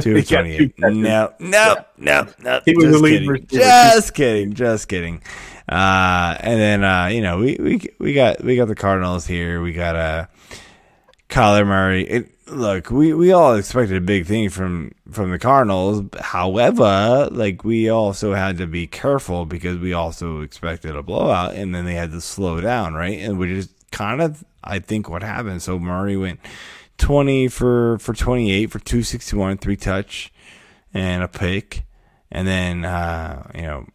Two 0.00 0.16
He 0.16 0.22
of 0.22 0.28
got 0.28 0.44
twenty 0.44 0.52
two 0.58 0.64
eight. 0.64 0.76
catches. 0.76 0.98
No, 1.02 1.32
no, 1.40 1.84
no, 1.98 2.28
no. 2.38 2.60
He 2.64 2.74
was 2.76 2.88
Just 2.88 2.92
the 2.92 2.98
lead 2.98 3.22
kidding. 3.22 3.46
Just 3.48 4.14
kidding. 4.14 4.54
Just 4.54 4.88
kidding. 4.88 5.22
Uh, 5.68 6.36
and 6.40 6.60
then 6.60 6.84
uh, 6.84 7.06
you 7.06 7.22
know 7.22 7.38
we, 7.38 7.56
we 7.60 7.80
we 7.98 8.14
got 8.14 8.42
we 8.44 8.56
got 8.56 8.68
the 8.68 8.74
Cardinals 8.74 9.26
here. 9.26 9.62
We 9.62 9.72
got 9.72 9.96
uh, 9.96 10.26
Kyler 11.28 11.66
Murray. 11.66 12.04
It, 12.04 12.30
look, 12.48 12.90
we, 12.90 13.14
we 13.14 13.32
all 13.32 13.54
expected 13.54 13.96
a 13.96 14.00
big 14.00 14.26
thing 14.26 14.50
from 14.50 14.92
from 15.10 15.30
the 15.30 15.38
Cardinals. 15.38 16.02
However, 16.20 17.28
like 17.30 17.64
we 17.64 17.88
also 17.88 18.34
had 18.34 18.58
to 18.58 18.66
be 18.66 18.86
careful 18.86 19.46
because 19.46 19.78
we 19.78 19.92
also 19.92 20.40
expected 20.40 20.96
a 20.96 21.02
blowout, 21.02 21.54
and 21.54 21.74
then 21.74 21.84
they 21.84 21.94
had 21.94 22.10
to 22.12 22.20
slow 22.20 22.60
down, 22.60 22.94
right? 22.94 23.18
And 23.20 23.38
we 23.38 23.54
just 23.54 23.70
kind 23.92 24.20
of, 24.22 24.44
I 24.64 24.78
think, 24.80 25.08
what 25.08 25.22
happened. 25.22 25.62
So 25.62 25.78
Murray 25.78 26.16
went 26.16 26.40
twenty 27.00 27.48
for 27.48 27.98
for 27.98 28.14
twenty 28.14 28.52
eight 28.52 28.70
for 28.70 28.78
two 28.78 29.02
sixty 29.02 29.36
one, 29.36 29.58
three 29.58 29.76
touch, 29.76 30.32
and 30.94 31.22
a 31.22 31.28
pick, 31.28 31.84
and 32.30 32.46
then 32.46 32.84
uh, 32.84 33.50
you 33.54 33.62
know 33.62 33.86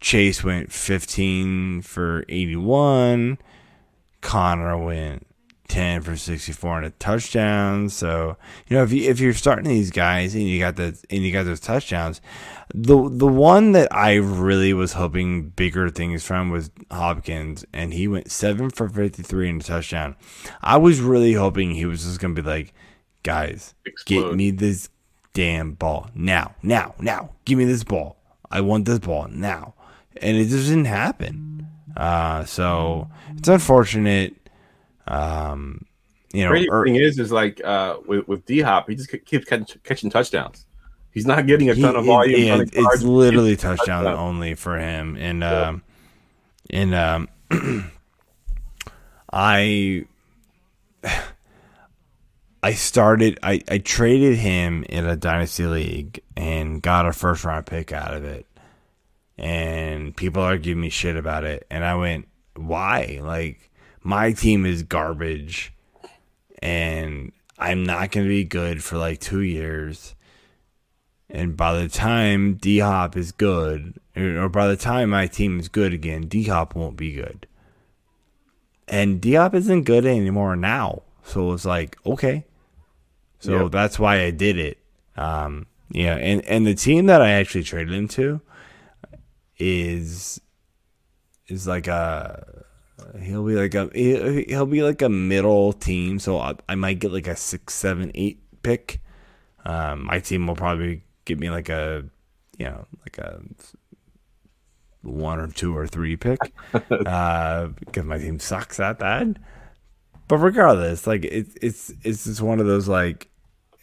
Chase 0.00 0.42
went 0.42 0.72
fifteen 0.72 1.82
for 1.82 2.24
eighty 2.28 2.56
one. 2.56 3.38
Conner 4.20 4.78
went 4.78 5.26
10 5.68 6.02
for 6.02 6.16
64 6.16 6.78
and 6.78 6.86
a 6.86 6.90
touchdown. 6.90 7.88
So, 7.88 8.36
you 8.68 8.76
know, 8.76 8.82
if 8.82 8.92
you 8.92 9.08
if 9.08 9.20
you're 9.20 9.32
starting 9.32 9.68
these 9.68 9.90
guys 9.90 10.34
and 10.34 10.44
you 10.44 10.58
got 10.58 10.76
the 10.76 10.98
and 11.10 11.22
you 11.22 11.32
got 11.32 11.44
those 11.44 11.60
touchdowns, 11.60 12.20
the 12.74 13.08
the 13.08 13.26
one 13.26 13.72
that 13.72 13.94
I 13.94 14.14
really 14.14 14.72
was 14.72 14.94
hoping 14.94 15.50
bigger 15.50 15.88
things 15.88 16.24
from 16.24 16.50
was 16.50 16.70
Hopkins 16.90 17.64
and 17.72 17.94
he 17.94 18.08
went 18.08 18.30
7 18.30 18.70
for 18.70 18.88
53 18.88 19.48
and 19.48 19.60
a 19.60 19.64
touchdown. 19.64 20.16
I 20.62 20.76
was 20.76 21.00
really 21.00 21.32
hoping 21.32 21.72
he 21.72 21.86
was 21.86 22.04
just 22.04 22.20
going 22.20 22.34
to 22.34 22.42
be 22.42 22.48
like, 22.48 22.74
guys, 23.22 23.74
get 24.04 24.34
me 24.34 24.50
this 24.50 24.88
damn 25.32 25.72
ball 25.72 26.10
now. 26.14 26.54
Now, 26.62 26.94
now. 26.98 27.30
Give 27.44 27.58
me 27.58 27.64
this 27.64 27.84
ball. 27.84 28.16
I 28.50 28.60
want 28.60 28.86
this 28.86 29.00
ball 29.00 29.28
now. 29.28 29.74
And 30.18 30.36
it 30.36 30.46
just 30.46 30.68
didn't 30.68 30.86
happen. 30.86 31.68
Uh, 31.96 32.44
so 32.44 33.10
it's 33.36 33.48
unfortunate. 33.48 34.34
Um, 35.06 35.84
you 36.32 36.44
know, 36.44 36.50
Crazy 36.50 36.68
er- 36.70 36.84
thing 36.84 36.96
is, 36.96 37.18
is 37.18 37.30
like 37.30 37.62
uh, 37.64 37.98
with 38.06 38.26
with 38.26 38.44
D 38.44 38.60
Hop, 38.60 38.88
he 38.88 38.96
just 38.96 39.10
keeps 39.24 39.44
catching, 39.44 39.80
catching 39.84 40.10
touchdowns. 40.10 40.66
He's 41.12 41.26
not 41.26 41.46
getting 41.46 41.70
a 41.70 41.74
he- 41.74 41.82
ton 41.82 41.94
of 41.94 42.04
volume. 42.06 42.40
yeah, 42.40 42.54
of 42.56 42.70
it's 42.72 43.02
literally 43.02 43.56
touchdown 43.56 44.04
touchdowns. 44.04 44.18
only 44.18 44.54
for 44.54 44.78
him. 44.78 45.16
And 45.16 45.44
um, 45.44 45.82
and 46.70 46.94
um, 46.94 47.28
I 49.32 50.06
I 52.62 52.72
started 52.72 53.38
I, 53.42 53.60
I 53.70 53.78
traded 53.78 54.38
him 54.38 54.84
in 54.88 55.06
a 55.06 55.14
dynasty 55.14 55.66
league 55.66 56.20
and 56.36 56.82
got 56.82 57.06
a 57.06 57.12
first 57.12 57.44
round 57.44 57.66
pick 57.66 57.92
out 57.92 58.14
of 58.14 58.24
it. 58.24 58.46
And 59.38 60.16
people 60.16 60.42
are 60.42 60.58
giving 60.58 60.80
me 60.80 60.88
shit 60.88 61.16
about 61.16 61.44
it. 61.44 61.66
And 61.70 61.84
I 61.84 61.94
went, 61.94 62.26
Why? 62.56 63.20
Like 63.22 63.70
my 64.04 64.32
team 64.32 64.64
is 64.64 64.82
garbage 64.84 65.72
and 66.60 67.32
I'm 67.58 67.84
not 67.84 68.12
gonna 68.12 68.28
be 68.28 68.44
good 68.44 68.84
for 68.84 68.98
like 68.98 69.18
two 69.18 69.40
years. 69.40 70.14
And 71.30 71.56
by 71.56 71.74
the 71.80 71.88
time 71.88 72.54
D 72.54 72.78
Hop 72.78 73.16
is 73.16 73.32
good, 73.32 73.98
or 74.14 74.48
by 74.48 74.68
the 74.68 74.76
time 74.76 75.10
my 75.10 75.26
team 75.26 75.58
is 75.58 75.68
good 75.68 75.92
again, 75.92 76.28
D 76.28 76.44
Hop 76.44 76.76
won't 76.76 76.96
be 76.96 77.12
good. 77.12 77.46
And 78.86 79.20
D 79.20 79.34
Hop 79.34 79.54
isn't 79.54 79.82
good 79.84 80.04
anymore 80.04 80.54
now. 80.54 81.02
So 81.24 81.52
it's 81.52 81.64
like, 81.64 81.96
okay. 82.04 82.44
So 83.40 83.62
Yep. 83.62 83.72
that's 83.72 83.98
why 83.98 84.20
I 84.20 84.30
did 84.30 84.58
it. 84.58 84.78
Um, 85.16 85.66
yeah, 85.90 86.16
and, 86.16 86.44
and 86.44 86.66
the 86.66 86.74
team 86.74 87.06
that 87.06 87.22
I 87.22 87.30
actually 87.30 87.64
traded 87.64 87.94
him 87.94 88.08
to 88.08 88.40
is 89.58 90.40
is 91.46 91.66
like 91.66 91.86
a 91.86 92.63
he'll 93.20 93.44
be 93.44 93.54
like 93.54 93.74
a 93.74 93.90
he- 93.94 94.44
he'll 94.48 94.66
be 94.66 94.82
like 94.82 95.02
a 95.02 95.08
middle 95.08 95.72
team. 95.72 96.18
So 96.18 96.38
I, 96.38 96.54
I 96.68 96.74
might 96.74 96.98
get 96.98 97.12
like 97.12 97.26
a 97.26 97.36
six, 97.36 97.74
seven, 97.74 98.10
eight 98.14 98.40
pick. 98.62 99.00
Um, 99.64 100.06
my 100.06 100.20
team 100.20 100.46
will 100.46 100.56
probably 100.56 101.02
give 101.24 101.38
me 101.38 101.50
like 101.50 101.68
a 101.68 102.04
you 102.58 102.66
know 102.66 102.86
like 103.00 103.18
a 103.18 103.40
one 105.02 105.38
or 105.38 105.48
two 105.48 105.76
or 105.76 105.86
three 105.86 106.16
pick 106.16 106.38
uh, 106.90 107.66
because 107.66 108.04
my 108.04 108.18
team 108.18 108.38
sucks 108.38 108.78
that 108.78 108.98
bad. 108.98 109.38
But 110.28 110.38
regardless, 110.38 111.06
like 111.06 111.24
it's 111.24 111.54
it's 111.60 111.92
it's 112.02 112.24
just 112.24 112.40
one 112.40 112.60
of 112.60 112.66
those 112.66 112.88
like, 112.88 113.28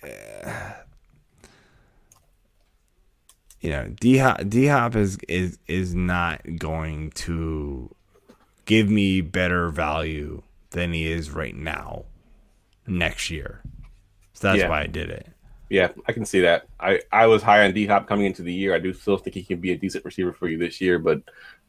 eh, 0.04 0.52
you 3.62 3.70
know, 3.70 3.94
D 4.00 4.18
Hop 4.18 4.50
D 4.50 4.68
Hop 4.68 4.96
is 4.96 5.18
is 5.28 5.60
is 5.68 5.94
not 5.94 6.42
going 6.58 7.12
to 7.12 7.94
give 8.72 8.90
me 8.90 9.20
better 9.20 9.68
value 9.68 10.42
than 10.70 10.94
he 10.94 11.12
is 11.12 11.30
right 11.30 11.58
now 11.58 12.06
next 12.88 13.30
year. 13.30 13.62
So 14.32 14.48
that's 14.48 14.62
Yeah. 14.62 14.70
why 14.70 14.84
I 14.84 14.88
did 14.88 15.10
it. 15.10 15.28
Yeah, 15.70 15.90
I 16.08 16.14
can 16.14 16.24
see 16.24 16.40
that. 16.40 16.68
I, 16.80 17.02
I 17.12 17.26
was 17.28 17.44
high 17.44 17.66
on 17.66 17.74
D 17.74 17.86
Hop 17.88 18.08
coming 18.08 18.26
into 18.28 18.44
the 18.44 18.54
year. 18.54 18.74
I 18.74 18.80
do 18.80 18.94
still 18.94 19.18
think 19.18 19.34
he 19.34 19.44
can 19.44 19.60
be 19.60 19.74
a 19.74 19.78
decent 19.78 20.06
receiver 20.06 20.32
for 20.32 20.48
you 20.48 20.58
this 20.58 20.80
year, 20.80 21.00
but 21.00 21.22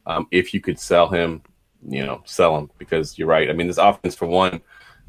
um, 0.07 0.29
if 0.31 0.55
you 0.55 0.61
could 0.61 0.79
sell 0.79 1.09
him, 1.09 1.43
you 1.89 2.07
know, 2.07 2.23
sell 2.25 2.57
him 2.57 2.71
because 2.79 3.19
you're 3.19 3.27
right. 3.27 3.51
I 3.51 3.53
mean, 3.53 3.67
this 3.67 3.79
offense 3.79 4.15
for 4.15 4.27
one 4.27 4.61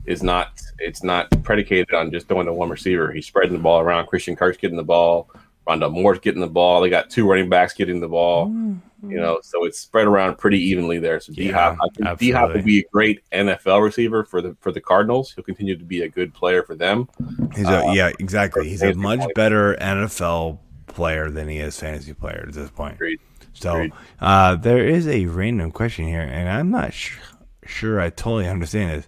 is 0.06 0.24
not 0.24 0.60
it's 0.80 1.04
not 1.04 1.30
predicated 1.44 1.94
on 1.94 2.12
just 2.12 2.28
throwing 2.28 2.48
to 2.48 2.54
one 2.54 2.70
receiver. 2.70 3.12
He's 3.12 3.28
spreading 3.28 3.54
the 3.54 3.60
ball 3.60 3.82
around. 3.82 4.08
Christian 4.08 4.36
Kirk's 4.36 4.58
getting 4.58 4.78
the 4.78 4.84
ball. 4.84 5.30
Rondale 5.68 5.92
Moore's 5.94 6.18
getting 6.18 6.42
the 6.42 6.48
ball. 6.48 6.82
They 6.82 6.90
got 6.90 7.12
two 7.12 7.30
running 7.30 7.50
backs 7.50 7.76
getting 7.76 8.00
the 8.00 8.08
ball. 8.10 8.52
You 9.06 9.18
know, 9.18 9.40
so 9.44 9.66
it's 9.66 9.78
spread 9.80 10.08
around 10.08 10.38
pretty 10.38 10.60
evenly 10.60 10.98
there. 10.98 11.20
So 11.20 11.34
D 11.34 11.50
Hop, 11.52 11.78
I 11.82 11.88
think 12.08 12.20
D 12.20 12.32
Hop 12.32 12.54
will 12.54 12.62
be 12.62 12.80
a 12.80 12.84
great 12.92 13.22
NFL 13.32 13.84
receiver 13.84 14.24
for 14.24 14.42
the 14.42 14.56
for 14.62 14.72
the 14.72 14.80
Cardinals. 14.80 15.34
He'll 15.34 15.44
continue 15.44 15.78
to 15.78 15.84
be 15.84 16.04
a 16.04 16.10
good 16.10 16.34
player 16.34 16.64
for 16.64 16.74
them. 16.76 17.10
He's 17.54 17.68
a, 17.68 17.86
Uh, 17.88 17.94
yeah, 17.94 18.12
exactly. 18.20 18.70
He's 18.70 18.82
a 18.82 18.94
much 18.94 19.20
player. 19.20 19.32
better 19.36 19.76
NFL 19.82 20.60
player 20.88 21.30
than 21.30 21.50
he 21.50 21.58
is 21.60 21.78
fantasy 21.80 22.14
player 22.14 22.46
at 22.48 22.54
this 22.54 22.70
point. 22.70 22.94
Agreed. 22.96 23.20
So 23.54 23.74
Agreed. 23.76 23.94
uh, 24.22 24.56
there 24.56 24.88
is 24.88 25.08
a 25.08 25.26
random 25.26 25.72
question 25.72 26.08
here, 26.08 26.22
and 26.22 26.48
I'm 26.50 26.72
not 26.72 26.94
sh- 26.94 27.18
sure 27.66 28.00
I 28.00 28.10
totally 28.10 28.48
understand 28.48 29.00
this. 29.00 29.08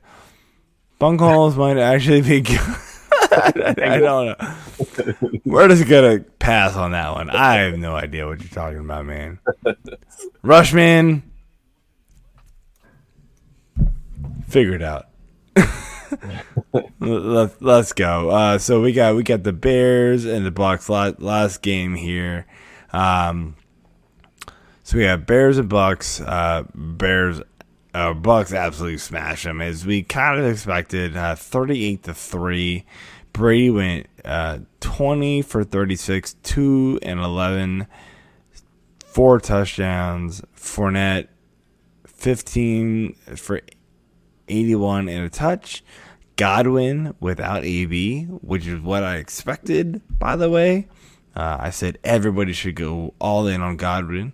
Bunk 0.99 1.19
holes 1.21 1.55
might 1.55 1.77
actually 1.77 2.21
be 2.21 2.41
good. 2.41 2.59
I, 3.77 3.99
don't 3.99 4.25
know. 4.25 5.39
We're 5.45 5.67
just 5.67 5.87
gonna 5.87 6.19
pass 6.19 6.75
on 6.75 6.91
that 6.91 7.13
one. 7.13 7.29
I 7.29 7.55
have 7.55 7.77
no 7.77 7.95
idea 7.95 8.27
what 8.27 8.39
you're 8.41 8.49
talking 8.49 8.79
about, 8.79 9.05
man. 9.05 9.39
Rushman, 10.43 11.23
figure 14.47 14.75
it 14.75 14.83
out. 14.83 15.07
let's 16.99 17.93
go. 17.93 18.29
Uh, 18.29 18.57
so 18.57 18.81
we 18.81 18.93
got 18.93 19.15
we 19.15 19.23
got 19.23 19.43
the 19.43 19.53
Bears 19.53 20.25
and 20.25 20.45
the 20.45 20.51
Bucks 20.51 20.89
last, 20.89 21.21
last 21.21 21.61
game 21.61 21.95
here. 21.95 22.45
Um, 22.91 23.55
so 24.83 24.97
we 24.97 25.03
have 25.03 25.25
Bears 25.25 25.57
and 25.57 25.69
Bucks. 25.69 26.21
Uh, 26.21 26.63
Bears, 26.73 27.41
uh, 27.93 28.13
Bucks 28.13 28.53
absolutely 28.53 28.97
smash 28.99 29.43
them 29.43 29.61
as 29.61 29.85
we 29.85 30.03
kind 30.03 30.39
of 30.39 30.45
expected. 30.45 31.17
Uh, 31.17 31.35
Thirty-eight 31.35 32.03
to 32.03 32.13
three. 32.13 32.85
Brady 33.35 33.69
went 33.69 34.07
uh, 34.23 34.59
twenty 34.79 35.41
for 35.41 35.65
thirty-six, 35.65 36.35
two 36.35 36.99
and 37.01 37.19
eleven, 37.19 37.85
four 39.05 39.41
touchdowns. 39.41 40.41
Fournette, 40.55 41.27
fifteen 42.07 43.13
for 43.35 43.59
81 44.47 45.09
and 45.09 45.25
a 45.25 45.29
touch. 45.29 45.83
Godwin 46.37 47.13
without 47.19 47.65
AB, 47.65 48.23
which 48.23 48.67
is 48.67 48.79
what 48.79 49.03
I 49.03 49.17
expected, 49.17 50.01
by 50.17 50.37
the 50.37 50.49
way. 50.49 50.87
Uh, 51.35 51.57
I 51.59 51.71
said 51.71 51.97
everybody 52.05 52.53
should 52.53 52.75
go 52.75 53.13
all 53.19 53.47
in 53.47 53.61
on 53.61 53.75
Godwin. 53.75 54.31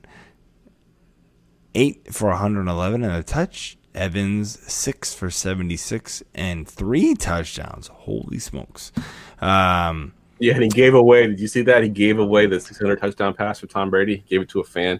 8 1.73 2.13
for 2.13 2.29
111 2.29 3.03
and 3.03 3.13
a 3.13 3.23
touch. 3.23 3.77
Evans, 3.93 4.59
6 4.71 5.13
for 5.13 5.29
76 5.29 6.23
and 6.33 6.67
three 6.67 7.13
touchdowns. 7.15 7.87
Holy 7.87 8.39
smokes. 8.39 8.91
Um, 9.39 10.13
Yeah, 10.39 10.53
and 10.53 10.63
he 10.63 10.69
gave 10.69 10.93
away. 10.93 11.27
Did 11.27 11.39
you 11.39 11.47
see 11.47 11.61
that? 11.63 11.83
He 11.83 11.89
gave 11.89 12.19
away 12.19 12.45
the 12.45 12.59
600 12.59 12.99
touchdown 12.99 13.33
pass 13.33 13.59
for 13.59 13.67
Tom 13.67 13.89
Brady. 13.89 14.23
Gave 14.29 14.41
it 14.41 14.49
to 14.49 14.59
a 14.59 14.63
fan. 14.63 14.99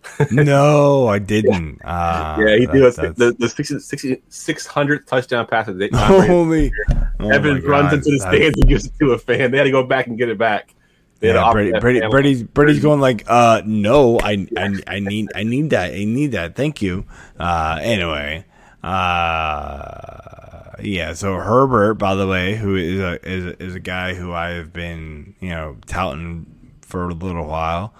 no, 0.32 1.06
I 1.06 1.18
didn't. 1.20 1.80
Uh, 1.84 2.36
yeah, 2.40 2.56
he 2.56 2.66
did. 2.66 2.92
The, 2.94 3.36
the 3.38 3.48
60, 3.48 3.78
60, 3.78 4.16
600th 4.28 5.06
touchdown 5.06 5.46
pass 5.46 5.68
of 5.68 5.78
Brady. 5.78 5.96
Holy. 5.96 6.72
oh 7.20 7.30
Evans 7.30 7.64
runs 7.64 7.92
into 7.92 8.10
the 8.10 8.18
stands 8.18 8.58
and 8.58 8.68
gives 8.68 8.86
it 8.86 8.92
to 8.98 9.12
a 9.12 9.18
fan. 9.18 9.50
They 9.52 9.58
had 9.58 9.64
to 9.64 9.70
go 9.70 9.84
back 9.84 10.08
and 10.08 10.18
get 10.18 10.28
it 10.28 10.38
back. 10.38 10.74
Yeah, 11.22 11.52
Brady, 11.52 11.78
Brady, 11.78 12.00
Brady's, 12.08 12.42
Brady's 12.42 12.80
going 12.80 13.00
like, 13.00 13.22
uh, 13.28 13.62
no, 13.64 14.18
I, 14.18 14.46
I, 14.56 14.74
I 14.88 14.98
need, 14.98 15.30
I 15.34 15.44
need 15.44 15.70
that, 15.70 15.92
I 15.92 16.04
need 16.04 16.32
that. 16.32 16.56
Thank 16.56 16.82
you. 16.82 17.04
Uh, 17.38 17.78
anyway, 17.80 18.44
uh, 18.82 20.72
yeah. 20.82 21.12
So 21.12 21.36
Herbert, 21.36 21.94
by 21.94 22.16
the 22.16 22.26
way, 22.26 22.56
who 22.56 22.74
is 22.74 22.98
a 22.98 23.24
is, 23.24 23.56
is 23.60 23.74
a 23.76 23.80
guy 23.80 24.14
who 24.14 24.32
I 24.32 24.50
have 24.50 24.72
been, 24.72 25.36
you 25.38 25.50
know, 25.50 25.76
touting 25.86 26.46
for 26.80 27.08
a 27.08 27.14
little 27.14 27.46
while. 27.46 27.94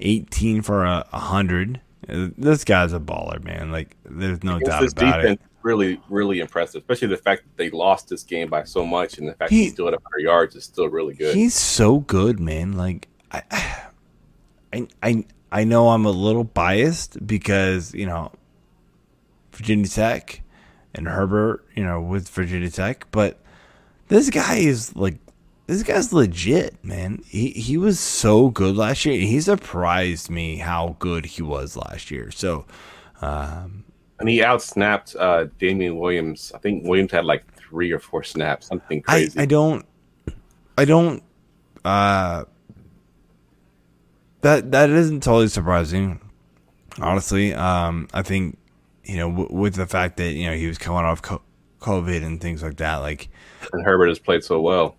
Eighteen 0.00 0.62
for 0.62 0.84
a, 0.84 1.06
a 1.12 1.18
hundred. 1.18 1.80
Uh, 2.08 2.28
This 2.36 2.64
guy's 2.64 2.92
a 2.92 2.98
baller, 2.98 3.44
man. 3.44 3.70
Like, 3.70 3.96
there's 4.04 4.42
no 4.42 4.58
doubt 4.58 4.90
about 4.90 5.20
defense, 5.20 5.40
it. 5.40 5.51
Really, 5.64 6.00
really 6.08 6.40
impressive. 6.40 6.82
Especially 6.82 7.08
the 7.08 7.16
fact 7.16 7.42
that 7.44 7.56
they 7.56 7.70
lost 7.70 8.08
this 8.08 8.22
game 8.22 8.48
by 8.48 8.64
so 8.64 8.86
much, 8.86 9.18
and 9.18 9.28
the 9.28 9.34
fact 9.34 9.50
He- 9.50 9.64
he 9.64 9.70
still 9.70 9.86
had 9.86 9.94
100 9.94 10.18
yards 10.22 10.54
is 10.56 10.64
still 10.64 10.88
really 10.88 11.14
good. 11.14 11.34
He's 11.34 11.54
so 11.54 12.00
good, 12.00 12.40
man. 12.40 12.72
Like 12.72 13.08
I, 13.30 13.42
I, 14.72 14.88
I, 15.02 15.24
I 15.50 15.64
know 15.64 15.90
I'm 15.90 16.04
a 16.06 16.10
little 16.10 16.44
biased 16.44 17.24
because 17.26 17.94
you 17.94 18.06
know 18.06 18.32
Virginia 19.52 19.88
Tech 19.88 20.42
and 20.94 21.06
Herbert, 21.08 21.64
you 21.74 21.84
know, 21.84 22.00
with 22.00 22.28
Virginia 22.28 22.70
Tech, 22.70 23.06
but 23.10 23.38
this 24.08 24.30
guy 24.30 24.56
is 24.56 24.94
like 24.96 25.16
this 25.66 25.82
guy's 25.82 26.12
legit, 26.12 26.82
man. 26.84 27.22
He 27.28 27.50
he 27.50 27.76
was 27.76 27.98
so 28.00 28.50
good 28.50 28.76
last 28.76 29.04
year. 29.04 29.18
He 29.18 29.40
surprised 29.40 30.28
me 30.30 30.56
how 30.56 30.96
good 30.98 31.24
he 31.26 31.42
was 31.42 31.76
last 31.76 32.10
year. 32.10 32.30
So, 32.30 32.66
um, 33.20 33.84
and 34.22 34.28
he 34.28 34.38
outsnapped 34.38 35.16
uh, 35.18 35.48
Damien 35.58 35.98
Williams. 35.98 36.52
I 36.54 36.58
think 36.58 36.86
Williams 36.86 37.10
had 37.10 37.24
like 37.24 37.44
three 37.56 37.90
or 37.90 37.98
four 37.98 38.22
snaps, 38.22 38.68
something 38.68 39.02
I 39.08 39.12
crazy. 39.12 39.38
I 39.38 39.42
I 39.42 39.46
don't 39.46 39.84
I 40.78 40.84
don't 40.84 41.22
uh 41.84 42.44
that 44.42 44.70
that 44.70 44.90
isn't 44.90 45.24
totally 45.24 45.48
surprising 45.48 46.20
honestly 47.00 47.52
um 47.52 48.06
I 48.14 48.22
think 48.22 48.58
you 49.04 49.16
know 49.16 49.28
w- 49.30 49.48
with 49.50 49.74
the 49.74 49.86
fact 49.86 50.18
that 50.18 50.34
you 50.34 50.46
know 50.48 50.54
he 50.54 50.68
was 50.68 50.78
coming 50.78 51.00
off 51.04 51.20
co- 51.20 51.42
covid 51.80 52.22
and 52.24 52.40
things 52.40 52.62
like 52.62 52.76
that 52.76 52.98
like 52.98 53.28
and 53.72 53.84
Herbert 53.84 54.06
has 54.08 54.20
played 54.20 54.44
so 54.44 54.60
well. 54.60 54.94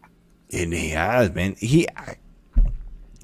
and 0.51 0.73
he 0.73 0.89
has 0.89 1.31
man 1.31 1.55
he 1.57 1.87
I 1.95 2.17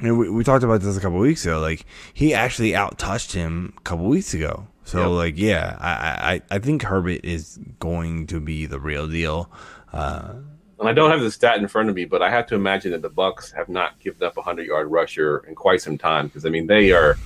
mean, 0.02 0.18
we, 0.18 0.30
we 0.30 0.46
talked 0.46 0.64
about 0.64 0.80
this 0.80 0.96
a 0.96 1.02
couple 1.02 1.20
weeks 1.20 1.46
ago 1.46 1.60
like 1.60 1.86
he 2.14 2.34
actually 2.34 2.74
out 2.74 2.98
touched 2.98 3.34
him 3.34 3.74
a 3.78 3.82
couple 3.82 4.06
weeks 4.08 4.34
ago 4.34 4.68
so 4.90 5.00
Yep. 5.00 5.10
like 5.10 5.38
yeah 5.38 5.78
I, 5.80 6.34
I 6.36 6.56
I 6.56 6.60
think 6.60 6.82
Herbert 6.84 7.22
is 7.24 7.60
going 7.80 8.28
to 8.28 8.40
be 8.40 8.66
the 8.66 8.80
real 8.80 9.08
deal 9.08 9.52
uh 9.94 10.34
And 10.80 10.88
I 10.90 10.94
don't 10.94 11.12
have 11.12 11.22
the 11.22 11.32
stat 11.32 11.58
in 11.58 11.68
front 11.68 11.90
of 11.90 11.96
me, 11.96 12.06
but 12.06 12.22
I 12.22 12.30
have 12.32 12.48
to 12.48 12.56
imagine 12.56 12.92
that 12.94 13.02
the 13.02 13.10
Bucks 13.10 13.52
have 13.52 13.68
not 13.70 14.00
given 14.00 14.24
up 14.24 14.38
a 14.38 14.42
hundred 14.42 14.66
yard 14.68 14.88
rusher 14.90 15.40
in 15.48 15.54
quite 15.56 15.82
some 15.82 15.98
time 15.98 16.28
because 16.28 16.46
I 16.46 16.50
mean 16.50 16.68
they 16.68 16.92
are 16.92 17.18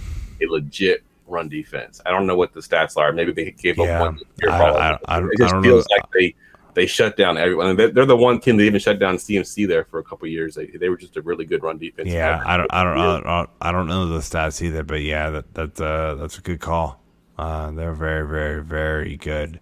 a 0.42 0.46
legit 0.48 1.04
run 1.28 1.48
defense. 1.50 2.02
I 2.06 2.10
don't 2.12 2.28
know 2.28 2.36
what 2.36 2.52
the 2.54 2.60
stats 2.60 2.98
are. 2.98 3.12
Maybe 3.14 3.32
they 3.32 3.52
gave 3.52 3.78
Yeah. 3.78 4.02
up 4.04 4.08
one. 4.08 4.20
year 4.42 4.52
I- 4.52 4.58
I- 4.92 5.00
I 5.08 5.18
it 5.20 5.30
just 5.38 5.42
I 5.42 5.48
don't 5.54 5.62
know. 5.62 5.70
feels 5.70 5.88
like 5.90 6.06
they 6.18 6.36
they 6.76 6.88
shut 6.88 7.16
down 7.16 7.38
everyone. 7.38 7.68
And 7.68 7.78
they're, 7.80 8.06
the 8.08 8.18
one 8.18 8.40
team 8.40 8.58
that 8.58 8.64
even 8.64 8.80
shut 8.80 8.98
down 8.98 9.18
CMC 9.18 9.68
there 9.68 9.84
for 9.86 10.00
a 10.00 10.04
couple 10.04 10.26
of 10.26 10.32
years. 10.32 10.56
They, 10.56 10.66
they 10.66 10.90
were 10.90 10.98
just 10.98 11.16
a 11.18 11.22
really 11.22 11.46
good 11.46 11.62
run 11.62 11.78
defense. 11.78 12.10
Yeah, 12.10 12.42
I 12.44 12.58
don't, 12.58 12.74
I 12.74 12.84
don't, 12.84 12.98
I 12.98 13.20
don't, 13.38 13.50
I 13.62 13.72
don't 13.72 13.86
know 13.86 14.08
the 14.08 14.18
stats 14.22 14.60
either, 14.60 14.82
but 14.82 15.02
yeah, 15.02 15.30
that 15.30 15.54
that's 15.54 15.80
uh, 15.80 16.16
that's 16.20 16.40
a 16.40 16.42
good 16.42 16.60
call. 16.60 17.03
Uh, 17.38 17.72
they're 17.72 17.94
very, 17.94 18.28
very, 18.28 18.64
very 18.64 19.16
good. 19.18 19.60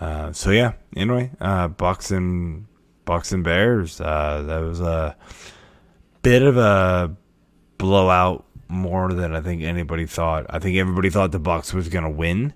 Uh, 0.00 0.32
so 0.32 0.50
yeah. 0.50 0.72
Anyway, 0.96 1.30
uh, 1.40 1.68
Bucks 1.68 2.10
and 2.10 2.66
Bucks 3.04 3.32
and 3.32 3.44
Bears. 3.44 4.00
Uh, 4.00 4.42
that 4.46 4.58
was 4.58 4.80
a 4.80 5.16
bit 6.22 6.42
of 6.42 6.56
a 6.56 7.14
blowout, 7.78 8.44
more 8.68 9.12
than 9.12 9.34
I 9.34 9.40
think 9.40 9.62
anybody 9.62 10.06
thought. 10.06 10.46
I 10.50 10.58
think 10.58 10.76
everybody 10.76 11.10
thought 11.10 11.32
the 11.32 11.38
Bucks 11.38 11.72
was 11.72 11.88
gonna 11.88 12.10
win, 12.10 12.52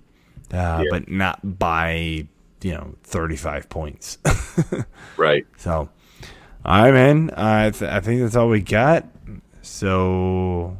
uh, 0.53 0.81
Yeah. 0.83 0.89
but 0.91 1.09
not 1.09 1.57
by 1.59 2.27
you 2.61 2.71
know, 2.73 2.95
35 3.03 3.69
points. 3.69 4.17
right. 5.17 5.45
So, 5.57 5.89
all 6.65 6.81
right, 6.81 6.91
man. 6.91 7.29
I, 7.37 7.69
th- 7.69 7.89
I 7.91 7.99
think 7.99 8.19
that's 8.21 8.35
all 8.35 8.49
we 8.49 8.61
got. 8.61 9.05
So, 9.61 10.75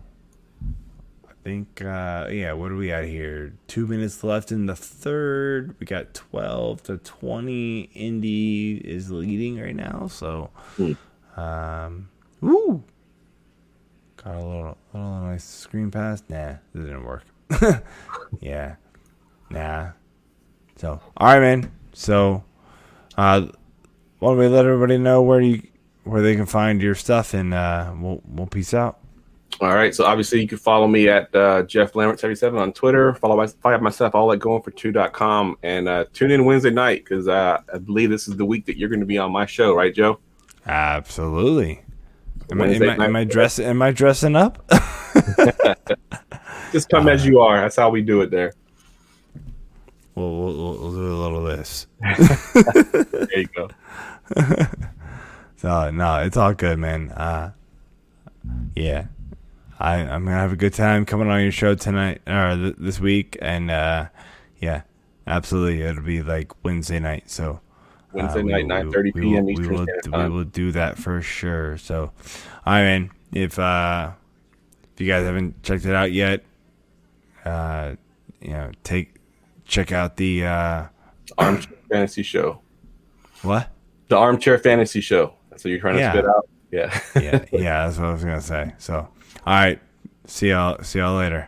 think, 1.48 1.82
uh, 1.82 2.28
yeah, 2.30 2.52
what 2.52 2.74
are 2.74 2.76
we 2.76 2.92
at 2.92 3.06
here? 3.06 3.54
Two 3.68 3.88
minutes 3.88 4.22
left 4.22 4.52
in 4.52 4.66
the 4.66 4.76
third. 4.76 5.78
We 5.80 5.86
got 5.86 6.14
12 6.14 6.84
to 6.84 6.98
20. 6.98 7.84
Indy 7.94 8.82
is 8.84 9.10
leading 9.12 9.58
right 9.58 9.74
now. 9.76 10.08
So, 10.12 10.50
Hmm. 10.76 11.40
um, 11.40 12.10
woo. 12.42 12.84
Got 14.18 14.36
a 14.36 14.40
little, 14.40 14.78
little 14.94 15.20
nice 15.22 15.46
screen 15.46 15.90
pass. 15.90 16.22
Nah, 16.28 16.56
this 16.74 16.84
didn't 16.84 17.06
work. 17.06 17.24
yeah. 18.42 18.76
Nah. 19.50 19.92
So, 20.76 21.00
all 21.16 21.28
right, 21.28 21.40
man. 21.40 21.72
So, 21.94 22.44
uh, 23.18 23.48
why 24.20 24.30
don't 24.32 24.38
we 24.38 24.48
let 24.48 24.66
everybody 24.66 24.98
know 24.98 25.22
where 25.22 25.40
you 25.40 25.66
where 26.04 26.22
they 26.22 26.36
can 26.36 26.46
find 26.46 26.82
your 26.82 26.96
stuff, 26.96 27.34
and 27.34 27.54
uh, 27.54 27.94
we'll 27.98 28.22
we'll 28.28 28.48
peace 28.48 28.74
out. 28.74 29.00
All 29.60 29.74
right. 29.74 29.94
So 29.96 30.06
obviously 30.06 30.42
you 30.42 30.48
can 30.48 30.58
follow 30.58 30.88
me 30.88 31.10
at 31.10 31.34
uh, 31.36 31.64
Jeff 31.64 31.96
Lambert 31.96 32.20
77 32.20 32.60
on 32.60 32.74
Twitter. 32.74 33.16
Follow 33.16 33.36
my 33.36 33.48
follow 33.48 33.80
myself 33.80 34.14
all 34.14 34.32
at 34.32 34.40
goingfor2.com 34.40 35.58
and 35.64 35.88
uh, 35.88 36.06
tune 36.14 36.32
in 36.32 36.46
Wednesday 36.46 36.70
night 36.70 37.04
because 37.04 37.28
uh, 37.28 37.60
I 37.74 37.78
believe 37.80 38.10
this 38.10 38.28
is 38.28 38.38
the 38.38 38.46
week 38.46 38.66
that 38.68 38.78
you're 38.78 38.90
going 38.90 39.00
to 39.00 39.06
be 39.06 39.18
on 39.18 39.32
my 39.32 39.46
show, 39.46 39.74
right, 39.74 39.94
Joe? 39.94 40.20
Absolutely. 40.66 41.82
Am, 42.52 42.62
I, 42.62 42.68
am, 42.68 43.02
I, 43.02 43.06
am 43.06 43.16
I 43.16 43.24
dressing? 43.24 43.66
Am 43.66 43.82
I 43.82 43.92
dressing 43.92 44.36
up? 44.36 44.64
Just 46.72 46.90
come 46.90 47.08
as 47.08 47.26
you 47.26 47.40
are. 47.40 47.60
That's 47.60 47.76
how 47.76 47.90
we 47.90 48.02
do 48.02 48.22
it 48.22 48.32
there. 48.32 48.54
we'll, 50.16 50.36
we'll, 50.36 50.56
we'll 50.56 50.78
we'll 50.80 50.92
do 50.92 51.14
a 51.14 51.20
little 51.20 51.48
of 51.48 51.58
this. 51.58 51.88
There 53.12 53.40
you 53.40 53.48
go. 53.48 53.70
So 55.58 55.90
no, 55.90 56.20
it's 56.20 56.38
all 56.38 56.54
good, 56.54 56.78
man. 56.78 57.12
Uh, 57.12 57.52
yeah, 58.76 59.08
I 59.80 59.96
I'm 59.98 60.24
gonna 60.26 60.38
have 60.38 60.52
a 60.54 60.56
good 60.58 60.74
time 60.74 61.06
coming 61.06 61.28
on 61.30 61.42
your 61.42 61.52
show 61.52 61.76
tonight 61.76 62.22
or 62.28 62.56
th- 62.56 62.76
this 62.78 63.00
week, 63.00 63.38
and 63.42 63.70
uh, 63.70 64.08
yeah, 64.60 64.82
absolutely, 65.28 65.82
it'll 65.82 66.04
be 66.04 66.24
like 66.24 66.52
Wednesday 66.64 67.00
night. 67.00 67.30
So 67.30 67.60
Wednesday 68.14 68.40
uh, 68.40 68.44
night, 68.44 68.86
will- 68.86 68.92
9:30 68.94 69.14
we 69.14 69.22
will- 69.22 69.32
p.m. 69.32 69.46
we 69.46 69.52
Eastern 69.54 69.70
will, 70.12 70.24
we 70.24 70.30
will 70.30 70.44
do 70.46 70.72
that 70.72 70.98
for 70.98 71.22
sure. 71.22 71.78
So, 71.78 72.12
right, 72.66 72.84
mean, 72.84 73.12
If 73.34 73.60
uh, 73.60 74.12
if 74.96 75.02
you 75.02 75.08
guys 75.08 75.26
haven't 75.26 75.62
checked 75.64 75.86
it 75.86 75.94
out 75.94 76.12
yet, 76.12 76.44
uh, 77.46 77.96
you 78.42 78.52
know, 78.52 78.72
take 78.84 79.16
check 79.66 79.92
out 79.92 80.18
the 80.18 80.46
uh, 80.46 80.86
Armchair 81.38 81.78
Fantasy 81.92 82.24
Show. 82.24 82.62
what? 83.44 83.70
The 84.08 84.18
Armchair 84.18 84.58
Fantasy 84.58 85.02
Show. 85.02 85.34
That's 85.50 85.64
what 85.64 85.72
you're 85.72 85.80
trying 85.80 85.96
to 85.96 86.00
Yeah. 86.00 86.12
spit 86.14 86.26
out. 86.26 86.50
Yeah. 86.72 87.00
Yeah, 87.16 87.46
yeah, 87.52 87.86
that's 87.86 87.98
what 87.98 88.08
I 88.08 88.12
was 88.14 88.24
gonna 88.24 88.42
say. 88.42 88.74
So, 88.78 89.08
all 89.48 89.54
right, 89.54 89.80
see 90.26 90.50
y'all, 90.50 90.84
see 90.84 91.00
y'all 91.00 91.16
later. 91.18 91.48